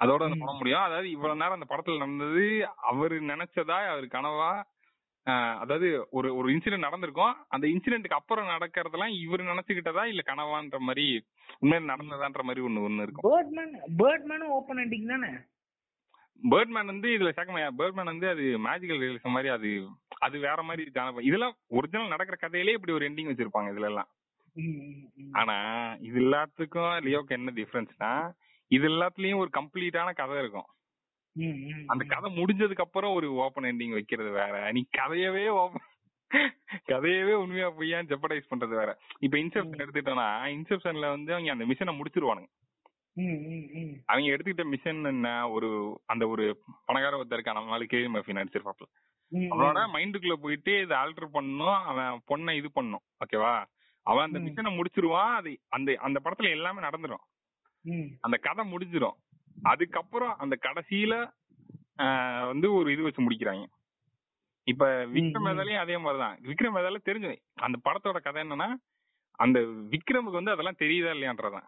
[0.00, 0.36] அதோட அந்த.
[0.40, 0.84] படம் முடியும்.
[0.84, 2.44] அதாவது இவ்வளவு நேரம் அந்த படத்துல நடந்தது
[2.90, 4.50] அவரு நினைச்சதா அவர் கனவா
[5.62, 7.34] அதாவது ஒரு ஒரு இன்சிடென்ட் நடந்திருக்கும்.
[7.48, 11.04] அந்த இன்சிடென்ட்க்கு அப்புறம் நடக்கிறதெல்லாம் இவர் நினைச்சுக்கிட்டதா இல்ல கனவான்ற மாதிரி
[11.62, 13.26] உண்மையில நடந்ததான்ற மாதிரி ஒண்ணு ஒண்ணு இருக்கும்.
[13.28, 15.30] பேர்ட்மேன் பேர்ட்மேனும் ஓப்பன் எண்டிங் தானே?
[16.42, 19.70] பேர்ட்மேன் வந்து இதுல சேர்க்க பேர்ட்மேன் வந்து அது மேஜிக்கல் ரியலிசம் மாதிரி அது
[20.20, 24.10] அது வேற மாதிரி இருக்கான இதெல்லாம் ஒரிஜினல் நடக்கிற கதையிலே இப்படி ஒரு எண்டிங் வச்சிருப்பாங்க இதுல எல்லாம்.
[25.34, 25.56] ஆனா
[26.00, 28.12] இது எல்லாத்துக்கும் லியோக்கு என்ன டிஃபரன்ஸ்னா
[28.70, 30.64] இது எல்லாத்துலயும் ஒரு கம்ப்ளீட்டான கதை இருக்கும்.
[31.86, 32.04] அந்த.
[32.08, 34.72] கதை முடிஞ்சதுக்கு அப்புறம் ஒரு ஓப்பன் எண்டிங் வைக்கிறது வேற.
[34.72, 35.82] நீ கதையவே open-
[36.88, 38.98] கதையவே உண்மையா பொய்யான்னு ஜெப்படைஸ் பண்றது வேற.
[39.18, 42.48] இப்ப இன்செப்ஷன் எடுத்துட்டோம்னா இன்செப்ஷன்ல வந்து அவங்க அந்த மிஷனை முடிச்சிருவானுங்க.
[44.06, 45.48] அவங்க எடுத்துக்கிட்ட மிஷன் என்ன?
[45.48, 48.92] ஒரு அந்த ஒரு பணக்கார ஒருத்தர் இருக்கான் நம்ம கேவி மஃபி நடிச்சிருப்பாப்ல.
[49.28, 53.64] ம், அவனோட மைண்டுக்குள்ள போயிட்டு இதை ஆல்டர் பண்ணணும் அவன் பொண்ணை இது பண்ணும் ஓகேவா
[54.02, 54.38] அவன் அந்த.
[54.38, 57.24] மிஷனை முடிச்சிருவான் அது அந்த அந்த படத்துல எல்லாமே நடந்துரும்.
[58.20, 59.16] அந்த கதை முடிஞ்சிரும்.
[59.62, 61.32] அதுக்கப்புறம் அந்த கடைசியில
[62.46, 63.66] வந்து ஒரு இது வச்சு முடிக்கிறாங்க.
[64.64, 65.44] இப்ப விக்ரம்.
[65.44, 66.38] வேதாலையும் அதே மாதிரிதான்.
[66.42, 68.74] விக்ரம் வேதால தெரிஞ்சு அந்த படத்தோட கதை என்னன்னா
[69.30, 71.66] அந்த விக்ரமுக்கு வந்து அதெல்லாம் தெரியுதா இல்லையான்றதான்.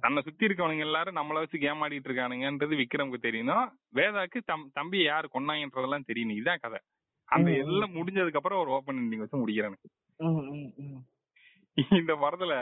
[0.00, 6.04] தன்னை சுத்தி இருக்கவனுங்க எல்லாரும் நம்மள வச்சு ஏமாடிட்டு இருக்கானுங்கன்றது விக்ரமுக்கு தெரியணும் வேதாக்கு தம் தம்பி யாரு கொன்னாங்கன்றதெல்லாம்
[6.06, 6.78] தெரியணும் இதுதான் கதை.
[7.24, 7.50] அந்த.
[7.50, 9.82] எல்லாம் முடிஞ்சதுக்கு அப்புறம் ஒரு ஓப்பன் எண்டிங் வச்சு முடிக்கிறானுங்க.
[10.16, 11.04] ம், ம், ம்.
[11.90, 12.52] இந்த படத்துல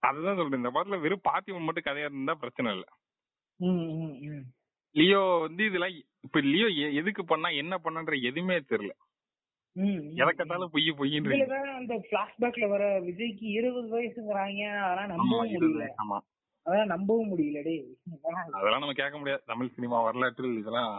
[0.00, 0.56] அதுதான் சொல்றேன்.
[0.56, 2.86] இந்த படத்துல வெறும் பாத்திமன் மட்டும் கதையா இருந்தா பிரச்சனை இல்ல.
[4.94, 8.92] லியோ வந்து இதெல்லாம் இப்ப லியோ எதுக்கு பண்ணா என்ன பண்ணன்ற எதுவுமே தெரியல.
[9.76, 10.36] ம், ம், எதை ம்.
[10.36, 11.36] கேட்டாலும் பொய் பொய்ன்னு
[11.74, 14.62] அந்த பிளாஷ்பேக்ல வர விஜய்க்கு இருபது வயசுங்கிறாங்க.
[14.80, 15.86] அதெல்லாம் நம்பவும் முடியல.
[15.96, 16.18] ஆமா.
[16.66, 17.86] அதெல்லாம் நம்பவும் முடியல டேய்.
[18.52, 19.42] அதெல்லாம் நம்ம கேட்க முடியாது.
[19.46, 20.92] தமிழ் சினிமா வரலாற்றில் இதெல்லாம்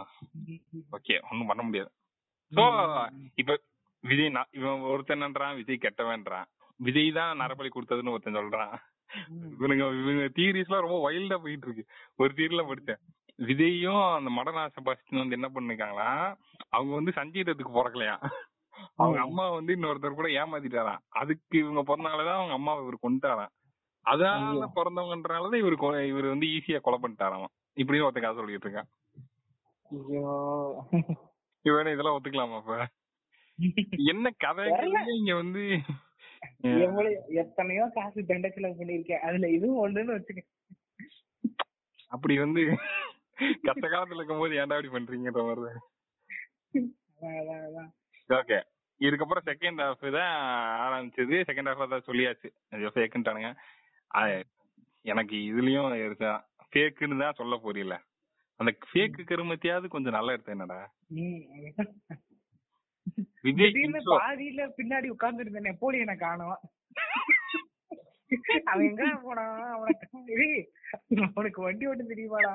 [0.92, 1.92] ஓகே ஒண்ணும் பண்ண முடியாது.
[2.52, 2.62] சோ
[3.34, 3.52] இப்ப
[4.04, 6.48] விஜய் இவன் ஒருத்தன் என்னன்றான் விஜய் கெட்டவன்றான்.
[6.80, 8.74] விஜய் தான் நரபலி கொடுத்ததுன்னு ஒருத்தன் சொல்றான்.
[9.54, 11.84] இவனுங்க இவங்க தியரிஸ் எல்லாம் ரொம்ப வைல்டா போயிட்டு இருக்கு.
[12.18, 13.00] ஒரு தியரில படிச்சேன்.
[13.38, 16.10] விஜயும் அந்த மடனா செபாஸ்டின் வந்து என்ன பண்ணிருக்காங்களா
[16.76, 18.16] அவங்க வந்து சஞ்சீதத்துக்கு பிறக்கலையா
[18.98, 19.18] அவங்க.
[19.26, 21.02] அம்மா வந்து இன்னொருத்தர் கூட ஏமாத்திட்டாராம்.
[21.20, 23.52] அதுக்கு இவங்க பிறந்தனாலதான் அவங்க அம்மா இவர் கொண்டுட்டாராம்
[24.06, 24.66] அதனால.
[24.78, 25.76] பிறந்தவங்கன்றனாலதான் இவரு
[26.12, 27.48] இவர் வந்து ஈஸியா கொலை பண்ணிட்டாராம்.
[27.76, 28.90] இப்படின்னு ஒருத்தன் கதை சொல்லிட்டு இருக்கான்.
[31.64, 32.76] இவனே இதெல்லாம் ஒத்துக்கலாமா இப்ப
[34.12, 34.64] என்ன கதை
[35.16, 35.62] இங்க வந்து
[36.80, 40.42] எவ்வளவு எத்தனையோ காசு தண்டை செலவு பண்ணிருக்கேன் அதுல இதுவும் ஒண்ணுன்னு வச்சுக்க
[42.12, 42.62] அப்படி வந்து
[43.64, 45.80] கஷ்ட காலத்துல இருக்கும்போது ஏன்டா இப்படி பண்றீங்கன்ற மாதிரி.
[48.30, 48.58] ஓகே
[49.00, 50.32] இதுக்கப்புறம் செகண்ட் ஹாஃப் தான்
[50.84, 51.36] ஆரம்பிச்சது.
[51.48, 52.48] செகண்ட் ஹாஃப் தான் சொல்லியாச்சு.
[52.94, 53.50] ஃபேக்குன்ட்டானுங்க
[55.04, 55.88] எனக்கு இதுலயும்
[56.72, 57.96] ஃபேக்குன்னு தான் சொல்ல புரியல
[58.60, 60.78] அந்த ஃபேக்கு கருமத்தையாவது கொஞ்சம் நல்லா எடுத்தேன் என்னடா
[61.16, 61.90] ம், அதுதான்.
[62.08, 62.93] விஜய்
[63.44, 64.00] திடீர்னு.
[64.14, 66.58] பாதியில பின்னாடி உட்கார்ந்து இருந்த நெப்போலியனை காணோம்.
[68.66, 70.46] அவன் எங்க போனான் அவனுக்கு
[71.28, 72.52] அவனுக்கு வண்டி ஓட்ட தெரியுமாடா?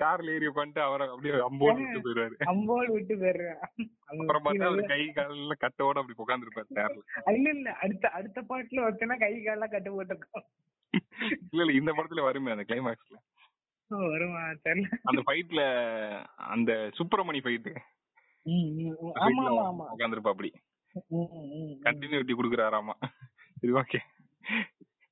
[0.00, 2.34] கார்ல ஏறி உட்காந்துட்டு அவரை அப்படியே அம்போடு விட்டு போயிடுவாரு.
[2.52, 3.62] அம்போல் விட்டு போயிடுறான்
[4.12, 7.68] அப்புறம் பார்த்தா அவர் கை கால்ல கட்டோட அப்படி உட்காந்துருப்பாரு சேர்ல இல்ல இல்ல.
[7.82, 10.46] அடுத்த அடுத்த பாட்டுல ஒருத்தனா கை காலெல்லாம் கட்டு போட்டிருக்கோம்
[11.52, 11.72] இல்ல இல்ல.
[11.80, 13.18] இந்த படத்துல வருமே அந்த கிளைமாக்ஸ்ல
[13.90, 14.42] வருமா?
[14.64, 15.62] தெரியல அந்த ஃபைட்ல
[16.48, 17.70] அந்த சுப்பிரமணி ஃபைட்.
[19.20, 19.84] ஆமா ஆமா.
[19.94, 20.50] உட்காந்துருப்பா அப்படி.
[21.82, 22.94] கண்டினியூட்டி குடுக்குறாராமா.
[23.62, 24.00] இது ஓகே.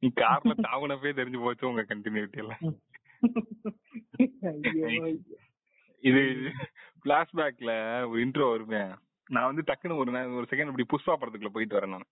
[0.02, 2.62] நீ கார்ல தாவுனப்பே தெரிஞ்சு போச்சு உங்க கண்டினியூட்டி எல்லாம்.
[6.04, 6.22] இது
[7.04, 7.72] பிளாஷ்பேக்ல
[8.08, 8.82] ஒரு இன்ட்ரோ வருமே.
[9.30, 12.08] நான் வந்து டக்குன்னு ஒரு ஒரு செகண்ட் இப்படி புஷ்பா படத்துக்குள்ள போயிட்டு வரேன் நான்.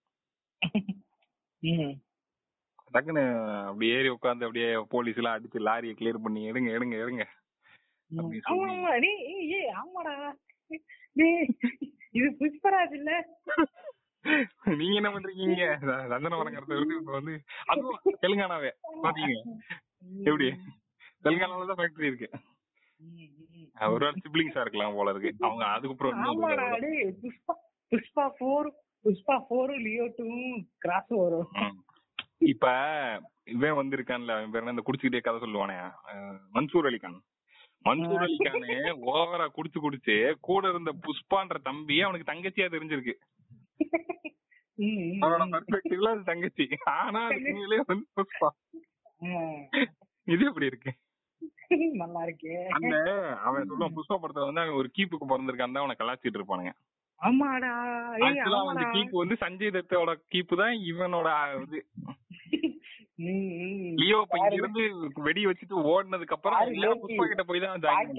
[2.93, 3.22] டக்குன்னு
[3.68, 7.24] அப்படி ஏறி உட்காந்து அப்படியே போலீஸ் எல்லாம் அடிச்சு லாரியை கிளியர் பண்ணி எடுங்க எடுங்க எடுங்க.
[9.80, 10.14] ஆமாடா.
[12.14, 13.11] இது புஷ்பராஜ் இல்ல?
[14.80, 15.64] நீங்க என்ன பண்றீங்க?
[16.72, 17.35] விட்டு இப்ப வந்து
[17.66, 18.70] அதுவும் தெலுங்கானாவே
[19.03, 19.35] பாத்தீங்க
[20.24, 20.49] எப்படி?
[21.24, 22.28] தெலுங்கானால தான் ஃபேக்டரி இருக்கு.
[23.95, 25.32] ஒரு சிப்ளிங்ஸா இருக்கலாம் போல இருக்கு.
[25.41, 26.20] அவங்க அதுக்கப்புறம்
[27.22, 27.55] புஷ்பா
[27.93, 28.68] புஷ்பா போர்
[29.05, 30.28] புஷ்பா போர் லியோ டூ
[30.78, 31.49] கிராஸ் வரும்
[32.53, 32.66] இப்ப
[33.55, 35.76] இவன் வந்திருக்கான்ல அவன் பேர் இந்த குடிச்சுக்கிட்டே கதை சொல்லுவானே
[36.57, 37.18] மன்சூர் அலிகான்.
[37.84, 38.70] மன்சூர் அலிகானு
[39.12, 40.16] ஓவரா குடிச்சு குடிச்சு
[40.49, 43.14] கூட இருந்த புஷ்பான்ற தம்பி அவனுக்கு தங்கச்சியா தெரிஞ்சிருக்கு.
[45.22, 46.66] அவனோட பர்ஸ்பெக்டிவ்ல அது தங்கச்சி.
[46.99, 48.51] ஆனா அதுக்குள்ளே வந்து புஷ்பா.
[50.26, 50.92] இது எப்படி இருக்கு?
[52.03, 52.51] நல்லா இருக்கு.
[52.76, 52.97] அந்த
[53.47, 56.72] அவன் சொல்லுவான் புஷ்பா படத்துல வந்து அவன் ஒரு கீப்புக்கு பிறந்திருக்கான் தான் அவனை கலாச்சிட்டு இருப்பானுங்க.
[57.27, 57.72] ஆமாடா.
[58.72, 61.29] அந்த கீப்பு வந்து சஞ்சய் தத்தோட கீப்பு தான் இவனோட
[61.64, 61.81] இது.
[63.99, 64.85] லியோ இங்க இருந்து
[65.27, 66.72] வெடி வச்சுட்டு ஓடினதுக்கு அப்புறம்
[67.03, 68.11] புஷ்பா கிட்ட போய் தான் ஜாயின்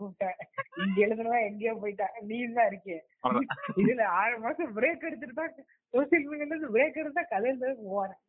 [0.00, 0.36] கூப்பிட்டேன்.
[0.84, 2.14] இங்க எழுதுனதா எங்கேயோ போயிட்டேன்.
[2.30, 2.98] நீ தான் இருக்கே.
[3.82, 5.52] இதுல ஆறு மாசம் பிரேக் எடுத்துட்டு தான்
[5.94, 8.20] சோசியல் மீடியால இருந்து பிரேக் எடுத்தா கதை எழுத போறேன்.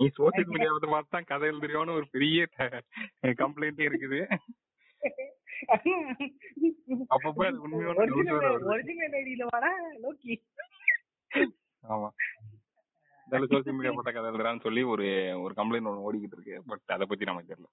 [0.00, 2.46] நீ சோசியல் மீடியாவை பார்த்து தான் கதை எழுதுறியோன்னு ஒரு பெரிய
[3.42, 4.20] கம்ப்ளைண்டே இருக்குது.
[7.14, 8.04] அப்பப்ப அது உண்மையான
[8.72, 9.70] ஒரிஜினல் ஐடியில வாடா
[10.04, 10.34] லோக்கி
[11.84, 12.08] ஆமா.
[13.28, 15.06] இதால சோசியல் மீடியா போட்ட கதை எழுதுறான்னு சொல்லி ஒரு
[15.44, 16.56] ஒரு கம்ப்ளைண்ட் ஒன்று ஓடிக்கிட்டு இருக்கு.
[16.70, 17.68] பட் அதை பத்தி நமக்கு தெரியல.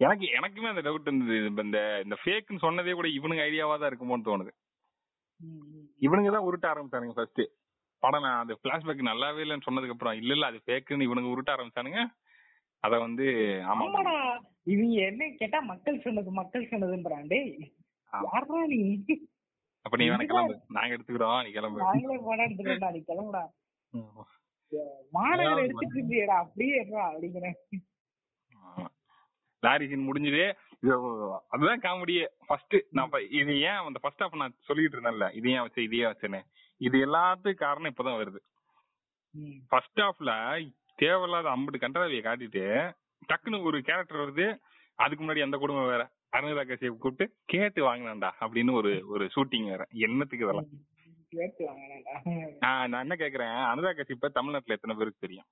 [0.00, 1.36] எனக்கு எனக்குமே அந்த டவுட் இருந்தது.
[1.62, 4.52] இந்த இந்த ஃபேக்னு சொன்னதே கூட இவனுங்க ஐடியாவா தான் இருக்குமோன்னு தோணுது.
[6.00, 7.42] இவனுங்க தான் உருட்ட ஆரம்பிச்சானுங்க ஃபர்ஸ்ட்
[8.02, 12.00] படம் நான் அந்த பிளாஷ்பேக் நல்லாவே இல்லைன்னு சொன்னதுக்கு அப்புறம் இல்ல இல்ல அது ஃபேக்குன்னு இவனுங்க உருட்ட ஆரம்பிச்சானுங்க.
[12.84, 13.26] அத வந்து
[13.72, 13.86] ஆமா
[14.72, 17.40] இவங்க என்ன கேட்டா மக்கள் சொன்னது மக்கள் சொன்னதுன்றாண்டே
[18.12, 18.80] யாரா நீ?
[19.86, 20.54] அப்ப நீ வேணா கிளம்பு.
[20.76, 21.40] நாங்க எடுத்துக்கிறோம்.
[21.46, 21.80] நீ கிளம்பு.
[21.86, 23.42] நாங்களே படம் எடுத்துக்கிறோம்டா நீ கிளம்புடா.
[25.16, 26.76] மாநகர் எடுத்துட்டு இருந்தியடா அப்படியே
[27.06, 27.58] அப்படிங்கிறேன்
[29.62, 30.44] லாரி சீன் முடிஞ்சது.
[31.54, 32.24] அதுதான் காமெடியே.
[32.48, 36.10] ஃபர்ஸ்ட் நான் இது ஏன் அந்த ஃபர்ஸ்ட் ஹாஃப் நான் சொல்லிட்டு இருந்தேன்ல இது ஏன் வச்சேன் இது ஏன்
[36.12, 36.40] வச்சேன்னு.
[36.80, 38.40] இது எல்லாத்துக்கும் காரணம் இப்பதான் வருது.
[39.70, 40.32] ஃபர்ஸ்ட் ஹாஃப்ல
[40.94, 42.64] தேவையில்லாத ஐம்பது கண்டராவிய காட்டிட்டு
[43.28, 44.46] டக்குன்னு ஒரு கேரக்டர் வருது.
[44.94, 46.02] அதுக்கு முன்னாடி அந்த குடும்பம் வேற.
[46.36, 49.86] அனுராதா கசியை கூப்பிட்டு கேட்டு வாங்கினான்டா அப்படின்னு ஒரு ஒரு ஷூட்டிங் வேற.
[49.92, 50.70] என்னத்துக்கு இதெல்லாம்?
[52.58, 53.54] நான் என்ன கேக்குறேன்?
[53.70, 55.48] அனுராக் கசிப்ப தமிழ்நாட்டுல எத்தனை பேருக்கு தெரியும்?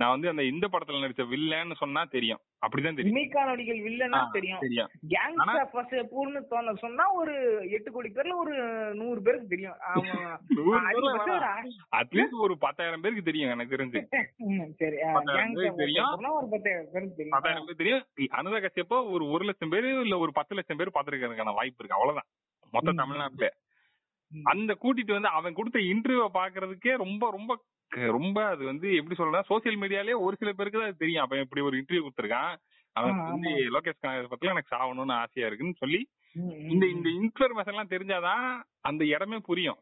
[0.00, 2.40] நான் வந்து அந்த இந்த படத்துல நடிச்ச வில்லன்னு சொன்னா தெரியும்.
[2.60, 3.16] அப்படிதான் தெரியும்.
[3.16, 4.60] இமைக்கா நடிகள் வில்லனா தெரியும்.
[4.60, 4.88] தெரியும்.
[5.08, 8.54] கேங்ஸ்டர் சொன்னா ஒரு எட்டு கோடி பேர்ல ஒரு
[8.94, 9.74] நூறு பேருக்கு தெரியும்.
[11.96, 14.08] அட்லீஸ்ட் ஒரு பத்தாயிரம் பேருக்கு தெரியும் எனக்கு தெரிஞ்சு.
[14.08, 14.26] சரி
[14.76, 15.14] தெரியும்.
[15.14, 17.30] ஒரு பத்தாயிரம் பேருக்கு தெரியும்.
[17.30, 18.02] பத்தாயிரம் பேர் தெரியும்.
[18.16, 21.90] அனுராக் கசியப்போ ஒரு ஒரு லட்சம் பேர் இல்ல ஒரு பத்து லட்சம் பேர் பாத்துருக்கான வாய்ப்பு இருக்கு.
[21.90, 22.26] அவ்வளவுதான்.
[22.72, 23.52] மொத்த தமிழ்நாட்டுல.
[24.42, 29.80] அந்த கூட்டிட்டு வந்து அவன் கொடுத்த இன்டர்வியூ பாக்குறதுக்கே ரொம்ப ரொம்ப ரொம்ப அது வந்து எப்படி சொல்றேன் சோசியல்
[29.82, 31.24] மீடியாலே ஒரு சில பேருக்கு தான் தெரியும்.
[31.24, 32.54] அவன் இப்படி ஒரு இன்டர்வியூ கொடுத்துருக்கான்.
[32.96, 36.00] அவன் வந்து லோகேஷ் பத்தில எனக்கு சாகணும்னு ஆசையா இருக்குன்னு சொல்லி
[36.72, 38.46] இந்த இந்த இன்ஃபர்மேஷன் எல்லாம் தெரிஞ்சாதான்
[38.88, 39.80] அந்த இடமே புரியும்.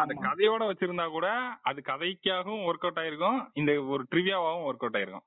[0.00, 1.28] அந்த கதையோட வச்சிருந்தா கூட
[1.70, 3.40] அது கதைக்காகவும் ஒர்க் அவுட் ஆயிருக்கும்.
[3.60, 5.26] இந்த ஒரு ட்ரிவியாவும் ஒர்க் அவுட் ஆயிருக்கும்.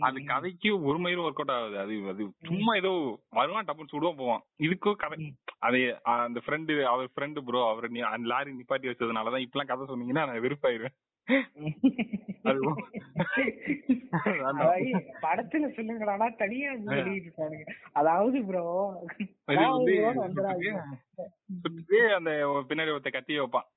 [0.00, 1.78] அது கதைக்கு ஒரு மயிரும் ஒர்க் அவுட் ஆகுது.
[1.78, 4.42] அது அது சும்மா ஏதோ வருவான் டப்புன்னு சுடுவோம் போவான்.
[4.66, 5.34] இதுக்கும் கதை.
[5.68, 10.46] அது அந்த ஃப்ரெண்டு அவர் ஃப்ரெண்டு ப்ரோ அவர் அந்த லாரி நிப்பாட்டி வச்சதுனாலதான் இப்பெல்லாம் கதை சொன்னீங்கன்னா நான்
[10.46, 10.96] வெறுப்பாயிருவேன்.
[15.24, 18.64] படத்துல சொல்லுங்கடா தனியா வெளியிட்டு அதாவது ப்ரோ
[22.18, 22.30] அந்த
[22.68, 23.68] பின்னாடி ஒருத்த கத்தி வைப்பான்.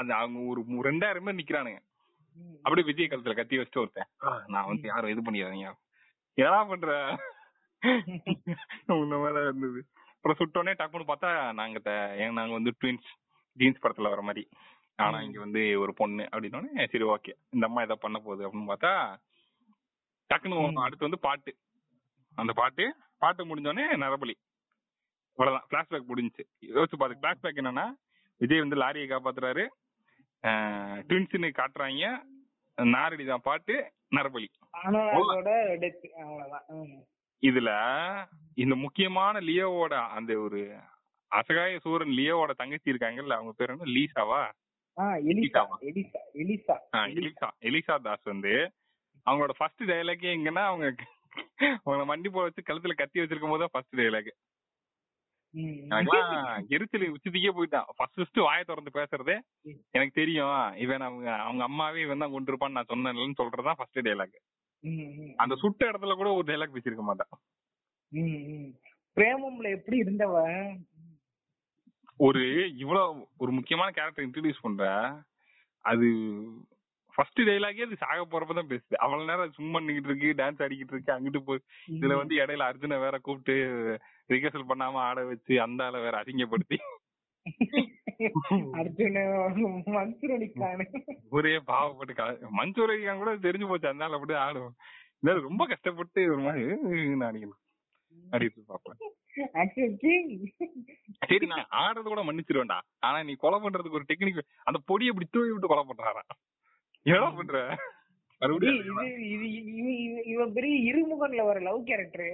[0.00, 1.80] அந்த அவங்க ஒரு ரெண்டாயிரம் பேர் நிக்கிறானுங்க.
[2.62, 4.08] அப்படியே விஜய் காலத்துல கத்தி வச்சுட்டு ஒருத்தன்.
[4.46, 5.68] நான் வந்து யாரும் இது பண்ணிடுறீங்க
[6.38, 6.90] என்ன பண்ற?
[8.88, 9.80] இந்த மாதிரி இருந்தது.
[10.16, 11.78] அப்புறம் சுட்டோன்னே டக்குனு பார்த்தா நாங்க
[12.30, 13.08] நாங்க வந்து ட்வின்ஸ்
[13.56, 14.48] ஜீன்ஸ் படத்துல வர மாதிரி.
[14.96, 17.32] ஆனா இங்க வந்து ஒரு பொண்ணு அப்படின்னோடனே சரி ஓகே.
[17.50, 18.42] இந்த அம்மா ஏதோ பண்ண போகுது.
[18.48, 18.92] அப்படின்னு பார்த்தா
[20.30, 21.52] டக்குனு அடுத்து வந்து பாட்டு.
[22.34, 22.84] அந்த பாட்டு
[23.18, 24.36] பாட்டு முடிஞ்சோடனே நரபலி.
[25.38, 25.66] அவ்வளவுதான்.
[25.70, 26.44] பிளாஷ்பேக் முடிஞ்சுச்சு.
[26.76, 27.86] யோசிச்சு பாத்து பிளாஷ்பேக் என்னன்னா
[28.40, 29.64] விஜய் வந்து லாரியை காப்பாத்துறாரு.
[31.04, 32.04] ட்வின்ஸ்னு காட்டுறாங்க.
[32.78, 33.74] நாரடி தான் பாட்டு
[34.16, 34.48] நரபலி.
[37.42, 37.70] இதுல
[38.56, 40.60] இந்த முக்கியமான லியோவோட அந்த ஒரு
[41.32, 43.88] அசகாய சூரன் லியோவோட தங்கச்சி இருக்காங்கல்ல அவங்க பேர் என்ன?
[43.94, 44.42] லீசாவா?
[46.40, 48.52] எலிசா எலிசா தாஸ் வந்து
[49.26, 50.86] அவங்களோட ஃபர்ஸ்ட் டைலாக்கே எங்கன்னா அவங்க
[51.78, 54.30] அவங்கள மண்டி போட வச்சு கழுத்துல கத்தி வச்சிருக்கும் போது ஃபர்ஸ்ட் டைலாக்
[55.54, 57.88] எனக்குலாம் எரிச்சல் உச்சத்துக்கே போயிட்டான்.
[57.96, 59.36] ஃபர்ஸ்ட் ஃபர்ஸ்ட் வாயை திறந்து பேசுறதே
[59.90, 60.76] எனக்கு தெரியும்.
[60.84, 64.38] இவன் அவங்க அவங்க அம்மாவே இவன் தான் கொண்டு இருப்பான்னு நான் சொன்னேன்லன்னு சொல்றதுதான் ஃபர்ஸ்ட் டைலாக்
[65.36, 67.32] அந்த சுட்ட இடத்துல கூட ஒரு டைலாக் பேசிருக்க மாட்டான்.
[69.16, 70.64] பிரேமம்ல எப்படி இருந்தவன்?
[72.20, 72.42] ஒரு
[72.76, 74.84] இவ்வளவு ஒரு முக்கியமான கேரக்டர் இன்ட்ரடியூஸ் பண்ற
[75.84, 76.08] அது
[77.14, 81.40] ஃபர்ஸ்ட் டைலாகே அது சாக போறப்பதான் பேசுது அவ்வளவு நேரம் சும்மா நிக்கிட்டு இருக்கு டான்ஸ் ஆடிக்கிட்டு இருக்கு அங்கிட்டு
[81.48, 81.64] போய்
[81.96, 83.54] இதுல வந்து இடையில அர்ஜுன வேற கூப்பிட்டு
[84.30, 86.78] ரிகர்சல் பண்ணாம ஆட வச்சு அந்த ஆள வேற அசிங்கப்படுத்தி.
[91.30, 94.74] ஒரே பாவப்பட்டு மஞ்சூரிக்கான் கூட தெரிஞ்சு போச்சு அந்த ஆள் அப்படி ஆடும்
[95.14, 96.62] இருந்தாலும் ரொம்ப கஷ்டப்பட்டு ஒரு மாதிரி
[97.28, 97.60] அடிக்கணும்.
[98.32, 99.00] அடிட்டு பாப்பேன்
[101.28, 102.78] சரி நான் ஆடுறது கூட மன்னிச்சிருவேன்டா.
[103.06, 106.22] ஆனா நீ கொலை பண்றதுக்கு ஒரு டெக்னிக் அந்த பொடியை இப்படி தூவி விட்டு கொலை பண்றாரா?
[107.06, 107.56] என்ன பண்ற?
[110.32, 112.32] இவன் பெரிய இருமுகன்ல வர லவ் கேரக்டர்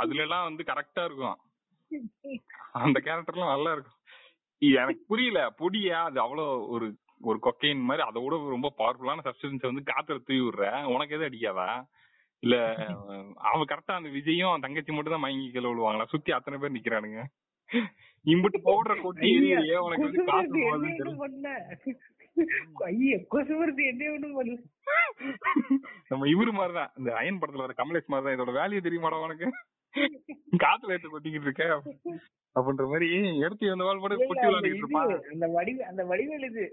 [0.00, 1.38] அதுல எல்லாம் வந்து கரெக்டா இருக்கும்.
[2.84, 3.96] அந்த கேரக்டர்லாம் நல்லா இருக்கும்.
[4.82, 5.98] எனக்கு புரியல பொடியா?
[6.08, 6.88] அது அவ்வளவு ஒரு
[7.28, 10.66] ஒரு கொக்கைன் மாதிரி அதை விட ரொம்ப பவர்ஃபுல்லான சப்ஸ்டன்ஸ் வந்து காத்துல தூவி விடுற.
[10.94, 11.68] உனக்கு எதுவும் அடிக்காதா?
[12.42, 12.56] இல்ல
[13.50, 16.06] அவ கரெக்டா அந்த விஜயும் தங்கச்சி மட்டும் தான் மயங்கி கீழ விழுவாங்களா?
[16.14, 17.22] சுத்தி அத்தனை பேர் நிக்கிறானுங்க.
[18.26, 19.30] இம்புட்டு பவுடர கொட்டி
[19.86, 21.90] உனக்கு வந்து காசு
[26.08, 26.92] நம்ம இவரு மாதிரிதான்.
[26.96, 28.36] இந்த அயன் படத்துல வர கமலேஷ் மாதிரிதான்.
[28.36, 29.46] இதோட வேல்யூ தெரியுமாடா உனக்கு?
[30.56, 31.82] காத்துல எடுத்து கொட்டிக்கிட்டு இருக்க.
[32.54, 35.22] அப்படின்ற மாதிரி எடுத்து அந்த வாழ் போட்டு கொட்டி விளையாடிட்டு இருப்பான்.
[35.32, 36.64] அந்த வடிவு அந்த வடிவேல் இது.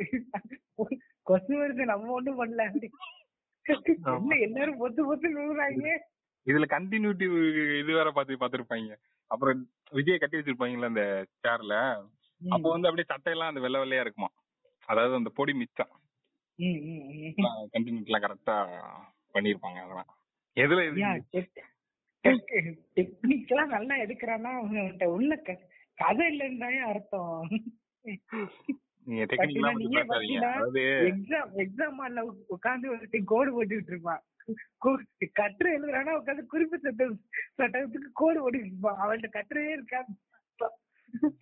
[1.22, 2.64] கொசு வருது நம்ம ஒண்ணும் பண்ணல.
[4.40, 5.88] எல்லாரும் பொத்து பொத்து நூறாங்க?
[6.46, 7.28] இதுல கண்டினியூட்டி
[7.80, 8.96] இது வேற பாத்து பாத்துருப்பாங்க
[9.28, 11.76] அப்புறம் விஜய் கட்டி வச்சிருப்பாங்கல்ல அந்த சேர்ல
[12.50, 14.30] அப்போ வந்து அப்படியே சட்டையெல்லாம் அந்த வெள்ளை வெள்ளையா இருக்குமா
[14.90, 15.94] அதாவது அந்த பொடி மிச்சம்.
[17.74, 18.56] கண்டினியூட்டி எல்லாம் கரெக்டா
[19.36, 20.12] பண்ணிருப்பாங்க அதெல்லாம்.
[20.58, 20.82] எதுல
[22.98, 25.34] டெக்னிக்கலா நல்லா எடுக்கிறான்னா அவன்கிட்ட உள்ள
[25.98, 27.50] கதை இல்லைன்னு அர்த்தம்.
[29.08, 32.22] நீங்க டெக்னிக்கலா பேசாதீங்க அதாவது எக்ஸாம் எக்ஸாம் ஹால்ல
[32.56, 34.24] உட்கார்ந்து ஒருத்தி கோடு போட்டுட்டு இருப்பான்.
[35.40, 37.08] கட்டுரை எழுதுறானா உட்காந்து குறிப்பிட்ட
[37.60, 39.00] சட்டத்துக்கு கோடு போட்டுட்டு இருப்பான்.
[39.04, 40.12] அவன்கிட்ட கட்டுரையே இருக்காது.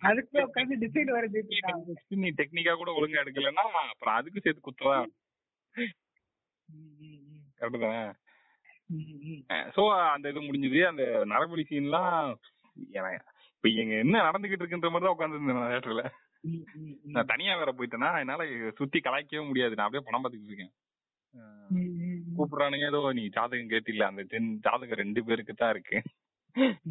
[0.08, 4.98] அதுக்கு உட்காந்து டிசைன் வரைஞ்சிட்டு நீ டெக்னிக்கா கூட ஒழுங்கா எடுக்கலன்னா அப்புறம் அதுக்கு சேர்த்து குத்தவா
[7.58, 8.02] கரெக்ட் தானே?
[9.76, 9.82] சோ
[10.14, 10.80] அந்த இது முடிஞ்சது.
[10.90, 11.02] அந்த
[11.32, 12.16] நரபலி சீன்லாம்
[13.56, 16.04] இப்ப இங்க என்ன நடந்துகிட்டு இருக்குன்ற மாதிரி தான் உட்காந்து இருந்தேன் தேட்டர்ல
[17.14, 18.44] நான் தனியா வேற போயிட்டேன்னா என்னால
[18.78, 19.76] சுத்தி கலாய்க்கவே முடியாது.
[19.76, 20.72] நான் அப்படியே படம் பார்த்துக்கிட்டு இருக்கேன்.
[22.36, 24.22] கூப்பிடுறானுங்க ஏதோ நீ ஜாதகம் கேட்டில்ல அந்த
[24.66, 25.96] ஜாதகம் ரெண்டு பேருக்கு தான் இருக்கு.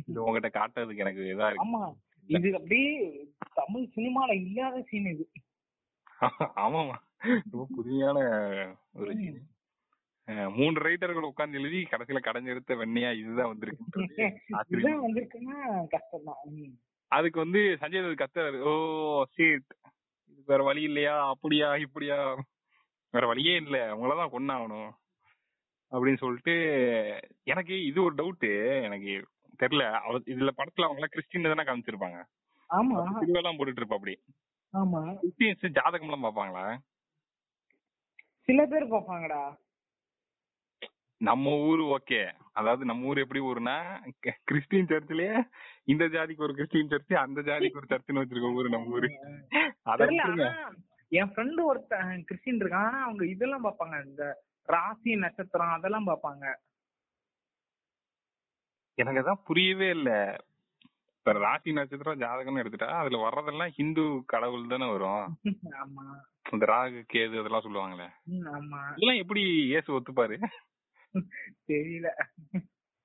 [0.09, 1.65] இது உங்ககிட்ட காட்டுறதுக்கு எனக்கு இதா இருக்கு.
[2.30, 2.91] இது அப்படியே
[3.57, 5.26] தமிழ் சினிமால இல்லாத சீன் இது.
[6.63, 6.95] ஆமாமா
[7.51, 8.19] ரொம்ப புதுமையான
[8.97, 9.41] ஒரு சீன்
[10.55, 13.86] மூன்று ரைட்டர்கள் உட்கார்ந்து எழுதி கடைசியில கடைஞ்செடுத்த வெண்ணையா இதுதான் வந்திருக்கு
[15.05, 15.57] வந்திருக்குன்னா
[15.93, 16.41] கஷ்டம் தான்
[17.11, 18.59] அதுக்கு வந்து சஞ்சய் தத் கத்துறாரு.
[18.63, 18.71] ஓ
[19.34, 19.67] சீட்
[20.32, 21.15] இது வேற வழி இல்லையா?
[21.34, 22.17] அப்படியா இப்படியா?
[23.13, 23.78] வேற வழியே இல்ல.
[23.91, 24.91] அவங்களதான் கொண்டாகணும்
[25.91, 26.55] அப்படின்னு சொல்லிட்டு
[27.47, 28.47] எனக்கு இது ஒரு டவுட்
[28.88, 29.13] எனக்கு
[29.60, 29.84] தெரியல.
[30.34, 32.20] இதுல படத்துல அவங்க எல்லாம் கிறிஸ்டின் தானே காமிச்சிருப்பாங்க.
[32.70, 32.99] ஆமா.
[33.20, 34.16] திருவெல்லாம் போட்டுட்டு இருப்பா அப்படி.
[34.74, 35.01] ஆமா.
[35.22, 36.66] கிறிஸ்டியன்ஸ் ஜாதகம் எல்லாம் பாப்பாங்களா
[38.47, 39.41] சில பேர் பாப்பாங்கடா
[41.22, 42.20] நம்ம ஊர் ஓகே.
[42.51, 43.76] அதாவது நம்ம ஊர் எப்படி ஊருனா
[44.47, 45.36] கிறிஸ்டின் சர்ச்லயே
[45.86, 49.10] இந்த ஜாதிக்கு ஒரு கிறிஸ்டின் சர்ச் அந்த ஜாதிக்கு ஒரு சர்ச்னு வச்சிருக்க ஊரு நம்ம ஊரு.
[51.12, 52.88] என் ஃப்ரெண்டு ஒருத்தன் கிறிஸ்டின் இருக்கான்.
[52.88, 54.24] ஆனா அவங்க இதெல்லாம் பாப்பாங்க இந்த
[54.70, 56.45] ராசி நட்சத்திரம் அதெல்லாம் பாப்பாங்க
[58.97, 60.09] எனக்கு அதான் புரியவே இல்ல.
[61.15, 65.27] இப்ப ராசி நட்சத்திரம் ஜாதகம்னு எடுத்துட்டா அதுல வர்றதெல்லாம் ஹிந்து கடவுள் தானே வரும்.
[65.81, 66.05] ஆமா.
[66.45, 68.07] இந்த ராகு கேது அதெல்லாம் சொல்லுவாங்களே.
[68.53, 68.81] ஆமா.
[68.93, 69.43] இதெல்லாம் எப்படி
[69.77, 70.35] ஏசு ஒத்துப்பாரு?
[71.69, 72.07] தெரியல.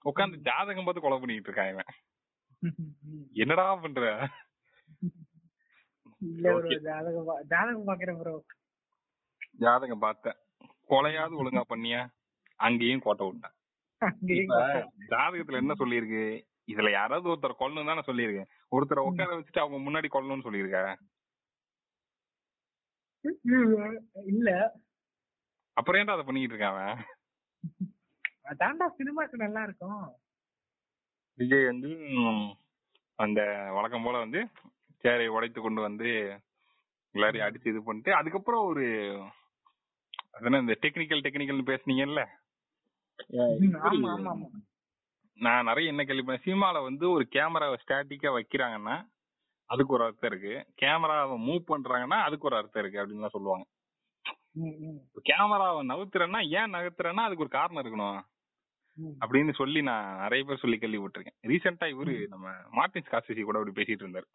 [0.05, 1.91] உட்காந்து ஜாதகம் பார்த்து கொலை பண்ணிட்டு இருக்கான் இவன்.
[3.43, 4.05] என்னடா பண்ற?
[6.23, 8.35] இல்ல ப்ரோ ஜாதகம் ஜாதகம் பாக்குறேன் ப்ரோ
[9.59, 10.39] ஜாதகம் பார்த்தேன்.
[10.91, 12.01] கொலையாவது ஒழுங்கா பண்ணியா?
[12.61, 13.55] அங்கேயும் கோட்டை விட்டேன்.
[15.13, 16.25] ஜாதகத்துல என்ன சொல்லியிருக்கு?
[16.69, 20.81] இதுல யாராவது ஒருத்தர் கொல்லணும் தானே சொல்லியிருக்கேன் ஒருத்தரை உட்கார வச்சுட்டு அவங்க முன்னாடி கொல்லணும்னு சொல்லியிருக்க?
[24.33, 24.51] இல்ல.
[25.77, 27.01] அப்புறம் ஏன்டா அதை பண்ணிட்டு இருக்கான்
[28.53, 30.03] அதான்டா சினிமாக்கு நல்லா இருக்கும்.
[31.39, 31.91] விஜய் வந்து
[33.19, 33.41] அந்த
[33.77, 34.41] வழக்கம் போல வந்து
[35.05, 36.09] சேரை உடைத்து கொண்டு வந்து
[37.15, 38.85] எல்லாரையும் அடிச்சு இது பண்ணிட்டு அதுக்கப்புறம் ஒரு
[40.37, 42.23] அதனா இந்த டெக்னிக்கல் டெக்னிக்கல் பேசுனீங்கல்ல?
[45.39, 48.97] நான் நிறைய என்ன கேள்விப்பேன் சினிமால வந்து ஒரு கேமராவை ஸ்டாட்டிக்கா வைக்கிறாங்கன்னா
[49.71, 50.55] அதுக்கு ஒரு அர்த்தம் இருக்கு.
[50.75, 53.67] கேமராவை மூவ் பண்றாங்கன்னா அதுக்கு ஒரு அர்த்தம் இருக்கு அப்படின்னு சொல்லுவாங்க.
[55.23, 58.21] கேமராவை நகர்த்துறேன்னா ஏன் நகர்த்துறேன்னா அதுக்கு ஒரு காரணம் இருக்கணும்.
[59.21, 61.37] அப்படின்னு சொல்லி நான் நிறைய பேர் சொல்லி கேள்விப்பட்டிருக்கேன்.
[61.47, 64.29] ரீசெண்டா இவரு நம்ம மார்டின் ஸ்காசிசி கூட அப்படி பேசிட்டு இருந்தாரு.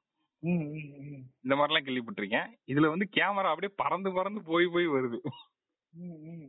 [1.43, 2.49] இந்த மாதிரி எல்லாம் கேள்விப்பட்டிருக்கேன்.
[2.67, 5.19] இதுல வந்து கேமரா அப்படியே பறந்து பறந்து போய் போய் வருது.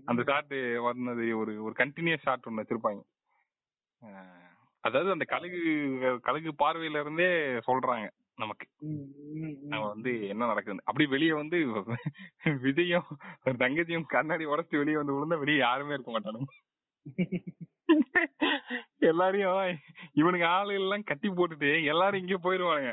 [0.04, 0.54] அந்த ஷாட்
[0.86, 3.02] வந்தது ஒரு ஒரு கண்டினியூஸ் ஷாட் ஒண்ணு வச்சிருப்பாங்க.
[4.84, 5.60] அதாவது அந்த கழுகு
[6.22, 7.28] கழுகு பார்வையில இருந்தே
[7.68, 8.06] சொல்றாங்க
[8.42, 8.66] நமக்கு.
[9.70, 11.58] நம்ம வந்து என்ன நடக்குது அப்படி வெளியே வந்து
[12.64, 13.08] விஜயும்
[13.44, 16.50] ஒரு தங்கச்சியும் கண்ணாடி உடச்சு வெளியே வந்து விழுந்தா வெளியே யாருமே இருக்க மாட்டானுங்க.
[19.10, 19.80] எல்லாரையும்
[20.12, 22.92] இவனுக்கு ஆளு எல்லாம் கட்டி போட்டுட்டு எல்லாரும் இங்க போயிருவானுங்க.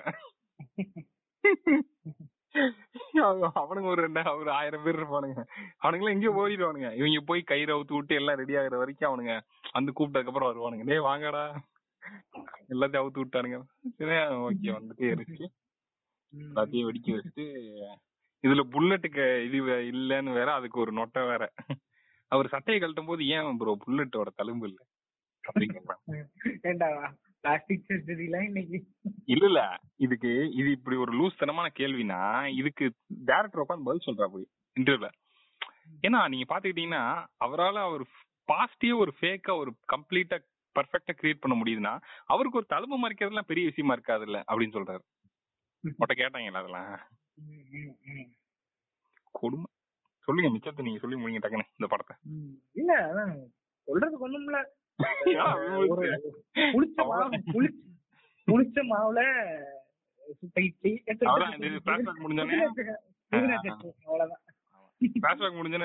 [3.62, 5.42] அவனுங்க ஒரு ரெண்டு ஒரு ஆயிரம் பேர் இருப்பானுங்க.
[5.84, 9.36] அவனுங்க எங்கேயோ போயிடுவானுங்க இவங்க போய் கயிறு அவுத்து விட்டு எல்லாம் ரெடி ஆகுற வரைக்கும் அவனுங்க
[9.72, 10.86] வந்து கூப்பிட்டதுக்கு அப்புறம் வருவானுங்க.
[10.86, 11.44] டேய் வாங்கடா.
[12.70, 13.60] எல்லாத்தையும் அவுத்து விட்டானுங்க.
[13.98, 14.16] சரி
[14.48, 15.46] ஓகே வந்துட்டு இருக்கு.
[16.34, 17.46] எல்லாத்தையும் வெடிக்க வச்சுட்டு
[18.44, 19.58] இதுல புல்லட்டுக்கு இது
[19.94, 21.44] இல்லன்னு வேற அதுக்கு ஒரு நொட்டை வேற.
[22.32, 24.80] அவர் சட்டையை கழட்டும் போது ஏன் ப்ரோ புல்லட்டோட தழும்பு இல்ல?
[27.44, 28.78] பிளாஸ்டிக் சர்ஜரில இன்னைக்கு?
[29.28, 29.62] இல்ல இல்ல.
[30.00, 32.20] இதுக்கு இது இப்படி ஒரு லூஸ் தனமான கேள்வினா
[32.60, 32.86] இதுக்கு
[33.30, 34.46] டேரக்டர் உட்காந்து பதில் சொல்றா போய்
[34.78, 35.10] இன்டர்வியூல
[36.06, 37.04] ஏன்னா நீங்க பாத்துக்கிட்டீங்கன்னா
[37.46, 38.04] அவரால் அவர்
[38.50, 40.38] பாசிட்டிவ் ஒரு ஃபேக்கா ஒரு கம்ப்ளீட்டா
[40.76, 41.94] பர்ஃபெக்டா கிரியேட் பண்ண முடியுதுன்னா
[42.28, 45.04] அவருக்கு ஒரு தழும்பு மறைக்கிறதுலாம் பெரிய விஷயமா இருக்காது இல்ல அப்படின்னு சொல்றாரு.
[45.84, 46.92] மொட்டை கேட்டாங்கல்ல அதெல்லாம்?
[49.36, 49.68] கொடுமை.
[50.28, 52.16] சொல்லுங்க மிச்சத்தை நீங்க சொல்லி முடிங்க டக்குனு இந்த படத்தை.
[52.76, 53.34] இல்ல அதான்
[53.88, 54.60] சொல்றதுக்கு ஒண்ணும்ல
[56.74, 56.98] புளிச்ச?
[57.04, 57.38] மாவு
[58.48, 59.20] புளிச்ச மாவுல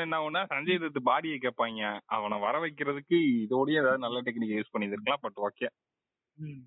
[0.02, 1.82] என்ன ஆகும்னா சஞ்சய் தத்து பாடியை கேட்பாங்க.
[2.06, 5.68] அவனை வர வைக்கிறதுக்கு இதோடய ஏதாவது நல்ல டெக்னிக் யூஸ் பண்ணிருக்கலாம் பட் ஓகே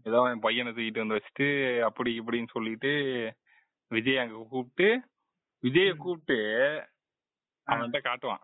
[0.06, 1.47] ஏதோ என் பையனை தூக்கிட்டு வந்து வச்சுட்டு
[1.82, 2.91] அப்படி இப்படின்னு சொல்லிட்டு
[3.91, 4.88] விஜய் அங்க கூப்பிட்டு
[5.64, 6.38] விஜய கூப்பிட்டு
[7.68, 8.43] அவன்கிட்ட காட்டுவான்.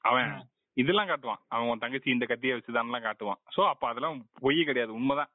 [0.00, 0.30] அவன்
[0.76, 1.42] இதெல்லாம் காட்டுவான்.
[1.48, 3.40] அவன் தங்கச்சி இந்த கத்திய வச்சுதான் காட்டுவான்.
[3.56, 4.94] சோ அப்ப அதெல்லாம் பொய் கிடையாது.
[4.94, 5.30] உண்மைதான்.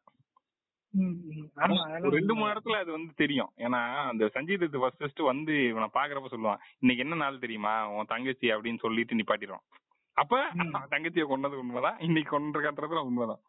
[2.10, 3.52] ரெண்டு மூணு இடத்துல அது வந்து தெரியும்.
[3.58, 7.90] ஏன்னா அந்த சஞ்சய் தத் ஃபர்ஸ்ட் ஃபர்ஸ்ட் வந்து இவனை பாக்குறப்ப சொல்லுவான் இன்னைக்கு என்ன நாள் தெரியுமா?
[7.90, 9.66] உன் தங்கச்சி அப்படின்னு சொல்லிட்டு நிப்பாட்டிடுவான்.
[10.14, 10.42] அப்ப
[10.90, 12.00] தங்கச்சியை கொண்டது உண்மைதான்.
[12.00, 13.42] இன்னைக்கு கொண்டு காட்டுறதுல உண்மைதான்.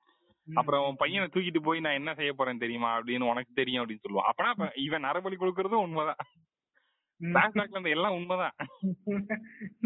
[0.54, 2.90] அப்புறம் உன் பையனை தூக்கிட்டு போய் நான் என்ன செய்ய போறேன் தெரியுமா?
[2.98, 4.30] அப்படின்னு உனக்கு தெரியும் அப்படின்னு சொல்லுவான்.
[4.30, 6.22] அப்பனா இவன் நரபலி கொடுக்கறதும் உண்மைதான்.
[7.34, 8.54] பேங்காக்ல இருந்து எல்லாம் உண்மைதான்.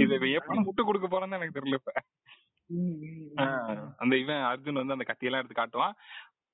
[0.05, 1.93] இது எப்படி முட்டு கொடுக்க போறேன்னு எனக்கு தெரியல இப்ப.
[4.03, 5.95] அந்த இவன் அர்ஜுன் வந்து அந்த கத்தியெல்லாம் எடுத்து காட்டுவான்.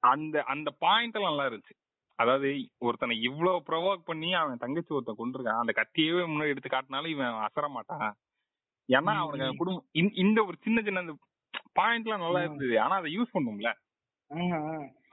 [0.03, 1.77] அந்த அந்த பாயிண்ட் எல்லாம் நல்லா இருந்துச்சு.
[2.19, 2.49] அதாவது
[2.87, 7.69] ஒருத்தனை இவ்வளவு ப்ரொவோக் பண்ணி அவன் தங்கச்சி ஒருத்தன் கொண்டிருக்கான் அந்த கத்தியவே முன்னாடி எடுத்து காட்டினாலும் இவன் அசர
[7.77, 8.15] மாட்டான்.
[8.89, 11.15] ஏன்னா அவனுக்கு குடும்பம் இந்த ஒரு சின்ன சின்ன அந்த
[11.79, 12.75] பாயிண்ட் எல்லாம் நல்லா இருந்தது.
[12.85, 13.71] ஆனா அதை யூஸ் பண்ணும்ல.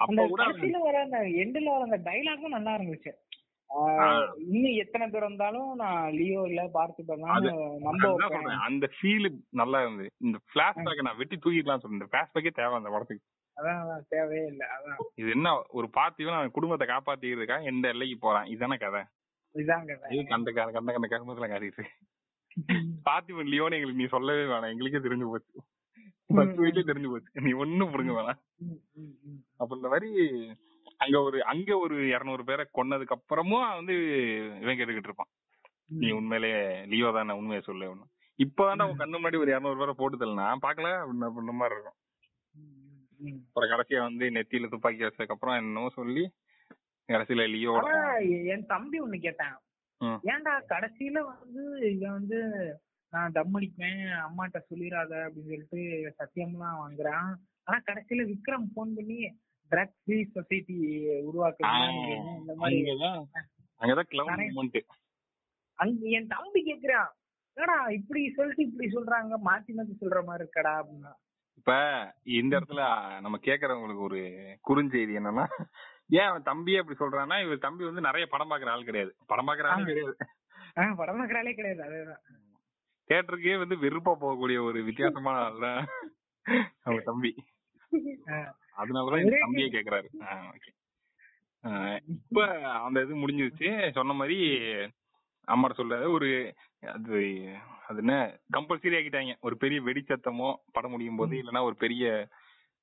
[0.03, 0.97] அப்ப கூட எண்ட்ல வர
[1.86, 3.11] அந்த டைலாகும் நல்லா இருந்துச்சு.
[4.45, 7.03] இன்னும் எத்தனை பேர் வந்தாலும் நான் லியோ இல்ல பார்த்து
[8.67, 11.99] அந்த ஃபீல் நல்லா இருந்து இந்த பிளாஷ்பேக் நான் வெட்டி தூக்கிடலாம் சொல்றேன்.
[11.99, 13.26] இந்த பிளாஷ்பேக்கே தேவை அந்த படத்துக்கு.
[13.57, 14.63] அதான் தேவையே இல்ல.
[14.76, 14.99] அதான்.
[15.15, 18.45] இது என்ன ஒரு பார்த்திவன் அவன் குடும்பத்தை காப்பாத்திக்கிறதுக்காக எந்த எல்லைக்கு போறான்?
[18.45, 19.01] இதுதானே கதை.
[19.55, 20.24] இதான் கதை.
[20.24, 21.86] கண்ட கண்ட கண்ட கருமத்துல காட்டிட்டு.
[23.09, 24.72] பார்த்திவன் லியோன்னு எங்களுக்கு நீ சொல்லவே வேணாம்.
[24.72, 25.53] எங்களுக்கே தெரிஞ்சு போச்சு.
[26.30, 27.41] பத்து வீட்லயே தெரிஞ்சு போச்சு.
[27.41, 28.39] நீ ஒண்ணும் புடுங்க வேணாம்.
[29.57, 30.09] அப்ப இந்த மாதிரி
[31.00, 33.95] அங்க ஒரு அங்க ஒரு இருநூறு பேரை கொன்னதுக்கு அப்புறமும் வந்து
[34.62, 35.32] இவன் கேட்டுக்கிட்டு இருப்பான்.
[36.00, 36.52] நீ உண்மையிலே
[36.91, 38.06] லியோ தானே உண்மையை சொல்லு ஒண்ணு
[38.39, 41.97] இப்பதான் அவன் கண்ணு முன்னாடி ஒரு இருநூறு பேரை போட்டு தரல பாக்கல அப்படின்ன மாதிரி இருக்கும்.
[43.45, 46.24] அப்புறம் கடைசியா வந்து நெத்தியில துப்பாக்கி வச்சதுக்கு அப்புறம் என்னமோ சொல்லி
[47.10, 47.74] கடைசியில லியோ
[48.54, 49.58] என் தம்பி ஒண்ணு கேட்டான்.
[50.34, 52.39] ஏன்டா கடைசியில வந்து இவன் வந்து
[53.14, 55.82] நான் தம் அடிப்பேன் அம்மாட்ட சொல்லிடாத அப்படின்னு சொல்லிட்டு
[56.20, 57.30] சத்தியம்லாம் வாங்குறான்.
[57.68, 59.18] ஆனா கடைசியில விக்ரம் போன் பண்ணி
[59.72, 60.78] ட்ரக் ஃப்ரீ சொசைட்டி
[61.30, 61.95] உருவாக்குறேன்
[62.39, 62.80] இந்த மாதிரி
[63.82, 64.80] அங்கதான் கிளவுட்
[65.80, 67.09] அங்க என் தம்பி கேக்குறான்
[67.57, 71.11] ஏடா இப்படி சொல்லிட்டு இப்படி சொல்றாங்க மாத்தி மாத்தி சொல்ற மாதிரி இருக்கடா அப்படின்னா.
[71.59, 71.74] இப்ப
[72.34, 72.82] இந்த இடத்துல
[73.24, 74.20] நம்ம கேக்குறவங்களுக்கு ஒரு
[74.67, 75.45] குறுஞ்செய்தி என்னன்னா
[76.11, 79.11] ஏன் அவன் தம்பியே அப்படி சொல்றான்னா இவர் தம்பி வந்து நிறைய படம் பாக்குற ஆள் கிடையாது.
[79.28, 80.13] படம் பாக்குற ஆள் கிடையாது.
[80.99, 82.22] படம் பாக்குற ஆளே கிடையாது அதேதான்.
[83.09, 85.59] தேட்டருக்கே வந்து வெறுப்பா போகக்கூடிய ஒரு வித்தியாசமான ஆள்
[86.84, 87.32] அவங்க தம்பி.
[88.78, 90.07] அதனாலதான் என் தம்பியே கேக்குறாரு.
[92.15, 92.43] இப்ப
[92.80, 93.70] அந்த இது முடிஞ்சிருச்சு.
[93.91, 94.38] சொன்ன மாதிரி
[95.47, 96.07] அம்மாட்ட சொல்றாரு.
[96.11, 96.30] ஒரு
[96.82, 97.17] அது
[97.88, 98.15] அது என்ன
[98.57, 99.34] கம்பல்சரி ஆக்கிட்டாங்க.
[99.39, 102.03] ஒரு பெரிய வெடிச்சத்தமோ படம் முடியும் போது இல்லைன்னா ஒரு பெரிய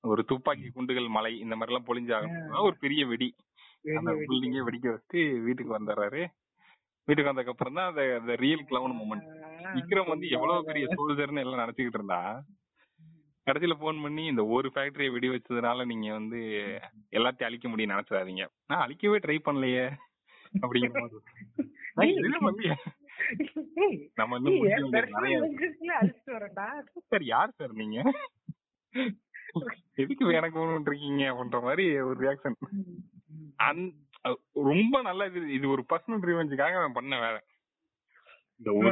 [0.04, 3.28] ஒரு துப்பாக்கி குண்டுகள் மலை இந்த மாதிரி எல்லாம் பொழிஞ்சாகும் ஒரு பெரிய வெடி.
[3.84, 6.22] அந்த பில்டிங்கே வெடிக்க வச்சு வீட்டுக்கு வந்துடுறாரு.
[7.08, 9.26] வீட்டுக்கு வந்ததுக்கு அப்புறம் தான் அந்த ரியல் கிளவுன் மூமெண்ட்
[9.74, 12.20] விக்ரம் வந்து எவ்வளவு பெரிய சோல்ஜர்னு எல்லாம் நினைச்சுக்கிட்டு இருந்தா
[13.46, 16.38] கடைசியில போன் பண்ணி இந்த ஒரு ஃபேக்டரியை வெடி வச்சதுனால நீங்க வந்து
[17.16, 18.44] எல்லாத்தையும் அழிக்க முடியும் நினைச்சிடாதீங்க.
[18.70, 19.84] நான் அழிக்கவே ட்ரை பண்ணலையே
[20.62, 21.02] அப்படிங்கிற
[21.96, 22.68] மாதிரி
[24.16, 24.38] நம்ம
[27.10, 27.98] சார் யார் சார் நீங்க?
[30.02, 32.56] எதுக்கு எனக்கு இருக்கீங்க அப்படின்ற மாதிரி ஒரு ரியாக்ஷன்
[34.70, 37.40] ரொம்ப நல்ல இது இது ஒரு பர்சனல் ரிவெஞ்சுக்காக அவன் பண்ண வேலை.
[38.60, 38.90] இந்த ஒரு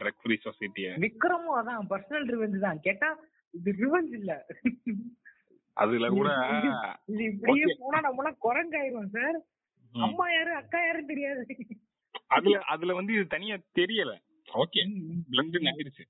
[0.00, 2.80] ட்ரக் ஃப்ரீ சொசைட்டிய விக்ரமும் அதான் பர்சனல் ரிவெஞ்ச் தான்.
[2.86, 3.08] கேட்டா
[3.54, 4.32] இது ரிவெஞ்ச் இல்ல.
[5.76, 6.30] அதுல கூட
[7.08, 9.38] இது இப்படியே போனா நம்மள குரங்காயிருவோம் சார்.
[9.92, 11.44] அம்மா யாரு அக்கா யாரும் தெரியாது.
[12.36, 14.12] அதுல அதுல வந்து இது தனியா தெரியல.
[14.48, 14.82] ஓகே.
[15.30, 16.04] பிளண்ட் ஆயிருச்சு.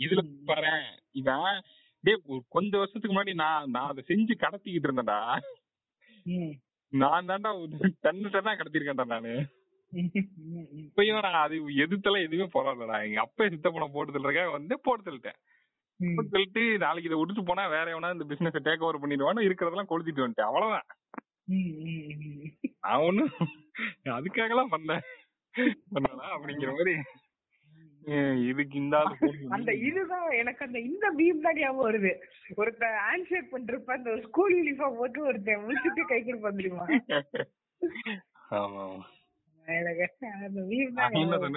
[0.00, 0.72] இதுல பாரு
[1.12, 1.58] இவன்
[2.04, 2.22] டேய்
[2.54, 5.20] கொஞ்ச வருஷத்துக்கு முன்னாடி நான் நான் அதை செஞ்சு கடத்திக்கிட்டு இருந்தேன்டா.
[6.92, 7.50] நான் தான்டா
[8.04, 9.32] டன்னு டன்னா கடத்திருக்கேன்டா நானு.
[10.82, 15.38] இப்பயும் நான் அது எதிர்த்தெல்லாம் எதுவுமே போராடலடா எங்க அப்பா சித்த பணம் போட்டு தள்ளுறக்க வந்து போட்டு தள்ளிட்டேன்
[16.00, 20.50] தள்ளிட்டு நாளைக்கு இதை விட்டுட்டு போனா வேற எவனா இந்த பிசினஸ் டேக் ஓவர் பண்ணிடுவான்னு இருக்கிறதெல்லாம் கொளுத்திட்டு வந்துட்டேன்.
[20.50, 20.88] அவ்வளவுதான்.
[22.84, 23.24] நான் ஒண்ணு
[24.18, 25.04] அதுக்காகலாம் பண்ணேன்
[25.94, 26.94] பண்ணலாம் அப்படிங்கிற மாதிரி.
[28.50, 28.96] இதுக்கு இந்த
[29.56, 32.12] அந்த இதுதான் எனக்கு அந்த இந்த பீம் தான் ஞாபகம் வருது.
[32.60, 32.90] ஒருத்த
[33.30, 36.86] ஷேக் பண்றப்ப அந்த ஸ்கூல் யூனிஃபார்ம் போட்டு ஒருத்தன் முடிச்சுட்டு கை கொடுப்பான் தெரியுமா?
[38.58, 38.84] ஆமா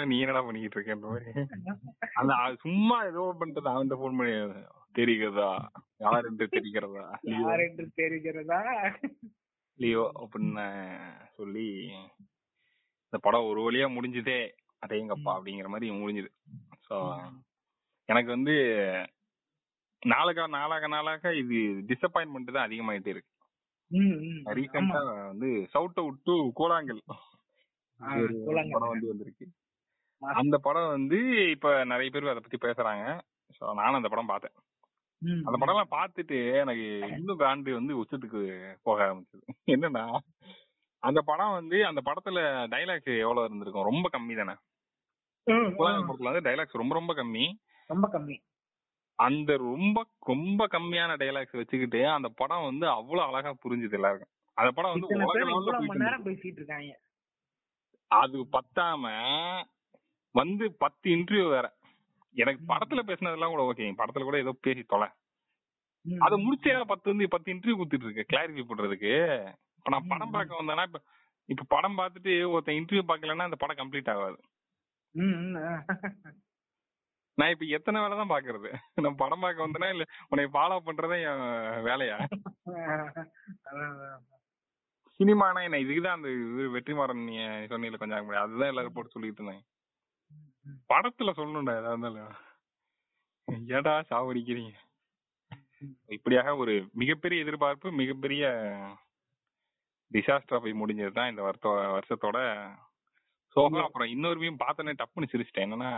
[0.10, 1.04] நீ என்னடா பண்ணிட்டு இருக்கேன்
[2.20, 4.34] அந்த சும்மா ஏதோ பண்ணிட்டு அவன் போன் பண்ணி
[5.00, 5.50] தெரிகிறதா?
[6.04, 7.04] யார் என்று தெரிகிறதா?
[7.36, 8.60] யார் என்று தெரிகிறதா?
[9.80, 10.66] லியோ அப்படின்னு
[11.38, 11.68] சொல்லி
[13.06, 14.40] இந்த படம் ஒரு வழியா முடிஞ்சதே
[14.86, 16.32] அதேங்கப்பா அப்படிங்கிற மாதிரி முடிஞ்சுது.
[16.88, 16.98] ஸோ
[18.10, 18.56] எனக்கு வந்து
[20.04, 21.58] நாளாக நாளாக நாளாக இது
[21.90, 23.32] டிசப்பாயின்மெண்ட் தான் அதிகமாயிட்டே இருக்கு.
[24.58, 25.00] ரீசெண்டா
[25.32, 27.02] வந்து சவுட் அவுட் டு கோலாங்கல்
[28.74, 29.46] படம் வந்து வந்திருக்கு.
[30.22, 33.06] அந்த படம் வந்து இப்ப நிறைய பேர் அதை பத்தி பேசுறாங்க.
[33.58, 34.56] சோ நானும் அந்த படம் பார்த்தேன்.
[35.22, 36.86] அந்த படம் எல்லாம் பார்த்துட்டு எனக்கு
[37.18, 38.42] இன்னும் பிராண்டு வந்து உச்சத்துக்கு
[38.82, 39.46] போக ஆரம்பிச்சது.
[39.68, 40.04] என்னன்னா
[41.04, 42.40] அந்த படம் வந்து அந்த படத்துல
[42.74, 43.84] டைலாக்ஸ் எவ்வளவு இருந்திருக்கும்?
[43.84, 44.56] ரொம்ப கம்மி தானே?
[45.48, 47.46] படத்துல வந்து டைலாக்ஸ் ரொம்ப ரொம்ப கம்மி.
[47.88, 48.38] ரொம்ப கம்மி.
[49.20, 54.34] அந்த ரொம்ப ரொம்ப கம்மியான டைலாக்ஸ் வச்சுக்கிட்டு அந்த படம் வந்து அவ்வளவு அழகா புரிஞ்சுது எல்லாருக்கும்.
[54.58, 55.18] அந்த படம் வந்து
[58.12, 59.04] அது பத்தாம
[60.36, 61.68] வந்து பத்து இன்டர்வியூ வேற.
[62.36, 65.08] எனக்கு படத்துல பேசினதெல்லாம் கூட ஓகே படத்துல கூட ஏதோ பேசி தொலை.
[66.26, 69.14] அத முடிச்சே பத்து வந்து பத்து இன்டர்வியூ கொடுத்துட்டு இருக்கு கிளாரிஃபை பண்றதுக்கு
[69.80, 71.00] இப்ப நான் படம் பார்க்க வந்தேன்னா இப்ப
[71.50, 74.38] இப்ப படம் பார்த்துட்டு ஒருத்தன் இன்டர்வியூ பார்க்கலன்னா அந்த படம் கம்ப்ளீட் ஆகாது.
[77.38, 78.70] நான் இப்ப எத்தனை வேலை தான் பாக்குறது
[79.06, 81.44] நான் படம் பார்க்க வந்தேனா இல்ல உன்னை ஃபாலோ பண்றதே என்
[81.88, 82.18] வேலையா?
[85.20, 85.80] சினிமானா என்ன?
[85.84, 86.30] இதுக்குதான் அந்த
[86.76, 87.36] வெற்றிமாறன் நீ
[87.74, 89.64] சொன்னீங்க கொஞ்சம் அதுதான் எல்லாரும் போட்டு சொல்லிட்டு இருந்தேன்.
[90.92, 92.34] படத்துல சொல்லணும்டா ஏதா இருந்தாலும்.
[93.70, 94.74] ஏடா சாவடிக்கிறீங்க?
[96.16, 98.44] இப்படியாக ஒரு மிகப்பெரிய எதிர்பார்ப்பு மிகப்பெரிய
[100.12, 102.38] டிசாஸ்டரா போய் முடிஞ்சதுதான் இந்த வருத்த வருஷத்தோட
[103.56, 105.68] சோகம் அப்புறம் இன்னொரு வீம் பார்த்தனே டப்புன்னு சிரிச்சிட்டேன்.
[105.68, 105.92] என்னன்னா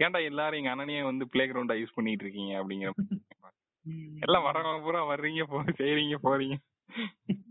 [0.00, 2.54] ஏன்டா எல்லாரும் எங்க அண்ணனையே வந்து பிளே கிரவுண்டா யூஸ் பண்ணிட்டு இருக்கீங்க?
[2.60, 2.92] அப்படிங்கிற
[4.26, 6.56] எல்லாம் வரவங்க பூரா வர்றீங்க போ செய்றீங்க போறீங்க.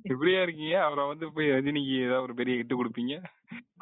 [0.09, 0.75] இப்படியா இருக்கீங்க?
[0.83, 3.15] அப்புறம் வந்து போய் ரஜினிக்கு ஏதாவது ஒரு பெரிய இட்டு கொடுப்பீங்க?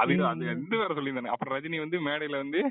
[0.02, 2.62] அது அது ரெண்டு வேற சொல்லியிருந்தாங்க அப்புறம் ரஜினி வந்து மேடையில வந்து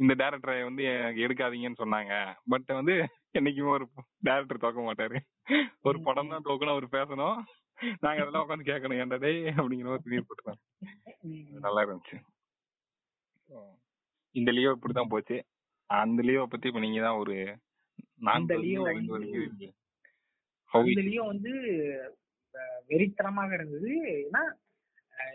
[0.00, 0.84] இந்த டேரக்டரை வந்து
[1.24, 2.12] எடுக்காதீங்கன்னு சொன்னாங்க.
[2.52, 2.94] பட் வந்து
[3.38, 3.84] என்னைக்குமே ஒரு
[4.28, 5.18] டேரக்டர் தோக்க மாட்டாரு.
[5.88, 7.38] ஒரு படம் தான் தோக்கணும் அவர் பேசணும்.
[8.04, 9.00] நாங்க அதெல்லாம் உட்காந்து கேட்கணும்.
[9.02, 10.62] ஏன்டா டே அப்படிங்கிற ஒரு துணி போட்டுருந்தாங்க
[11.66, 12.18] நல்லா இருந்துச்சு.
[14.34, 15.36] இந்த லீவ் இப்படிதான் போச்சு.
[15.90, 17.36] அந்த லீவை பத்தி இப்ப நீங்க தான் ஒரு
[18.34, 18.82] அந்த லீவ்
[21.32, 21.52] வந்து
[22.90, 23.92] வெறித்தனமாக இருந்தது.
[24.26, 24.42] ஏன்னா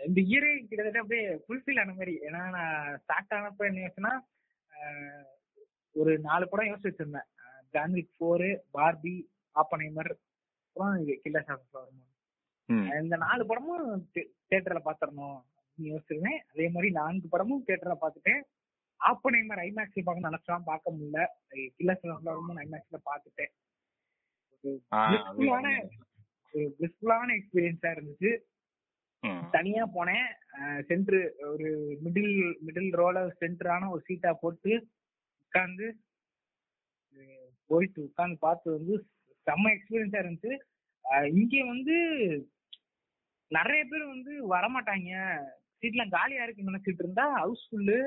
[0.06, 2.14] இந்த இயரே கிட்டத்தட்ட அப்படியே ஃபுல்ஃபில் ஆன மாதிரி.
[2.26, 4.14] ஏன்னா நான் ஸ்டார்ட் ஆனப்ப என்ன யோசிச்சுன்னா
[6.00, 7.28] ஒரு நாலு படம் யோசிச்சு வச்சிருந்தேன்.
[7.74, 9.14] ஜான்விக் ஃபோரு பார்பி
[9.56, 10.12] ஆப்பனைமர்
[10.66, 11.78] அப்புறம் கில்லர் சாஃப்ட்
[13.02, 15.38] இந்த நாலு படமும் தியேட்டர்ல பாத்திரணும்
[15.78, 16.40] யோசிச்சிருந்தேன்.
[16.52, 18.42] அதே மாதிரி நான்கு படமும் தியேட்டர்ல பாத்துட்டேன்.
[19.00, 21.18] ஆப்பனைமர் ஐமேக்ஸ்ல பார்க்க நினைச்சாலும் பார்க்க முடியல.
[21.76, 22.98] கில்லர் சாஃப்ட் ஐமேக்ஸ்ல
[26.48, 28.30] பாத்துட்டேன் பிளிஸ்ஃபுல்லான எக்ஸ்பீரியன்ஸா இருந்துச்சு.
[29.50, 30.28] தனியா போனேன்.
[30.88, 31.20] சென்ட்ரு
[31.52, 31.68] ஒரு
[32.04, 32.34] மிடில்
[32.66, 34.72] மிடில் ரோல சென்டரான ஒரு சீட்டா போட்டு
[35.44, 35.86] உட்காந்து
[37.70, 38.94] போயிட்டு உட்காந்து பார்த்து வந்து
[39.46, 40.52] செம்ம எக்ஸ்பீரியன்ஸா இருந்துச்சு.
[41.40, 41.96] இங்க வந்து
[43.50, 45.12] நிறைய பேர் வந்து வரமாட்டாங்க.
[45.82, 47.98] சீட்லாம் காலியா இருக்கு நினைச்சிட்டு இருந்தா ஹவுஸ்ஃபுல்லு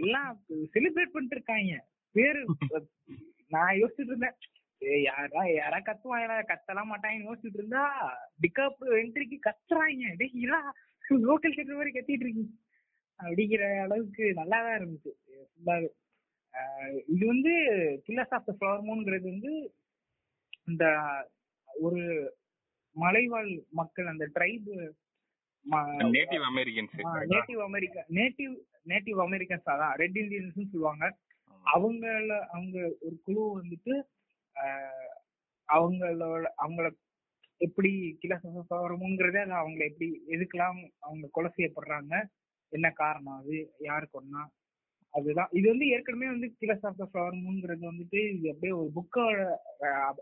[0.00, 0.30] எல்லாம்
[0.74, 1.74] செலிப்ரேட் பண்ணிட்டு இருக்காங்க.
[2.16, 2.40] பேரு
[3.54, 4.36] நான் யோசிச்சுட்டு இருந்தேன்
[5.02, 7.82] யாரா யாரா கத்துவாங்க கத்தலாம் மாட்டாங்கன்னு யோசிச்சுட்டு இருந்தா?
[8.40, 10.60] டிகாப் என்ட்ரிக்கு கத்துறாங்க டே இரா
[11.24, 12.52] லோக்கல் கேட்டு மாதிரி கத்திட்டு இருக்கீங்க.
[13.20, 15.12] அப்படிங்கிற அளவுக்கு நல்லாதான் இருந்துச்சு.
[15.48, 15.88] ஃபுல்லாவே
[17.08, 17.52] இது வந்து
[18.06, 19.52] கில்லர்ஸ் ஆஃப் த ஃபிளவர் மூன்ங்கிறது வந்து
[20.68, 20.84] இந்த
[21.68, 22.00] ஒரு
[22.96, 24.74] மலைவாழ் மக்கள் அந்த tribe
[26.12, 26.94] native Americans
[27.30, 28.54] native America native
[28.86, 29.94] native Americans அதான்.
[29.94, 31.04] ரெட் இண்டியன்ஸ் சொல்லுவாங்க.
[31.66, 32.08] அவங்கள
[32.48, 33.94] அவங்க ஒரு குழு வந்துட்டு
[35.68, 36.86] அவங்களோட அவங்கள
[37.60, 37.90] எப்படி
[38.22, 42.14] கிளசமுங்கிறதே அது அவங்கள எப்படி எதுக்கெல்லாம் அவங்க கொலை செய்யப்படுறாங்க
[42.72, 44.42] என்ன காரணம் அது யாரு கொன்னா
[45.14, 45.50] அதுதான்.
[45.52, 49.38] இது வந்து ஏற்கனவே வந்து கிளஸ் ஆஃப் த ஃபிளவர் மூன்ங்கிறது வந்துட்டு இது அப்படியே ஒரு புக்கோட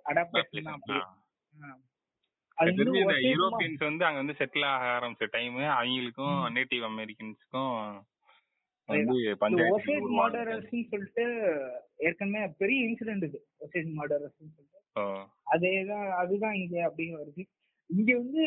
[0.06, 1.02] அடாப்டேஷன் தான்
[3.28, 7.74] யூரோப்பியன்ஸ் வந்து அங்க வந்து செட்டில் ஆக ஆரம்பிச்ச டைம் அவங்களுக்கும் நேட்டிவ் அமெரிக்கன்ஸ்க்கும்
[8.88, 9.16] வந்து
[10.82, 11.26] சொல்லிட்டு
[11.98, 14.80] ஏற்கனவே பெரிய இன்சிடென்ட் இது ஒசேஜ் மாடரர்ஸ்னு சொல்லிட்டு.
[15.54, 17.42] அதேதான் அதுதான் இங்க அப்படிங்க வருது
[17.90, 18.44] இங்க வந்து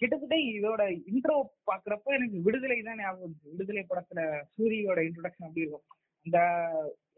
[0.00, 1.34] கிட்டத்தட்ட இதோட இன்ட்ரோ
[1.70, 4.20] பாக்குறப்ப எனக்கு விடுதலை தான் ஞாபகம் விடுதலை படத்துல
[4.54, 5.86] சூரியோட இன்ட்ரோடக்ஷன் அப்படி இருக்கும்.
[6.26, 6.38] அந்த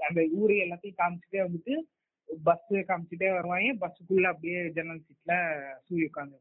[0.08, 1.74] அந்த ஊரு எல்லாத்தையும் காமிச்சுட்டே வந்துட்டு
[2.28, 3.72] பஸ் காமிச்சுட்டே வருவாங்க.
[3.82, 5.34] பஸ்ஸுக்குள்ள அப்படியே ஜன்னல் சீட்ல
[5.86, 6.38] சூரிய உட்காந்து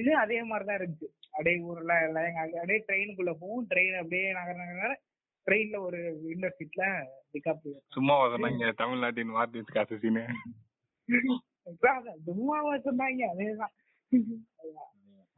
[0.00, 1.08] இது அதே மாதிரிதான் இருந்துச்சு.
[1.34, 3.66] அப்படியே ஊர்ல எல்லாம் அப்படியே ட்ரெயினுக்குள்ள போகும்.
[3.72, 4.92] ட்ரெயின் அப்படியே நகர நகர
[5.46, 6.84] ட்ரெயின்ல ஒரு விண்டர் சீட்ல
[7.32, 7.64] பிக்கப்
[7.94, 10.24] சும்மா சொன்னாங்க தமிழ்நாட்டின் வார்த்தை காசு சீனு
[12.28, 13.74] சும்மாவா சொன்னாங்க அதேதான்.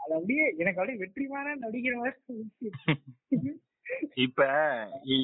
[0.00, 3.52] அது அப்படியே எனக்கு அப்படியே வெற்றிமான நடிக்கிற மாதிரி
[4.26, 4.40] இப்ப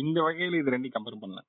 [0.00, 1.48] இந்த வகையில இது ரெண்டையும் கம்பேர் பண்ணலாம்.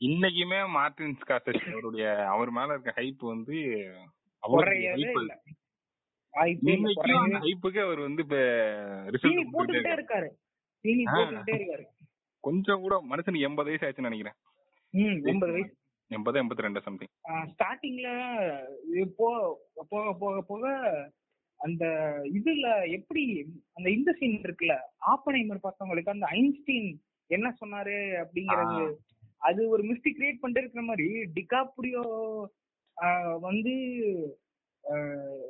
[0.00, 3.56] இன்னைக்குமே மார்டின் ஸ்காசஸ் அவருடைய அவர் மேல இருக்க ஹைப் வந்து
[7.44, 8.38] ஹைப்புக்கு அவர் வந்து இப்ப
[9.14, 10.30] ரிசல்ட் இருக்காரு.
[12.44, 14.36] கொஞ்சம் கூட மனுஷனுக்கு எண்பது வயசு ஆச்சுன்னு நினைக்கிறேன்.
[15.26, 15.72] எண்பது வயசு.
[16.10, 17.10] எண்பது எண்பத்தி ரெண்டு சம்திங்
[17.52, 18.08] ஸ்டார்டிங்ல
[19.02, 19.28] இப்போ
[19.90, 20.64] போக போக போக
[21.60, 21.84] அந்த
[22.32, 22.66] இதுல
[22.96, 23.22] எப்படி
[23.72, 24.76] அந்த இந்த சீன் இருக்குல்ல
[25.12, 26.90] ஆப்பனைமர் பார்த்தவங்களுக்கு அந்த ஐன்ஸ்டீன்
[27.30, 28.80] என்ன சொன்னாரு அப்படிங்கறது
[29.42, 32.04] அது ஒரு மிஸ்டேக் கிரியேட் பண்ணிட்டு இருக்கிற மாதிரி டிகாப்ரியோ
[33.40, 33.74] வந்து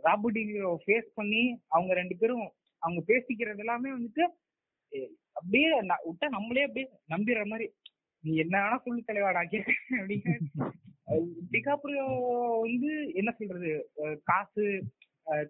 [0.04, 2.46] ராபர்டினியோ ஃபேஸ் பண்ணி அவங்க ரெண்டு பேரும்
[2.82, 4.24] அவங்க பேசிக்கிறது எல்லாமே வந்துட்டு
[5.36, 5.68] அப்படியே
[6.06, 7.66] விட்டா நம்மளே அப்படியே நம்பிடுற மாதிரி
[8.24, 10.34] நீ என்ன வேணா சொல்லு தலைவாடா கேட்க அப்படிங்கிற
[11.52, 12.04] டிகாப்ரியோ
[12.64, 12.90] வந்து
[13.20, 13.70] என்ன சொல்றது?
[14.28, 14.64] காசு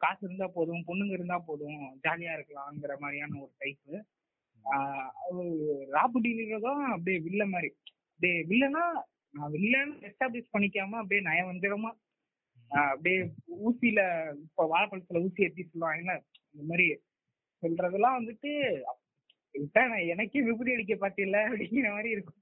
[0.01, 3.95] காசு இருந்தா போதும் பொண்ணுங்க இருந்தா போதும் ஜாலியா இருக்கலாம்ங்கிற மாதிரியான ஒரு டைப்பு
[5.95, 7.71] ராபர்டினியோ தான் அப்படியே வில்ல மாதிரி.
[8.11, 8.85] அப்படியே வில்லனா
[9.35, 11.93] நான் வில்லன்னு எஸ்டாப்ளிஷ் பண்ணிக்காம அப்படியே நயவஞ்சகமா
[12.87, 13.19] அப்படியே
[13.63, 14.01] ஊசியில
[14.45, 16.15] இப்ப வாழைப்பழத்துல ஊசி ஏற்றி சொல்லுவாங்கல்ல
[16.55, 16.87] இந்த மாதிரி
[17.63, 18.53] சொல்றதெல்லாம் வந்துட்டு
[20.13, 22.39] எனக்கே விபூதி அடிக்க பார்த்தில்ல அப்படிங்கிற மாதிரி இருக்கும்.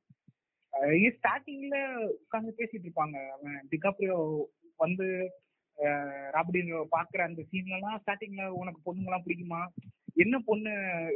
[1.17, 1.77] ஸ்டார்டிங்ல
[2.25, 3.17] உட்காந்து பேசிட்டு இருப்பாங்க.
[3.37, 4.17] அவன் டிகாப்ரியோ
[4.83, 5.07] வந்து
[6.35, 9.61] ராபர்டின் பாக்குற அந்த சீன்ல எல்லாம் ஸ்டார்டிங்ல உனக்கு பொண்ணுங்கலாம் பிடிக்குமா?
[10.23, 10.73] என்ன பொண்ணு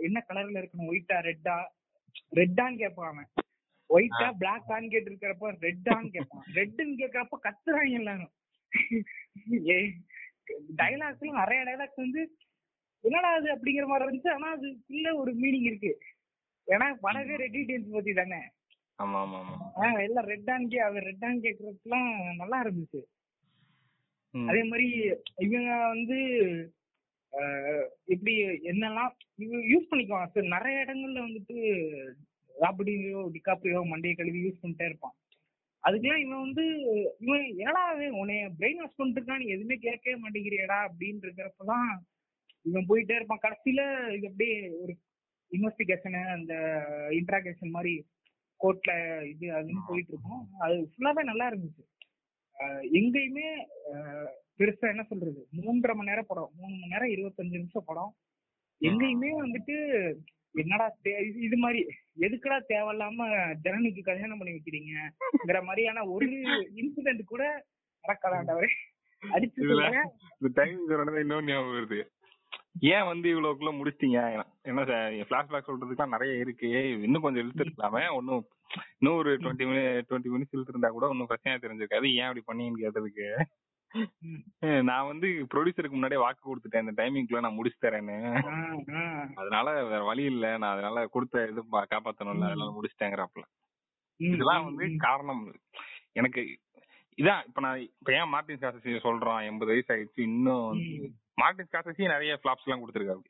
[0.07, 0.91] என்ன கலர்ல இருக்கணும்?
[0.93, 1.57] ஒயிட்டா ரெட்டா
[2.39, 3.29] ரெட்டான்னு கேட்பான் அவன்.
[3.91, 6.45] ஒயிட்டா பிளாக்கான்னு கேட்டு இருக்கிறப்ப ரெட்டான்னு கேட்பான்.
[6.59, 8.33] ரெட்டுன்னு கேட்கறப்ப கத்துறாங்க எல்லாரும்.
[10.81, 12.23] டைலாக்ஸ்ல நிறைய டைலாக்ஸ் வந்து
[13.05, 14.35] என்னடா அது அப்படிங்கிற மாதிரி இருந்துச்சு.
[14.37, 15.93] ஆனா அதுக்குள்ள ஒரு மீனிங் இருக்கு.
[16.69, 18.39] ஏன்னா படவே ரெட் டீடைல்ஸ் பத்தி தானே?
[18.99, 19.57] ஆமா ஆமா ஆமா.
[20.07, 23.01] எல்லாம் ரெட்டான் கே அவர் ரெட்டான் கேக்குறதுலாம் நல்லா இருந்துச்சு.
[24.35, 24.87] அதே மாதிரி
[25.47, 26.19] இவங்க வந்து
[28.13, 28.33] இப்படி
[28.71, 29.13] என்னெல்லாம்
[29.73, 30.29] யூஸ் பண்ணிக்குவாங்க.
[30.35, 31.57] சார் நிறைய இடங்கள்ல வந்துட்டு
[32.57, 35.17] ராபர்டியோ டிகாப்ரியோ மண்டையை கழுவி யூஸ் பண்ணிட்டே இருப்பான்.
[35.85, 36.65] அதுக்கெல்லாம் இவன் வந்து
[37.25, 37.83] இவன் என்னடா
[38.21, 41.91] உன்னைய பிரெயின் வாஷ் பண்ணிட்டு இருக்கான் நீ எதுவுமே கேட்கவே மாட்டேங்கிறியடா அப்படின்னு இருக்கிறப்பதான்
[42.69, 43.45] இவன் போயிட்டே இருப்பான்.
[43.45, 43.83] கடைசியில
[44.17, 44.93] இது அப்படியே ஒரு
[45.51, 46.55] இன்வெஸ்டிகேஷனு அந்த
[47.19, 47.95] இன்ட்ராகேஷன் மாதிரி
[48.61, 48.93] கோர்ட்ல
[49.33, 50.43] இது அதுன்னு போயிட்டு இருக்கும்.
[50.65, 51.85] அது ஃபுல்லாவே நல்லா இருந்துச்சு.
[53.01, 53.49] எங்கேயுமே
[54.59, 55.41] பெருசா என்ன சொல்றது?
[55.59, 56.53] மூன்றரை மணி நேரம் படம்.
[56.59, 58.13] மூணு மணி நேரம் இருபத்தஞ்சு நிமிஷம் படம்.
[58.81, 59.75] எங்கேயுமே வந்துட்டு
[60.63, 60.87] என்னடா
[61.47, 61.81] இது மாதிரி
[62.27, 63.27] எதுக்குடா தேவையில்லாம
[63.65, 66.27] ஜனனிக்கு கல்யாணம் பண்ணி வைக்கிறீங்கிற மாதிரியான ஒரு
[66.81, 67.45] இன்சிடென்ட் கூட
[68.05, 68.71] நடக்கலாண்டவரே
[69.23, 69.61] அடிச்சு
[71.23, 72.01] இன்னொன்னு ஞாபகம் வருது.
[72.81, 74.21] ஏன் வந்து இவ்வளவுக்குள்ள முடிச்சிட்டீங்க?
[74.63, 74.83] என்ன
[75.31, 76.69] பிளாஷ்பேக் சொல்றதுக்குலாம் நிறைய இருக்கு.
[77.03, 78.43] இன்னும் கொஞ்சம் இழுத்து இருக்கலாமே ஒன்னும்
[78.99, 82.09] இன்னும் ஒரு டுவெண்ட்டி மினிட் டுவெண்ட்டி மினிட்ஸ் இழுத்து இருந்தா கூட ஒன்னும் பிரச்சனையா தெரிஞ்சிருக்காது.
[82.21, 83.29] ஏன் அப்படி பண்ணீங்கன்னு கேட்டதுக்கு?
[84.91, 86.85] நான் வந்து ப்ரொடியூசருக்கு முன்னாடியே வாக்கு கொடுத்துட்டேன்.
[86.87, 88.17] இந்த டைமிங்க்குள்ள நான் முடிச்சு தரேன்னு.
[89.41, 90.47] அதனால வேற வழி இல்ல.
[90.59, 92.49] நான் அதனால கொடுத்த இது காப்பாத்தணும்ல.
[92.51, 93.45] அதனால முடிச்சிட்டேங்கிறாப்ல
[94.21, 95.45] இதெல்லாம் வந்து காரணம்.
[96.13, 96.43] எனக்கு
[97.19, 100.81] இதான் இப்ப நான் இப்ப ஏன் மார்டின் ஸ்காசசி சொல்றோம் எண்பது வயசு ஆயிடுச்சு இன்னும்
[101.35, 103.23] மார்டின் ஸ்காசசி நிறைய பிளாப்ஸ் எல்லாம் கொடுத்துருக்காரு.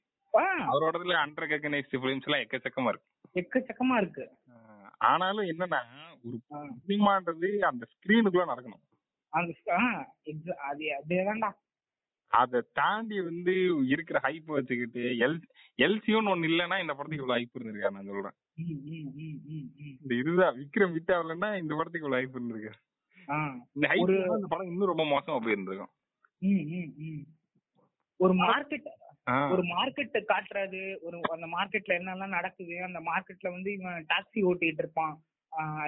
[0.70, 3.09] அவரோடதுல அண்டர் ரெகனைஸ்ட் பிலிம்ஸ் எல்லாம் எக்கச்சக்கமா இருக்கு.
[3.41, 4.24] எக்கச்சக்கமா இருக்கு.
[5.11, 5.80] ஆனாலும் என்னன்னா
[6.26, 6.39] ஒரு
[6.89, 8.82] சினிமான்றது அந்த ஸ்கிரீனுக்குள்ள நடக்கணும்.
[12.32, 13.55] அத தாண்டி வந்து
[13.87, 15.37] இருக்கிற ஹைப் வச்சுக்கிட்டு எல்
[15.78, 18.37] எல்சியும் ஒண்ணு இல்லன்னா இந்த படத்துக்கு இவ்வளவு ஹைப் இருந்திருக்காரு நான் சொல்றேன்.
[20.01, 22.80] இந்த இதுதான் விக்ரம் விட் ஆகலன்னா இந்த படத்துக்கு இவ்வளவு ஹைப் இருந்திருக்காரு.
[24.01, 25.93] இந்த படம் இன்னும் ரொம்ப மோசமா போயிருந்திருக்கும்.
[28.20, 28.89] ஒரு மார்க்கெட்
[29.53, 35.14] ஒரு மார்க்கெட் காட்டுறது ஒரு அந்த மார்க்கெட்ல என்னெல்லாம் நடக்குது அந்த மார்க்கெட்ல வந்து இவன் டாக்ஸி ஓட்டிட்டு இருப்பான்.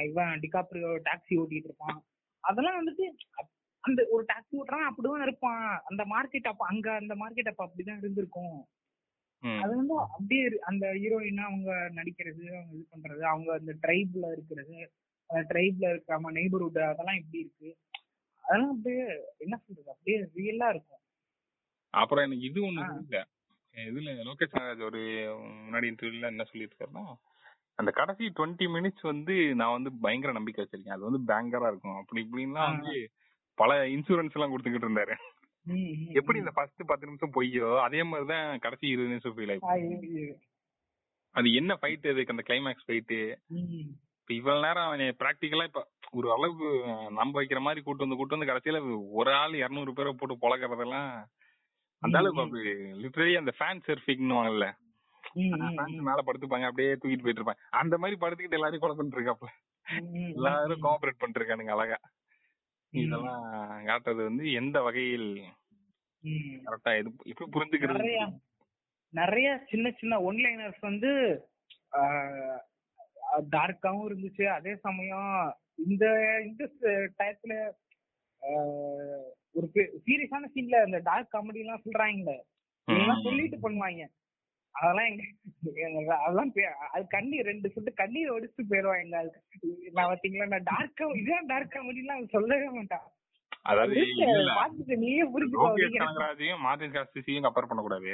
[0.09, 1.99] இவன் டிகாப்ரியோ டாக்ஸி ஓட்டிட்டு இருப்பான்.
[2.45, 3.05] அதெல்லாம் வந்துட்டு
[3.85, 5.67] அந்த ஒரு டாக்ஸி ஓட்டுறான் அப்படிதான் இருப்பான்.
[5.85, 8.57] அந்த மார்க்கெட் அப்ப அங்க அந்த மார்க்கெட் அப்ப அப்படிதான் இருந்திருக்கும்.
[9.43, 14.77] அது வந்து அப்படியே அந்த ஹீரோயினா அவங்க நடிக்கிறது அவங்க இது பண்றது அவங்க அந்த ட்ரைப்ல இருக்கிறது
[15.51, 17.71] ட்ரைப்ல இருக்காம நெய்பர்ஹுட் அதெல்லாம் எப்படி இருக்கு?
[18.45, 19.05] அதெல்லாம் அப்படியே
[19.39, 19.91] என்ன சொல்றது?
[19.91, 21.03] அப்படியே ரியலா இருக்கும்.
[21.95, 23.19] அப்புறம் எனக்கு இது ஒண்ணு இல்ல
[23.77, 25.01] இதுல லோகேஷ் நாகராஜ் ஒரு
[25.65, 27.05] முன்னாடி இன்டர்வியூல என்ன சொல்லியிருக்காருன்னா
[27.79, 30.97] அந்த கடைசி டுவெண்ட்டி மினிட்ஸ் வந்து நான் வந்து பயங்கர நம்பிக்கை வச்சிருக்கேன்.
[30.97, 31.99] அது வந்து பேங்கரா இருக்கும்.
[31.99, 32.95] அப்படி இப்படின்லாம் வந்து
[33.59, 35.15] பல இன்சூரன்ஸ் எல்லாம் கொடுத்துக்கிட்டு இருந்தாரு.
[36.13, 40.27] எப்படி இந்த ஃபர்ஸ்ட் பத்து நிமிஷம் பொய்யோ அதே மாதிரிதான் கடைசி இருபது நிமிஷம் ஃபீல் ஆயிடுச்சு
[41.35, 43.19] அது என்ன ஃபைட் அதுக்கு அந்த கிளைமேக்ஸ் ஃபைட்டு
[44.27, 45.81] இப்ப இவ்வளவு நேரம் அவன் பிராக்டிக்கலா இப்ப
[46.13, 46.69] ஒரு அளவுக்கு
[47.11, 48.79] நம்ப வைக்கிற மாதிரி கூட்டு வந்து கூட்டு வந்து கடைசியில
[49.13, 51.11] ஒரு ஆள் இருநூறு பேரை போட்டு பொழக்கிறதெல்லாம்
[52.03, 52.73] அந்த அளவுக்கு
[53.03, 54.67] லிட்டரலி அந்த ஃபேன் சர்ஃபிங்னுவாங்கல்ல
[56.09, 57.63] மேல படுத்துப்பாங்க அப்படியே தூக்கிட்டு போயிட்டு இருப்பாங்க.
[57.73, 59.51] அந்த மாதிரி படுத்துக்கிட்டு எல்லாரையும் கொலை பண்ணிட்டு இருக்காப்ல
[60.33, 61.99] எல்லாரும் கோஆபரேட் பண்ணிட்டு இருக்கானுங்க அழகா.
[62.93, 63.47] இதெல்லாம்
[63.87, 65.29] காட்டுறது வந்து எந்த வகையில்
[66.67, 68.13] கரெக்டா இது எப்படி புரிஞ்சுக்கிறது
[69.13, 71.11] நிறைய சின்ன சின்ன ஒன்லைனர்ஸ் வந்து
[73.55, 74.45] டார்க்காவும் இருந்துச்சு.
[74.57, 75.33] அதே சமயம்
[75.87, 76.05] இந்த
[76.49, 76.63] இந்த
[77.19, 77.55] டயத்துல
[79.59, 79.67] ஒரு
[80.07, 82.37] சீரியஸான சீன்ல இந்த டார்க் காமெடி எல்லாம் சொல்றாங்க
[83.27, 84.05] சொல்லிட்டு பண்ணுவாங்க.
[84.75, 85.23] அதெல்லாம் எங்க
[86.25, 86.51] அதெல்லாம்
[86.95, 89.23] அது கண்ணீர் ரெண்டு சொட்டு கண்ணீர் ஒடிச்சு போயிருவாங்க
[89.97, 93.07] நான் பாத்தீங்களா நான் டார்க்கா இதுதான் டார்க் காமெடி எல்லாம் சொல்லவே மாட்டான்.
[93.71, 94.03] அதாவது
[96.67, 96.95] மார்டின்
[97.47, 98.13] கம்பேர் பண்ணக்கூடாது.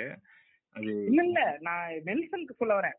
[0.77, 2.97] இல்ல இல்ல நான் நெல்சனுக்கு சொல்ல வரேன்.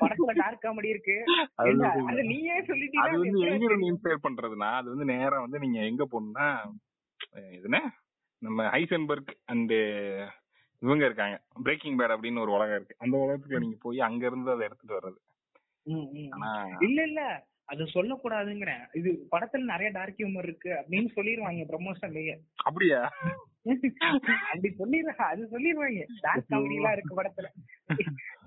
[0.00, 1.16] படத்துல டார்க் காமெடி இருக்கு.
[2.10, 6.04] அது நீயே சொல்லிட்டீங்க அது வந்து எங்க இருந்து இன்ஸ்பயர் பண்றதுனா அது வந்து நேரா வந்து நீங்க எங்க
[6.06, 6.48] போகணும்னா
[7.56, 7.80] இதுனா
[8.42, 9.74] நம்ம ஹைசன்பர்க் அண்ட்
[10.82, 11.36] இவங்க இருக்காங்க.
[11.64, 12.96] பிரேக்கிங் பேட் அப்படின்னு ஒரு உலகம் இருக்கு.
[12.98, 15.18] அந்த உலகத்துக்கு நீங்க போய் அங்க இருந்து அதை எடுத்துட்டு வர்றது.
[16.86, 17.20] இல்ல இல்ல.
[17.68, 18.82] அது சொல்லக்கூடாதுங்கிறேன்.
[18.94, 23.00] இது படத்துல நிறைய டார்க் ஹியூமர் இருக்கு அப்படின்னு சொல்லிடுவாங்க ப்ரமோஷன்லயே அப்படியா?
[23.66, 26.02] அப்படி சொல்லிடுறாங்க அது சொல்லிடுவாங்க.
[26.24, 27.48] டார்க் காமெடி எல்லாம் இருக்கு படத்துல.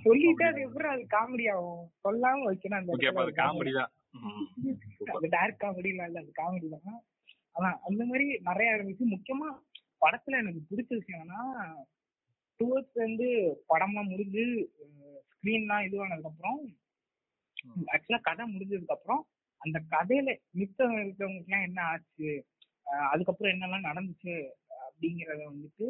[0.05, 1.85] சொல்லிட்டு அது எப்படி அது காமெடி ஆகும்?
[2.05, 3.91] சொல்லாம வைக்கணும் அந்த காமெடி தான்.
[5.15, 6.99] அது டார்க் காமெடி இல்ல அது காமெடி தான்.
[7.55, 9.13] ஆனா அந்த மாதிரி நிறைய இருந்துச்சு.
[9.15, 9.49] முக்கியமா
[10.03, 11.41] படத்துல எனக்கு பிடிச்ச விஷயம்னா
[12.59, 13.27] டுவர்ட்ஸ் வந்து
[13.69, 14.45] படமா முடிஞ்சு
[15.31, 16.59] ஸ்கிரீன்லாம் இதுவானதுக்கு அப்புறம்
[17.93, 19.21] ஆக்சுவலா கதை முடிஞ்சதுக்கு அப்புறம்
[19.61, 22.29] அந்த கதையில மித்தம் இருக்கிறவங்களுக்கு எல்லாம் என்ன ஆச்சு
[23.09, 24.35] அதுக்கப்புறம் என்னெல்லாம் நடந்துச்சு
[24.99, 25.87] அப்படிங்கறத வந்துட்டு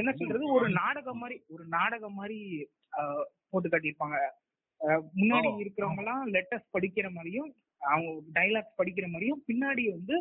[0.00, 0.44] என்ன சொல்றது?
[0.56, 2.38] ஒரு நாடகம் மாதிரி ஒரு நாடகம் மாதிரி
[3.50, 4.18] போட்டு காட்டியிருப்பாங்க.
[5.18, 7.50] முன்னாடி இருக்கிறவங்க எல்லாம் லெட்டர்ஸ் படிக்கிற மாதிரியும்
[7.92, 10.16] அவங்க டைலாக்ஸ் படிக்கிற மாதிரியும் பின்னாடி வந்து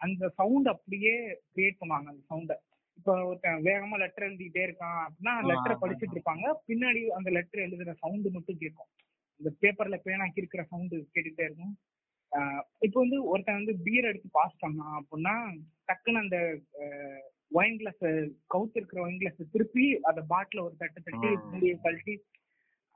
[0.00, 1.14] அந்த சவுண்ட் அப்படியே
[1.54, 2.54] கிரியேட் பண்ணுவாங்க அந்த சவுண்ட
[2.98, 6.46] இப்ப ஒருத்தன் வேகமா லெட்டர் எழுதிட்டே இருக்கான் அப்படின்னா லெட்டரை படிச்சுட்டு இருப்பாங்க.
[6.68, 8.90] பின்னாடி அந்த லெட்டர் எழுதுற சவுண்டு மட்டும் கேட்கும்.
[9.40, 11.74] இந்த பேப்பர்ல பேனாக்கி இருக்கிற சவுண்டு கேட்டுட்டே இருக்கும்.
[12.80, 15.34] இப்போ வந்து ஒருத்தன் வந்து பீர் எடுத்து பாஸ் பண்ணான் அப்படின்னா
[15.86, 16.38] டக்குன்னு அந்த
[17.52, 18.04] ஒயின் கிளாஸ்
[18.48, 22.14] கவுத்து இருக்கிற ஒயின் கிளாஸ் திருப்பி அந்த பாட்டில ஒரு தட்டு தட்டி முடிய கழட்டி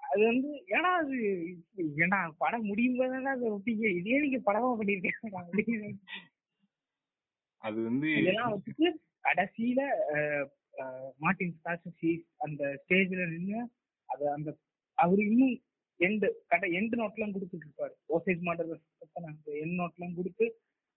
[0.00, 1.16] அது வந்து ஏன்னா அது
[1.96, 5.94] ஏன்னா படம் முடியும் போது அது ஒட்டிங்க இதே நீங்க படமா பண்ணிருக்கேன்
[7.64, 8.88] அது வந்து இதெல்லாம் வச்சுட்டு
[9.24, 9.80] கடைசியில
[11.20, 13.60] மார்டின் ஸ்கார்சி அந்த ஸ்டேஜ்ல நின்று
[14.08, 14.50] அது அந்த
[14.98, 15.56] அவரு இன்னும்
[16.00, 18.72] எண்டு கடை எண்டு நோட்லாம் கொடுத்துட்டு இருப்பாரு ஓசேஜ் மாடல்
[19.58, 20.46] எண்ட் நோட்லாம் கொடுத்து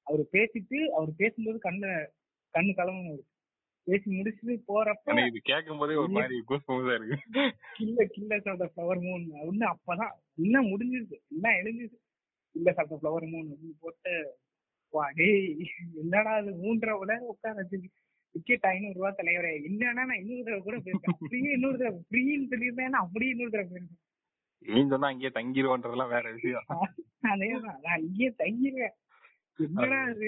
[0.08, 1.89] அவர் பேசிட்டு அவர் பேசும்போது கண்ணு
[2.54, 3.28] கண்ணு கலவணும் இருக்கு.
[3.88, 7.18] பேசி முடிச்சுட்டு போறப்ப இது கேட்கும் போதே ஒரு மாதிரி கூஸ்பம்ஸா இருக்கு.
[7.78, 11.97] கில்ல ஆஃப் த ஃப்ளவர் மூன் இன்னும் அப்பதான் இன்னும் முடிஞ்சிருச்சு இன்னும்
[12.56, 14.14] killers of the flower moon அப்படின்னு போட்டு
[14.93, 15.43] வா டேய்
[16.02, 17.91] என்னடா அது மூன்றரை மணி நேரம் உட்கார வச்சிருக்கு
[18.36, 21.18] டிக்கெட் ஐநூறு ரூபா தலைவரே இல்லன்னா நான் இன்னொரு தடவை கூட போயிருக்கேன்.
[21.22, 24.02] ஃப்ரீ இன்னொரு தடவை ஃப்ரீன்னு சொல்லியிருந்தேன் அப்படியே இன்னொரு தடவை போயிருக்கேன்
[24.66, 26.66] நீ சொன்னா அங்கேயே தங்கிடுவோன்றதெல்லாம் வேற விஷயம்.
[27.32, 27.80] அதேதான்.
[27.86, 28.95] நான் இங்கேயே தங்கிடுவேன்
[29.59, 30.28] என்னடா அது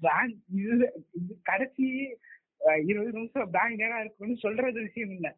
[0.00, 0.86] பேங்க் இது
[1.18, 1.86] இது கடைசி
[2.84, 5.28] இருபது நிமிஷம் பேங்க் நேரம் இருக்கும்னு சொல்றது விஷயம் இல்ல.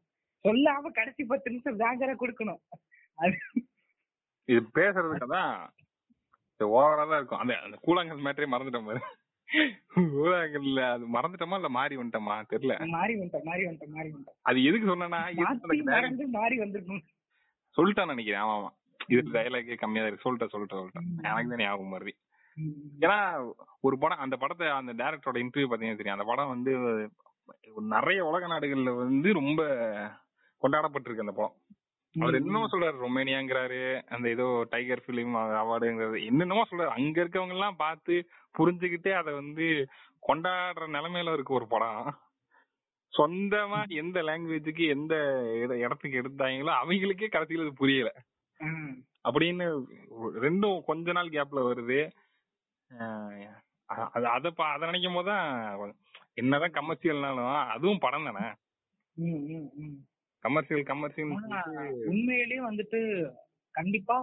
[0.45, 2.61] சொல்லாம கடைசி பத்து நிமிஷம் பேங்கரா கொடுக்கணும்.
[4.49, 5.53] இது பேசுறதுக்கு தான்
[6.61, 7.43] ஓவரா தான் இருக்கும்.
[7.43, 9.01] அந்த அந்த கூழாங்கல் மேட்டரே மறந்துட்டோம் பாரு.
[10.13, 12.37] கூழாங்கல்ல அது மறந்துட்டோமா இல்ல மாறி வந்துட்டோமா?
[12.53, 12.75] தெரியல.
[12.95, 14.39] மாறி வந்துட்டோம் மாறி வந்துட்டோம் மாறி வந்துட்டோம்.
[14.51, 15.09] அது எதுக்கு சொன்னா
[15.91, 17.03] மறந்து மாறி வந்திருக்கும்
[17.77, 18.43] சொல்லிட்டான் நினைக்கிறேன்.
[18.43, 18.71] ஆமா ஆமா.
[19.09, 20.25] இது டைலாகே கம்மியா இருக்கு.
[20.27, 21.09] சொல்லிட்டேன் சொல்லிட்டேன் சொல்லிட்டேன்.
[21.31, 22.15] எனக்கு தான் ஞாபகம் வருது.
[23.05, 23.19] ஏன்னா
[23.81, 26.19] ஒரு படம் அந்த படத்தை அந்த டேரக்டரோட இன்டர்வியூ பாத்தீங்கன்னா தெரியும்.
[26.19, 26.73] அந்த படம் வந்து
[27.95, 29.61] நிறைய உலக நாடுகள்ல வந்து ரொம்ப
[30.63, 31.57] கொண்டாடப்பட்டிருக்கு அந்த படம்.
[32.15, 33.81] அவர் என்னமோ சொல்றாரு ரொமேனியாங்கிறாரு
[34.15, 36.93] அந்த ஏதோ டைகர் பிலிம் அவார்டுங்கிறது என்னென்னமோ சொல்றாரு.
[36.97, 38.15] அங்க இருக்கவங்க எல்லாம் பார்த்து
[38.59, 39.67] புரிஞ்சுக்கிட்டே அதை வந்து
[40.29, 42.03] கொண்டாடுற நிலைமையில இருக்கு ஒரு படம்.
[43.15, 45.15] சொந்தமா எந்த லாங்குவேஜுக்கு எந்த
[45.79, 48.11] இடத்துக்கு எடுத்தாங்களோ அவங்களுக்கே கடைசியில அது புரியல.
[49.25, 49.67] அப்படின்னு
[50.43, 51.99] ரெண்டும் கொஞ்ச நாள் கேப்ல வருது.
[54.15, 55.93] அது அத அத நினைக்கும் போதுதான்
[56.35, 58.45] என்னதான் கமர்ஷியல்னாலும் அதுவும் படம் தானே?
[60.45, 61.33] கமர்ஷியல் கமர்ஷியல்
[62.11, 63.01] உண்மையிலேயே வந்துட்டு
[63.75, 64.17] கண்டிப்பா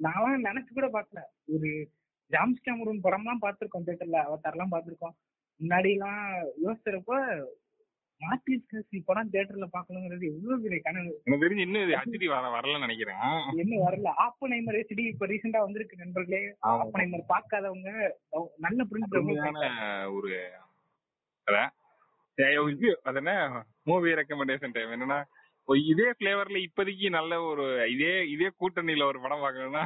[0.00, 1.20] நான் நினைச்சு கூட பாக்கல
[1.54, 1.68] ஒரு
[2.30, 5.14] ஜாம்ஸ் கேமரூன் படம்லாம் பாத்திருக்கோம் தியேட்டர்ல அவதார்லாம் பாத்திருக்கோம்
[5.60, 6.24] முன்னாடி எல்லாம்
[6.64, 7.18] யோசிக்கிறப்ப
[8.20, 11.10] மார்டின் படம் தியேட்டர்ல பாக்கணுங்கிறது எவ்வளவு பெரிய கனவு.
[11.26, 13.22] எனக்கு தெரிஞ்சு இன்னும் ஹெச்டி வர வரலன்னு நினைக்கிறேன்.
[13.62, 14.10] என்ன வரல.
[14.26, 16.42] ஆப்பனைமர் ஹெச்டி இப்ப ரீசெண்டா வந்திருக்கு நண்பர்களே.
[16.72, 17.90] ஆப்பனைமர் பார்க்காதவங்க
[18.66, 19.16] நல்ல பிரிண்ட்
[20.16, 20.30] ஒரு
[22.74, 23.32] இது அது என்ன?
[23.88, 25.18] மூவி ரெக்கமெண்டேஷன் டைம் என்னன்னா
[25.90, 29.84] இதே பிளேவர்ல இப்போதைக்கு நல்ல ஒரு இதே இதே கூட்டணியில ஒரு படம் பார்க்கணும்னா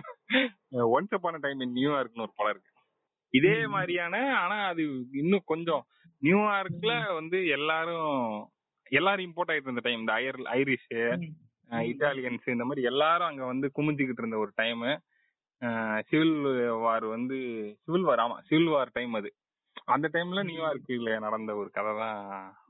[0.95, 2.73] ஒன்ஸ் அப்பான டைம் இன் நியூயார்க்னு ஒரு படம் இருக்கு.
[3.35, 4.83] இதே மாதிரியான ஆனா அது
[5.21, 5.83] இன்னும் கொஞ்சம்
[6.23, 8.13] நியூயார்க்ல வந்து எல்லாரும்
[8.93, 10.89] எல்லாரும் இம்போர்ட் ஆயிட்டு இருந்த டைம் இந்த ஐர் ஐரிஷ்
[11.89, 14.85] இட்டாலியன்ஸ் இந்த மாதிரி எல்லாரும் அங்க வந்து குமிஞ்சுக்கிட்டு இருந்த ஒரு டைம்
[16.09, 16.35] சிவில்
[16.83, 17.37] வார் வந்து
[17.85, 19.31] சிவில் வார் ஆமா சிவில் வார் டைம் அது.
[19.89, 22.19] அந்த டைம்ல நியூயார்க்ல நடந்த ஒரு கதை தான்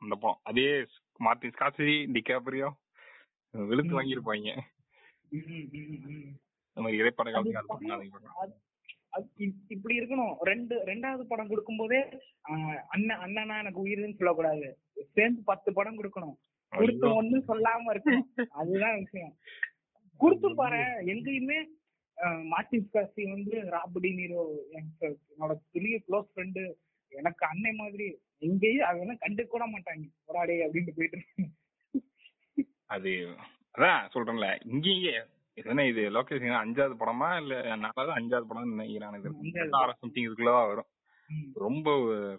[0.03, 0.41] அந்த படம்.
[0.45, 0.67] அதே
[1.21, 2.69] மார்டின் ஸ்காசி டிகாப்ரியோ
[3.55, 4.49] வெளுத்து வாங்கியிருப்பாங்க.
[6.69, 8.68] இந்த மாதிரி இடைப்பட காலத்துக்கு
[9.75, 10.35] இப்படி இருக்கணும்.
[10.51, 12.01] ரெண்டு ரெண்டாவது படம் கொடுக்கும் போதே
[12.95, 14.69] அண்ணன் அண்ணனா எனக்கு உயிருன்னு சொல்லக்கூடாது.
[15.17, 16.37] சேர்ந்து பத்து படம் கொடுக்கணும்.
[16.73, 18.29] கொடுத்து ஒண்ணு சொல்லாம இருக்கணும்.
[18.61, 19.35] அதுதான் விஷயம்.
[20.21, 20.81] கொடுத்தும் பாரு
[21.15, 21.59] எங்கேயுமே
[22.53, 24.45] மார்டின் காசி வந்து ராபடி நீரோ
[24.79, 26.63] என்னோட பெரிய க்ளோஸ் ஃப்ரெண்டு
[27.13, 28.07] எனக்கு அன்னை மாதிரி
[28.47, 30.07] எங்கேயும் அதெல்லாம் கண்டு கூட மாட்டாங்க.
[30.29, 31.47] போராடே அப்படின்னு போயிட்டு
[32.97, 33.13] அது
[33.75, 35.15] அதான் சொல்றேன்ல இங்கேயே
[35.59, 39.31] இது இது லோகேஷ் அஞ்சாவது படமா இல்ல நாலாவது அஞ்சாவது படம் நினைக்கிறேன் இது?
[40.01, 40.89] சம்திங் இதுக்குள்ளதான் வரும்.
[41.65, 41.87] ரொம்ப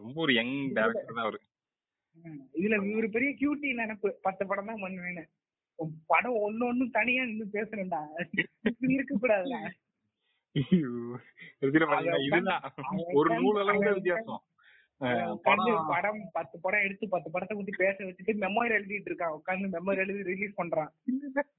[0.03, 1.39] ரொம்ப ஒரு யங் டேரக்டர் தான் அவரு.
[2.59, 4.09] இதுல ஒரு பெரிய கியூட்டி நினைப்பு.
[4.27, 5.23] பத்து படம் தான் பண்ணுவேன்னு.
[6.11, 7.99] படம் ஒண்ணு ஒண்ணு தனியா நின்று பேசுறேன்டா
[8.95, 9.57] இருக்க கூடாதுல
[13.19, 14.41] ஒரு நூல் அளவுக்கு வித்தியாசம்.
[15.43, 20.25] படம் பத்து படம் எடுத்து பத்து படத்தை பத்தி பேச வச்சுட்டு மெமோரி எழுதிட்டு இருக்கான் உட்காந்து மெமோரி எழுதி
[20.29, 20.89] ரிலீஸ் பண்றான்.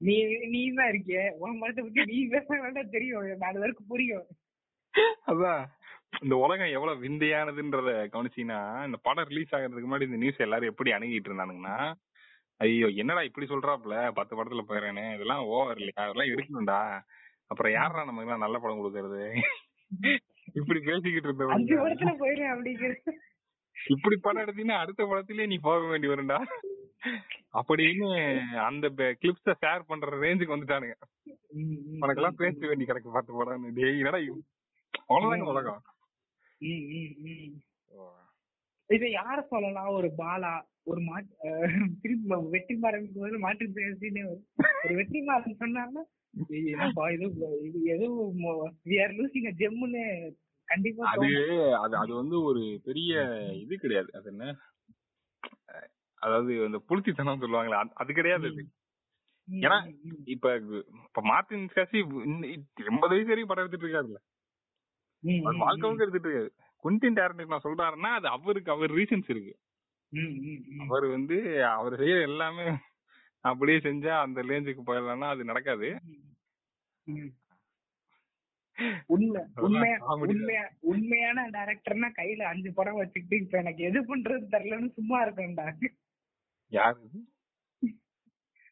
[0.07, 0.15] நீ
[0.51, 1.21] நீ தான் இருக்கிய.
[1.39, 3.29] உன் படத்தை பத்தி நீ பேச வேண்டாம் தெரியும்.
[3.43, 4.27] நாலு பேருக்கு புரியும்.
[5.31, 5.63] அதான்.
[6.21, 11.29] இந்த உலகம் எவ்வளவு விந்தையானதுன்றத கவனிச்சீங்கன்னா இந்த படம் ரிலீஸ் ஆகிறதுக்கு முன்னாடி இந்த நியூஸ் எல்லாரும் எப்படி அணுகிட்டு
[11.29, 11.77] இருந்தானுங்கன்னா
[12.59, 16.01] ஐயோ என்னடா இப்படி சொல்றாப்ல பத்து படத்துல போயிடுறேன்னு இதெல்லாம் ஓவர் இல்லையா?
[16.05, 16.79] அதெல்லாம் இருக்கணும்டா
[17.51, 19.23] அப்புறம் யாரா நமக்கு நல்ல படம் கொடுக்கறது?
[20.55, 23.13] இப்படி பேசிக்கிட்டு இருந்த அஞ்சு படத்துல போயிடுறேன் அப்படிங்கிறது
[23.93, 26.39] இப்படி படம் எடுத்தீங்கன்னா அடுத்த படத்திலேயே நீ போக வேண்டி வரும்டா.
[27.59, 28.07] அப்படின்னு
[28.67, 28.87] அந்த
[29.21, 30.97] கிளிப்ஸ ஷேர் பண்ற ரேஞ்சுக்கு வந்துட்டானுங்க.
[32.01, 34.21] உனக்கு எல்லாம் பேச வேண்டி கிடக்கு பார்த்து படம் டேய் என்னடா
[35.09, 35.81] அவ்வளவுதாங்க உலகம்.
[38.89, 39.91] இத யார சொல்லலாம்?
[39.97, 40.53] ஒரு பாலா
[40.91, 41.49] ஒரு மாட்டு
[42.01, 44.23] திருப்பி வெற்றி மாறன் மாற்று பேசினே
[44.83, 46.03] ஒரு வெற்றி மாறன் சொன்னாங்கன்னா
[47.95, 48.07] ஏதோ
[48.89, 50.03] வி ஆர் லூசிங் ஜெம்முன்னு
[51.13, 51.29] அது
[51.83, 53.13] அது அது வந்து ஒரு பெரிய
[53.55, 54.09] இது கிடையாது.
[54.17, 54.45] அது என்ன?
[56.21, 58.63] அதாவது அந்த புளிச்சித்தனம் சொல்லுவாங்களே அது கிடையாது அது.
[59.47, 59.77] ஏன்னா
[60.27, 60.47] இப்ப
[61.05, 61.97] இப்ப மார்டின் ஸ்காசி
[62.85, 64.19] எண்பது வயசு வரைக்கும் படம் எடுத்துட்டு இருக்காருல்ல.
[65.61, 66.51] வாழ்க்கைவுக்கு எடுத்துட்டு இருக்காரு.
[66.85, 69.53] குண்டின் டேரக்டர் நான் சொல்றாருன்னா அது அவருக்கு அவர் ரீசன்ஸ் இருக்கு.
[70.85, 71.37] அவர் வந்து
[71.73, 72.65] அவர் செய்யற எல்லாமே
[73.45, 75.89] அப்படியே செஞ்சா அந்த ரேஞ்சுக்கு போயிடலாம்னா அது நடக்காது.
[79.07, 85.17] உண்மை உண்மையா உண்மையா உண்மையான டைரக்டர்னா கையில அஞ்சு படம் வச்சுக்கிட்டு இப்ப எனக்கு எது பண்றது தெரியலன்னு சும்மா
[85.25, 85.65] இருக்கேன்டா.
[86.71, 87.01] யாரு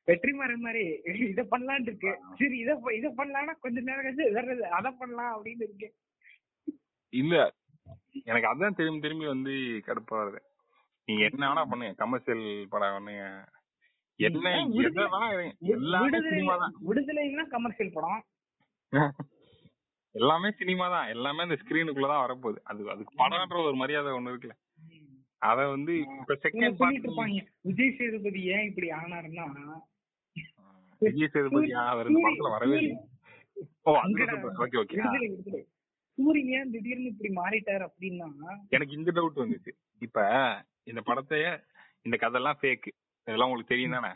[0.08, 0.84] வெற்றிமாறன் மாதிரி
[1.26, 2.12] இத பண்ணலான் இருக்கு.
[2.38, 5.90] சரி இத இத பண்ணலாம்னா கொஞ்ச நேரம் கழிச்சு அத பண்ணலாம் அப்படின்னு இருக்கு.
[7.14, 7.36] இல்ல
[8.26, 9.54] எனக்கு அதான் திரும்பி திரும்பி வந்து
[9.88, 10.40] கடுப்பா வருது.
[11.08, 12.44] நீங்க என்ன வேணா பண்ணுங்க கமர்ஷியல்
[12.74, 13.24] படம் பண்ணுங்க
[14.20, 14.48] என்ன
[15.06, 15.28] தான்
[16.88, 18.24] விடுதலைன்னா கமர்ஷியல் படம்.
[20.16, 21.10] எல்லாமே சினிமா தான்.
[21.16, 22.60] எல்லாமே அந்த ஸ்கிரீனுக்குள்ள தான் வரப்போகுது.
[22.70, 24.56] அது அதுக்கு படம்ன்ற ஒரு மரியாதை ஒண்ணு இருக்குல்ல.
[25.42, 27.06] அத வந்து இப்ப செகண்ட் பார்ட்
[27.68, 29.46] விஜய் சேதுபதி ஏன் இப்படி ஆனாருன்னா
[31.02, 32.96] விஜய் சேதுபதி அவர் இந்த படத்துல வரவே இல்லை.
[33.88, 34.26] ஓ அங்க
[34.64, 34.98] ஓகே ஓகே
[36.18, 38.28] சூரியன் திடீர்னு இப்படி மாறிட்டார் அப்படின்னா
[38.76, 39.72] எனக்கு இந்த டவுட் வந்துச்சு.
[40.02, 40.18] இப்ப
[40.92, 41.46] இந்த படத்தைய
[42.08, 42.88] இந்த கதையெல்லாம் ஃபேக்
[43.28, 44.12] இதெல்லாம் உங்களுக்கு தெரியும் தானே?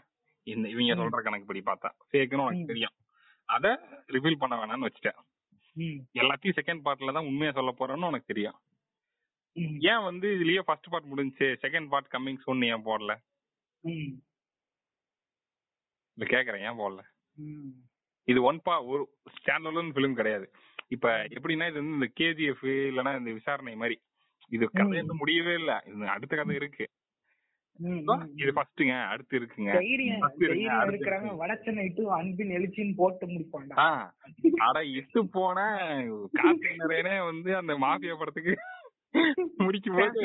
[0.47, 2.95] இந்த இவங்க சொல்ற கணக்கு படி பார்த்தா ஃபேக்குன்னு உனக்கு தெரியும்.
[3.49, 3.67] அத
[4.15, 5.19] ரிவீல் பண்ண வேணாம்னு வச்சுட்டேன்.
[6.13, 8.59] எல்லாத்தையும் செகண்ட் பார்ட்ல தான் உண்மையா சொல்ல போறேன்னு உனக்கு தெரியும்.
[9.79, 13.15] ஏன் வந்து இதுலயே ஃபர்ஸ்ட் பார்ட் முடிஞ்சு செகண்ட் பார்ட் கம்மிங் சொன்னு ஏன் போடல?
[16.17, 17.01] இல்ல கேக்குறேன் ஏன் போடல?
[18.23, 20.51] இது ஒன் பா ஒரு ஸ்டாண்டர்ட் பிலிம் கிடையாது.
[20.87, 24.01] இப்ப எப்படின்னா இது வந்து இந்த கேஜிஎஃப் இல்லனா இந்த விசாரணை மாதிரி.
[24.49, 25.83] இது கதை வந்து முடியவே இல்ல.
[25.85, 26.89] இது அடுத்த கதை இருக்கு.
[28.39, 29.71] இது ஃபர்ஸ்ட்ங்க அடுத்து இருக்குங்க.
[30.87, 33.73] இருக்கிறாங்க வடச்சென்னை டு அன்பின் எழுச்சின்னு போட்டு முடிப்பாங்க
[34.65, 35.57] அட இட்டு போன
[36.35, 38.55] கார்த்திகனரேனே வந்து அந்த மாஃபியா படத்துக்கு
[39.59, 40.21] முடிக்கும் போது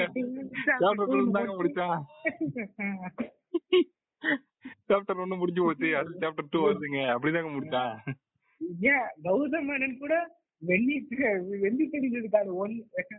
[1.54, 1.98] முடிச்சான்
[4.90, 7.00] சாப்டர் ஒன்னு முடிஞ்சு போச்சு அடுத்து சாப்டர் டூ வருதுங்க.
[7.14, 7.94] அப்படிதாங்க முடிச்சான்
[8.88, 10.14] ஏன் கௌதம் மேனன் கூட
[10.62, 10.94] வெள்ளி
[11.62, 12.74] வெள்ளி தெரிஞ்சதுக்கான ஒன்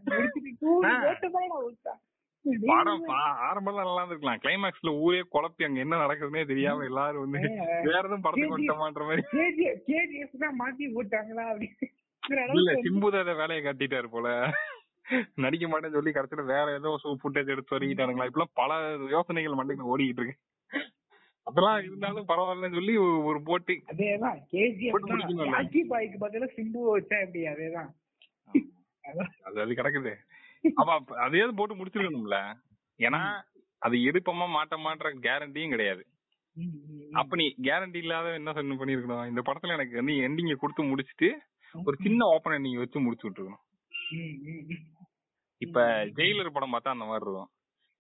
[0.09, 0.71] முடிச்சுட்டு டூ
[1.03, 1.29] போட்டு
[1.81, 1.99] தான்
[2.67, 3.03] படம்
[3.47, 7.41] ஆரம்பம் நல்லா இருக்கலாம் கிளைமேக்ஸ்ல ஊரே குழப்பி அங்க என்ன நடக்குதுன்னே தெரியாம எல்லாரும் வந்து
[7.87, 9.23] வேற எதுவும் படத்துக்கு வந்துட்டோமான்ற மாதிரி.
[9.89, 11.45] கேஜிஎஃப் தான் மாத்தி போட்டாங்களா
[12.53, 14.27] இல்ல சிம்புதாத வேலையை கட்டிட்டாரு போல.
[15.43, 16.89] நடிக்க மாட்டேன்னு சொல்லி கடைசியில வேற ஏதோ
[17.21, 18.27] ஃபுட்டேஜ் எடுத்து வரைக்கிட்டானுங்களா.
[18.29, 18.73] இப்பெல்லாம் பல
[19.15, 20.37] யோசனைகள் மண்டைக்கு ஓடிக்கிட்டு இருக்கு.
[21.47, 22.95] அதெல்லாம் இருந்தாலும் பரவாயில்லன்னு சொல்லி
[23.29, 23.75] ஒரு போட்டி.
[23.93, 27.41] அதேதான் கேஜிஎஃப் பாய்க்கு பதிலா சிம்பு வச்சா எப்படி?
[27.53, 27.89] அதேதான்.
[29.43, 30.11] அது அது கிடக்குது.
[30.63, 32.39] அப்ப அதையாவது போட்டு முடிச்சிருக்கணும்ல.
[32.99, 33.21] ஏன்னா
[33.81, 36.03] அது எடுப்பமா மாட்டமான்ற கேரண்டியும் கிடையாது.
[37.19, 39.27] அப்ப நீ கேரண்டி இல்லாத என்ன சொன்ன பண்ணிருக்கணும்?
[39.31, 41.29] இந்த படத்துல எனக்கு வந்து எண்டிங்க கொடுத்து முடிச்சிட்டு
[41.75, 43.63] ஒரு சின்ன ஓப்பன் எண்டிங் வச்சு முடிச்சு விட்டுருக்கணும்.
[45.61, 45.79] இப்ப
[46.17, 47.49] ஜெயிலர் படம் பார்த்தா அந்த மாதிரி இருக்கும்.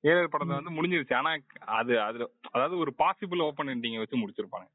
[0.03, 1.13] ஜெயிலர் படத்தை வந்து முடிஞ்சிருச்சு.
[1.13, 1.31] ஆனா
[1.79, 2.19] அது அது
[2.51, 4.67] அதாவது ஒரு பாசிபிள் ஓப்பன் எண்டிங் வச்சு முடிச்சிருப்பாங்க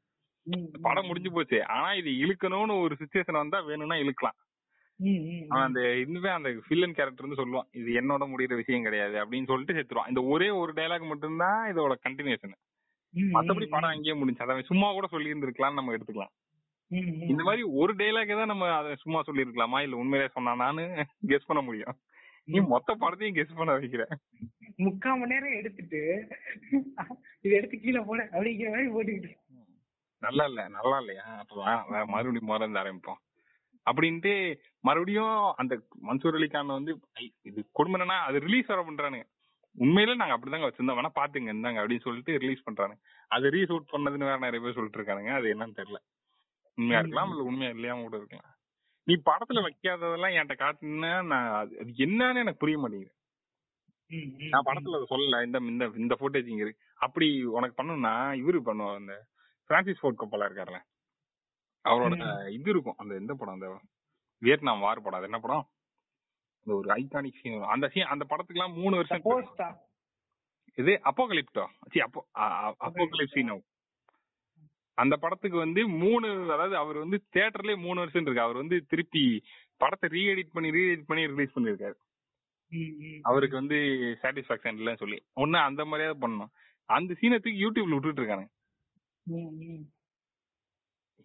[0.81, 1.59] படம் முடிஞ்சு போச்சு.
[1.75, 4.37] ஆனா இது இழுக்கணும்னு ஒரு சுச்சுவேஷன் வந்தா வேணும்னா இழுக்கலாம்.
[5.51, 9.75] அவன் அந்த இன்னுமே அந்த ஃபில்லன் கேரக்டர் வந்து சொல்லுவான் இது என்னோட முடியிற விஷயம் கிடையாது அப்படின்னு சொல்லிட்டு
[9.77, 10.11] செத்துருவான்.
[10.11, 12.55] இந்த ஒரே ஒரு டைலாக் மட்டும்தான் இதோட கண்டினியூஷன்
[13.35, 16.33] மத்தபடி படம் அங்கேயே முடிஞ்சு அதை சும்மா கூட சொல்லி இருந்திருக்கலாம்னு நம்ம எடுத்துக்கலாம்.
[17.31, 20.83] இந்த மாதிரி ஒரு டைலாக் தான் நம்ம அதை சும்மா சொல்லி இருக்கலாமா இல்ல உண்மையிலே சொன்னானு
[21.31, 21.95] கெஸ் பண்ண முடியும்.
[22.53, 24.03] நீ மொத்த படத்தையும் கெஸ் பண்ண வைக்கிற.
[24.85, 26.01] முக்கால் மணி நேரம் எடுத்துட்டு
[27.43, 29.31] இது எடுத்து கீழே போட அப்படிங்கிற மாதிரி போட்டுக்கிட்டு.
[30.23, 31.25] நல்லா இல்ல நல்லா இல்லையா?
[31.41, 33.19] அப்ப மறுபடியும் முதல்ல ஆரம்பிப்போம்.
[33.85, 34.33] அப்படின்ட்டு
[34.83, 35.73] மறுபடியும் அந்த
[36.07, 36.93] மன்சூர் அலிகான் வந்து
[37.49, 39.25] இது கொடுமைனா அது ரிலீஸ் வர பண்றானுங்க.
[39.75, 40.99] உண்மையில நாங்க அப்படிதாங்க வச்சிருந்தோம்.
[40.99, 42.95] வேணா பாத்துங்க இருந்தாங்க அப்படின்னு சொல்லிட்டு ரிலீஸ் பண்றாங்க
[43.31, 45.31] அது ரீஷூட் பண்ணதுன்னு வேற நிறைய பேர் சொல்லிட்டு இருக்கானுங்க.
[45.39, 45.99] அது என்னன்னு தெரியல.
[46.77, 48.51] உண்மையா இருக்கலாம் இல்ல உண்மையா இல்லையாம கூட இருக்கலாம்.
[49.07, 53.13] நீ படத்துல வைக்காததெல்லாம் என்கிட்ட காட்டுனா நான் அது என்னன்னு எனக்கு புரிய மாட்டேங்குது.
[54.53, 55.37] நான் படத்துல அதை சொல்லல.
[55.47, 56.83] இந்த இந்த இந்த ஃபுட்டேஜ் இங்க இருக்கு.
[57.05, 58.99] அப்படி உனக்கு பண்ணணும்னா இவரு பண்ணுவார்.
[59.01, 59.15] அந்த
[59.69, 60.81] பிரான்சிஸ் ஃபோர்ட் கப்பலா இருக்காருல்ல.
[61.85, 62.15] அவரோட
[62.57, 62.97] இது இருக்கும்.
[63.01, 63.55] அந்த எந்த படம்?
[63.57, 63.67] அந்த
[64.41, 65.19] வியட்நாம் வார் படம்.
[65.19, 65.65] அது என்ன படம்?
[66.67, 69.23] அந்த ஒரு ஐகானிக் சீன் அந்த சீன் அந்த படத்துக்கு எல்லாம் மூணு வருஷம்
[70.77, 72.21] இது அப்போகலிப்டோ சி அப்போ
[72.85, 73.51] அப்போகலிப் சீன்
[74.97, 78.45] அந்த படத்துக்கு வந்து மூணு அதாவது அவர் வந்து தியேட்டர்லயே மூணு வருஷம் இருக்கு.
[78.45, 79.23] அவர் வந்து திருப்பி
[79.81, 81.97] படத்தை ரீ எடிட் பண்ணி ரீ எடிட் பண்ணி ரிலீஸ் பண்ணிருக்காரு
[83.25, 83.77] அவருக்கு வந்து
[84.21, 85.19] சாட்டிஸ்பாக்சன் இல்லைன்னு சொல்லி.
[85.43, 86.51] ஒண்ணு அந்த மாதிரியாவது பண்ணணும்.
[86.89, 88.47] அந்த சீனத்துக்கு யூடியூப்ல விட்டுட்டு இருக்காங்க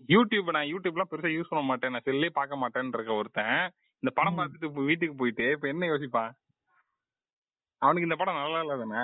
[0.09, 1.93] யூடியூப் நான் யூடியூப்லாம் பெருசா யூஸ் பண்ண மாட்டேன்.
[1.95, 3.59] நான் செல்லே பார்க்க மாட்டேன்னு இருக்க ஒருத்தன்
[4.03, 6.33] இந்த படம் பார்த்துட்டு வீட்டுக்கு போயிட்டு இப்ப என்ன யோசிப்பான்?
[7.83, 9.03] அவனுக்கு இந்த படம் நல்லா இல்ல தானே?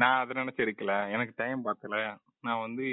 [0.00, 1.96] நான் அதை நினைச்சு இருக்கல எனக்கு டைம் பார்த்தல
[2.46, 2.86] நான் வந்து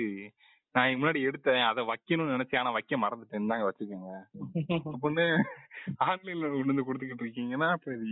[0.75, 1.63] நான் முன்னாடி எடுத்தேன்.
[1.69, 2.61] அதை வைக்கணும்னு நினைச்சேன்.
[2.61, 4.11] ஆனா வைக்க மறந்துட்டேன் தாங்க வச்சுக்கோங்க.
[4.91, 5.25] அப்படின்னு
[6.07, 8.09] ஆன்லைன்ல வந்து கொடுத்துக்கிட்டு இருக்கீங்கன்னா இப்ப இது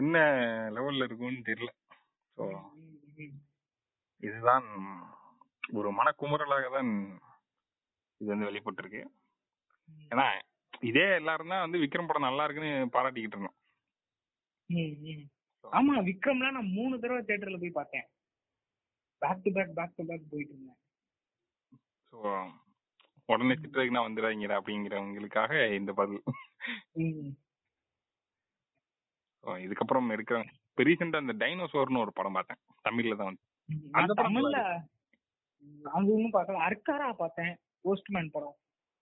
[0.00, 0.16] என்ன
[0.76, 1.70] லெவல்ல இருக்கும்னு தெரியல.
[2.36, 2.44] ஸோ
[4.22, 4.66] இதுதான்
[5.78, 6.92] ஒரு மனக்குமுறலாக தான்
[8.20, 9.02] இது வந்து வெளிப்பட்டு இருக்கு
[10.12, 10.26] ஏன்னா
[10.90, 13.58] இதே எல்லாரும் தான் வந்து விக்ரம் படம் நல்லா இருக்குன்னு பாராட்டிக்கிட்டு இருந்தோம்.
[15.64, 18.06] ஆமா விக்ரம்லாம் நான் மூணு தடவை தியேட்டர்ல போய் பார்த்தேன்.
[19.22, 20.80] Back to back back to back போயிட்டு இருந்தேன்.
[22.12, 22.18] ஸோ
[23.28, 26.22] உடனே திட்டுறதுக்கு நான் வந்துடாதீங்கடா அப்படிங்கிறவங்களுக்காக இந்த பதில்.
[29.66, 30.36] இதுக்கப்புறம் இருக்கிற
[30.68, 32.60] இப்போ ரீசெண்டா அந்த டைனோசோர்னு ஒரு படம் பார்த்தேன்.
[32.86, 33.42] தமிழ்ல தான் வந்து.
[33.98, 34.58] அந்த தமிழ்ல
[35.96, 37.54] அது ஒன்றும் பார்க்கல அர்க்காரா பார்த்தேன்.
[37.84, 38.56] போஸ்ட்மேன் படம்.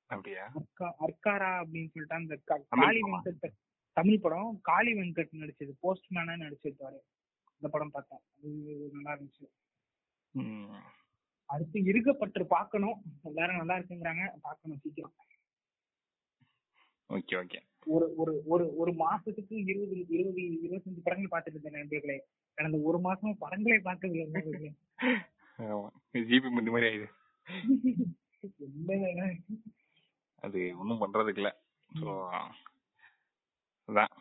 [0.06, 0.52] அப்படியா?
[0.80, 2.38] அர்க்காரா அப்படின்னு சொல்லிட்டு அந்த
[2.68, 3.50] காளி வெங்கட்
[3.92, 4.59] தமிழ் படம்.
[4.62, 5.72] காளி வெங்கட் நடிச்சது.
[5.82, 6.98] போஸ்ட்மேனா நடிச்சிருப்பாரு.
[7.52, 8.18] இந்த படம் பார்த்தேன்.
[8.36, 9.46] அது நல்லா இருந்துச்சு.
[11.44, 13.02] அடுத்து இருக்கப்பட்டு பார்க்கணும்.
[13.22, 14.32] எல்லாரும் நல்லா இருக்குங்கிறாங்க.
[14.40, 15.14] பார்க்கணும் சீக்கிரம்.
[17.09, 17.60] Okay okay.
[17.86, 22.26] ஒரு ஒரு ஒரு ஒரு மாசத்துக்கு இருபது இருபது இருபத்தஞ்சு படங்கள் பார்த்துட்டு இருந்தேன் நண்பர்களே.
[22.54, 24.14] கடந்த ஒரு மாசம் படங்களே பார்த்தது
[26.12, 27.10] ஜிபி மாதிரி ஆயிடுது.
[30.43, 31.51] அது ஒன்றும் பண்றதுக்கு இல்ல
[31.90, 32.10] ஸோ
[33.89, 34.12] அதான்.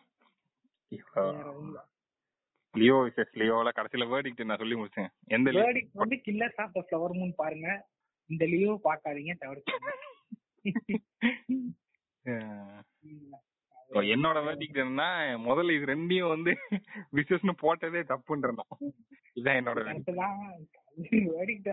[2.74, 5.10] லியோ விசஸ் லியோல கடைசியில வேர்டிக்ட் நான் சொல்லி முடிச்சேன்.
[5.28, 7.68] எந்த வேர்டிக்ட் வந்து killers of the flower moon பாருங்க.
[8.30, 9.72] இந்த லியோ பார்க்காதீங்க தவிர்த்து
[14.12, 15.08] என்னோட வேர்டிக்ட் என்னன்னா
[15.46, 16.52] முதல்ல இது ரெண்டையும் வந்து
[17.18, 18.62] விசஸ்னு போட்டதே தப்புன்றோம்
[19.36, 19.80] இதான் என்னோட
[21.30, 21.70] வேர்டிக்ட்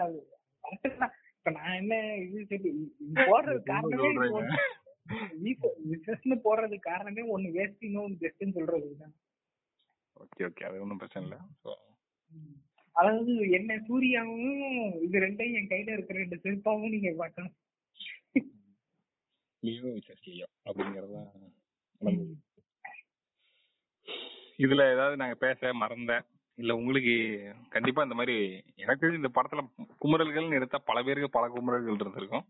[1.50, 2.58] இப்ப நான் என்ன இது
[3.30, 4.10] போடுறது காரணமே
[5.92, 9.14] விசஸ்னு போடுறது காரணமே ஒன்னு வேஸ்ட் இன்னொன்னு பெஸ்ட்னு சொல்றதுதான்
[10.18, 11.40] ஓகே ஓகே அது ஒன்றும் பிரச்சனை இல்லை.
[12.96, 14.62] அதாவது என்ன சூர்யாவும்
[15.06, 17.56] இது ரெண்டையும் என் கையில இருக்கிற ரெண்டு செருப்பாவும் நீங்க பார்க்கணும்.
[19.64, 21.24] லியோ விசஸ் லியோ அப்படிங்கறதா
[24.60, 26.14] இதுல ஏதாவது நாங்க பேச மறந்த
[26.60, 27.14] இல்ல உங்களுக்கு
[27.76, 28.36] கண்டிப்பா இந்த மாதிரி
[28.84, 29.62] எனக்கு இந்த படத்துல
[30.04, 32.46] குமுறல்கள்னு எடுத்தா பல பேருக்கு பல குமுறல்கள் இருந்திருக்கும்.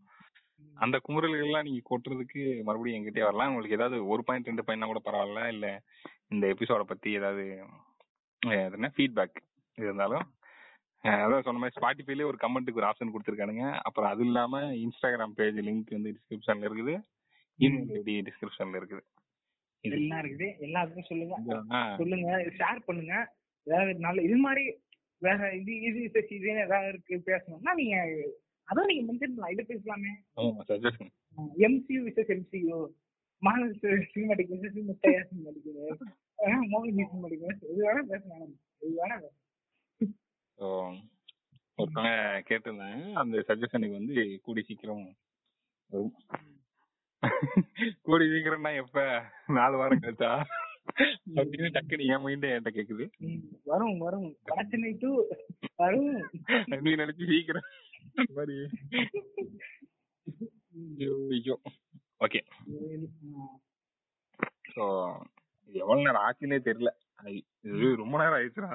[0.78, 3.50] அந்த குமுறல்கள்லாம் நீங்க கொட்டுறதுக்கு மறுபடியும் எங்கிட்டே வரலாம்.
[3.52, 5.44] உங்களுக்கு ஏதாவது ஒரு பாயிண்ட் ரெண்டு பாயிண்ட்னா கூட பரவாயில்ல.
[5.56, 5.68] இல்ல
[6.34, 7.46] இந்த எபிசோட பத்தி ஏதாவது
[8.76, 9.40] என்ன ஃபீட்பேக்
[9.78, 10.28] இருந்தாலும்
[11.04, 13.66] அதான் சொன்ன மாதிரி ஸ்பாட்டிஃபைல ஒரு கமெண்ட்டுக்கு ஒரு ஆப்ஷன் கொடுத்துருக்கானுங்க.
[13.88, 16.96] அப்புறம் அது இல்லாம இன்ஸ்டாகிராம் பேஜ் லிங்க் வந்து டிஸ்கிரிப்ஷன்ல இருக்குது.
[17.60, 19.04] இமெயில் ஐடி டிஸ்கிரிப்ஷன்ல இருக்குது.
[19.84, 20.48] எல்லாம் இருக்குது.
[20.66, 21.36] எல்லாத்துக்கும் சொல்லுங்க.
[22.02, 22.32] சொல்லுங்க.
[22.60, 23.16] ஷேர் பண்ணுங்க.
[23.68, 24.64] ஏதாவது நல்ல இது மாதிரி
[25.22, 26.00] வேற இது இது
[26.38, 27.96] இது ஏதாவது இருக்கு பேசணும்னா நீங்க
[28.68, 30.12] அதான் நீங்க மென்ஷன் பண்ணலாம் இதை பேசலாமே.
[31.68, 32.78] MCU versus MCU
[33.44, 33.74] model
[34.14, 35.68] cinematic versus Muthaiya cinematic
[36.74, 38.54] மோகன் சினிமாட்டிக் இது வேணா பேசலாம்.
[38.82, 39.18] இது வேணா
[41.78, 42.14] ஒருத்தவங்க
[42.48, 42.98] கேட்டிருந்தாங்க.
[43.22, 44.16] அந்த சஜஷனுக்கு வந்து
[44.46, 45.04] கூடி சீக்கிரம்
[45.90, 46.16] வரும்.
[48.08, 49.00] கூடி சீக்கிரம்னா எப்ப?
[49.58, 50.32] நாலு வாரம் கழிச்சா?
[51.36, 53.06] அப்படின்னு டக்குனு என் மைண்ட் என்கிட்ட கேக்குது.
[53.70, 54.30] வரும் வரும்.
[54.50, 55.12] பிரச்சனை டூ
[55.82, 56.14] வரும்.
[56.86, 57.68] நீ நினைச்சு சீக்கிரம்.
[58.38, 58.58] மாதிரி.
[61.36, 61.56] ஐயோ
[62.26, 62.40] ஓகே
[64.74, 64.84] ஸோ
[65.74, 66.92] எவ்வளவு நேரம் ஆச்சுன்னே தெரியல.
[67.70, 68.72] இது ரொம்ப நேரம் ஆயிடுச்சுடா.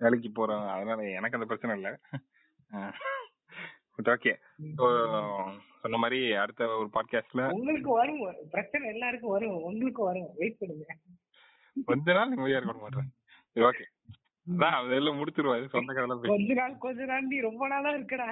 [0.00, 1.90] வேலைக்கு போறோம் அதனால எனக்கு அந்த பிரச்சனை இல்ல.
[4.02, 4.32] ஓகே
[5.80, 8.20] சொன்ன மாதிரி அடுத்த ஒரு பாட்காஸ்ட்ல உங்களுக்கு வரும்.
[8.50, 9.62] பிரச்சனை எல்லாருக்கும் வரும்.
[9.62, 10.28] உங்களுக்கு வரும்.
[10.36, 10.86] வெயிட் பண்ணுங்க.
[11.84, 13.10] கொஞ்ச நாள் நிம்மதியா இருக்க மாட்டேன்
[13.56, 13.84] ஓகே
[14.46, 18.28] அதான் அதெல்லாம் முடிச்சிருவாரு சொந்த கதை கொஞ்ச நாள் கொஞ்ச நாள் நீ ரொம்ப நாளா இருக்கடா.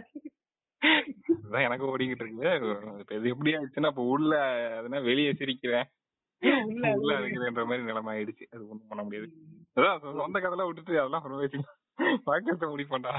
[1.44, 4.32] அதான் எனக்கு ஓடிக்கிட்டு இருக்கு இது எப்படி ஆயிடுச்சுன்னா இப்ப உள்ள
[4.78, 5.88] அதுனா வெளியே சிரிக்கிறேன்.
[7.00, 8.46] உள்ள இருக்கிறன்ற மாதிரி நிலைமை ஆயிடுச்சு.
[8.52, 9.32] அது ஒண்ணும் பண்ண முடியாது.
[9.76, 11.26] அதான் சொந்த கதைலாம் விட்டுட்டு அதெல்லாம்
[12.26, 13.14] பாட்காஸ்ட முடிப்பண்டா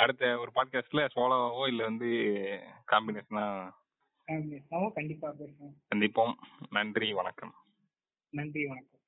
[0.00, 2.06] அடுத்த ஒரு பாட்காஸ்ட்ல சோலோவோ இல்ல வந்து
[2.92, 3.70] காம்பினேஷனா
[4.92, 5.74] கண்டிப்பா பேசுவோம்.
[5.94, 6.34] சந்திப்போம்.
[6.70, 7.54] நன்றி வணக்கம்.
[8.30, 8.99] நன்றி வணக்கம்.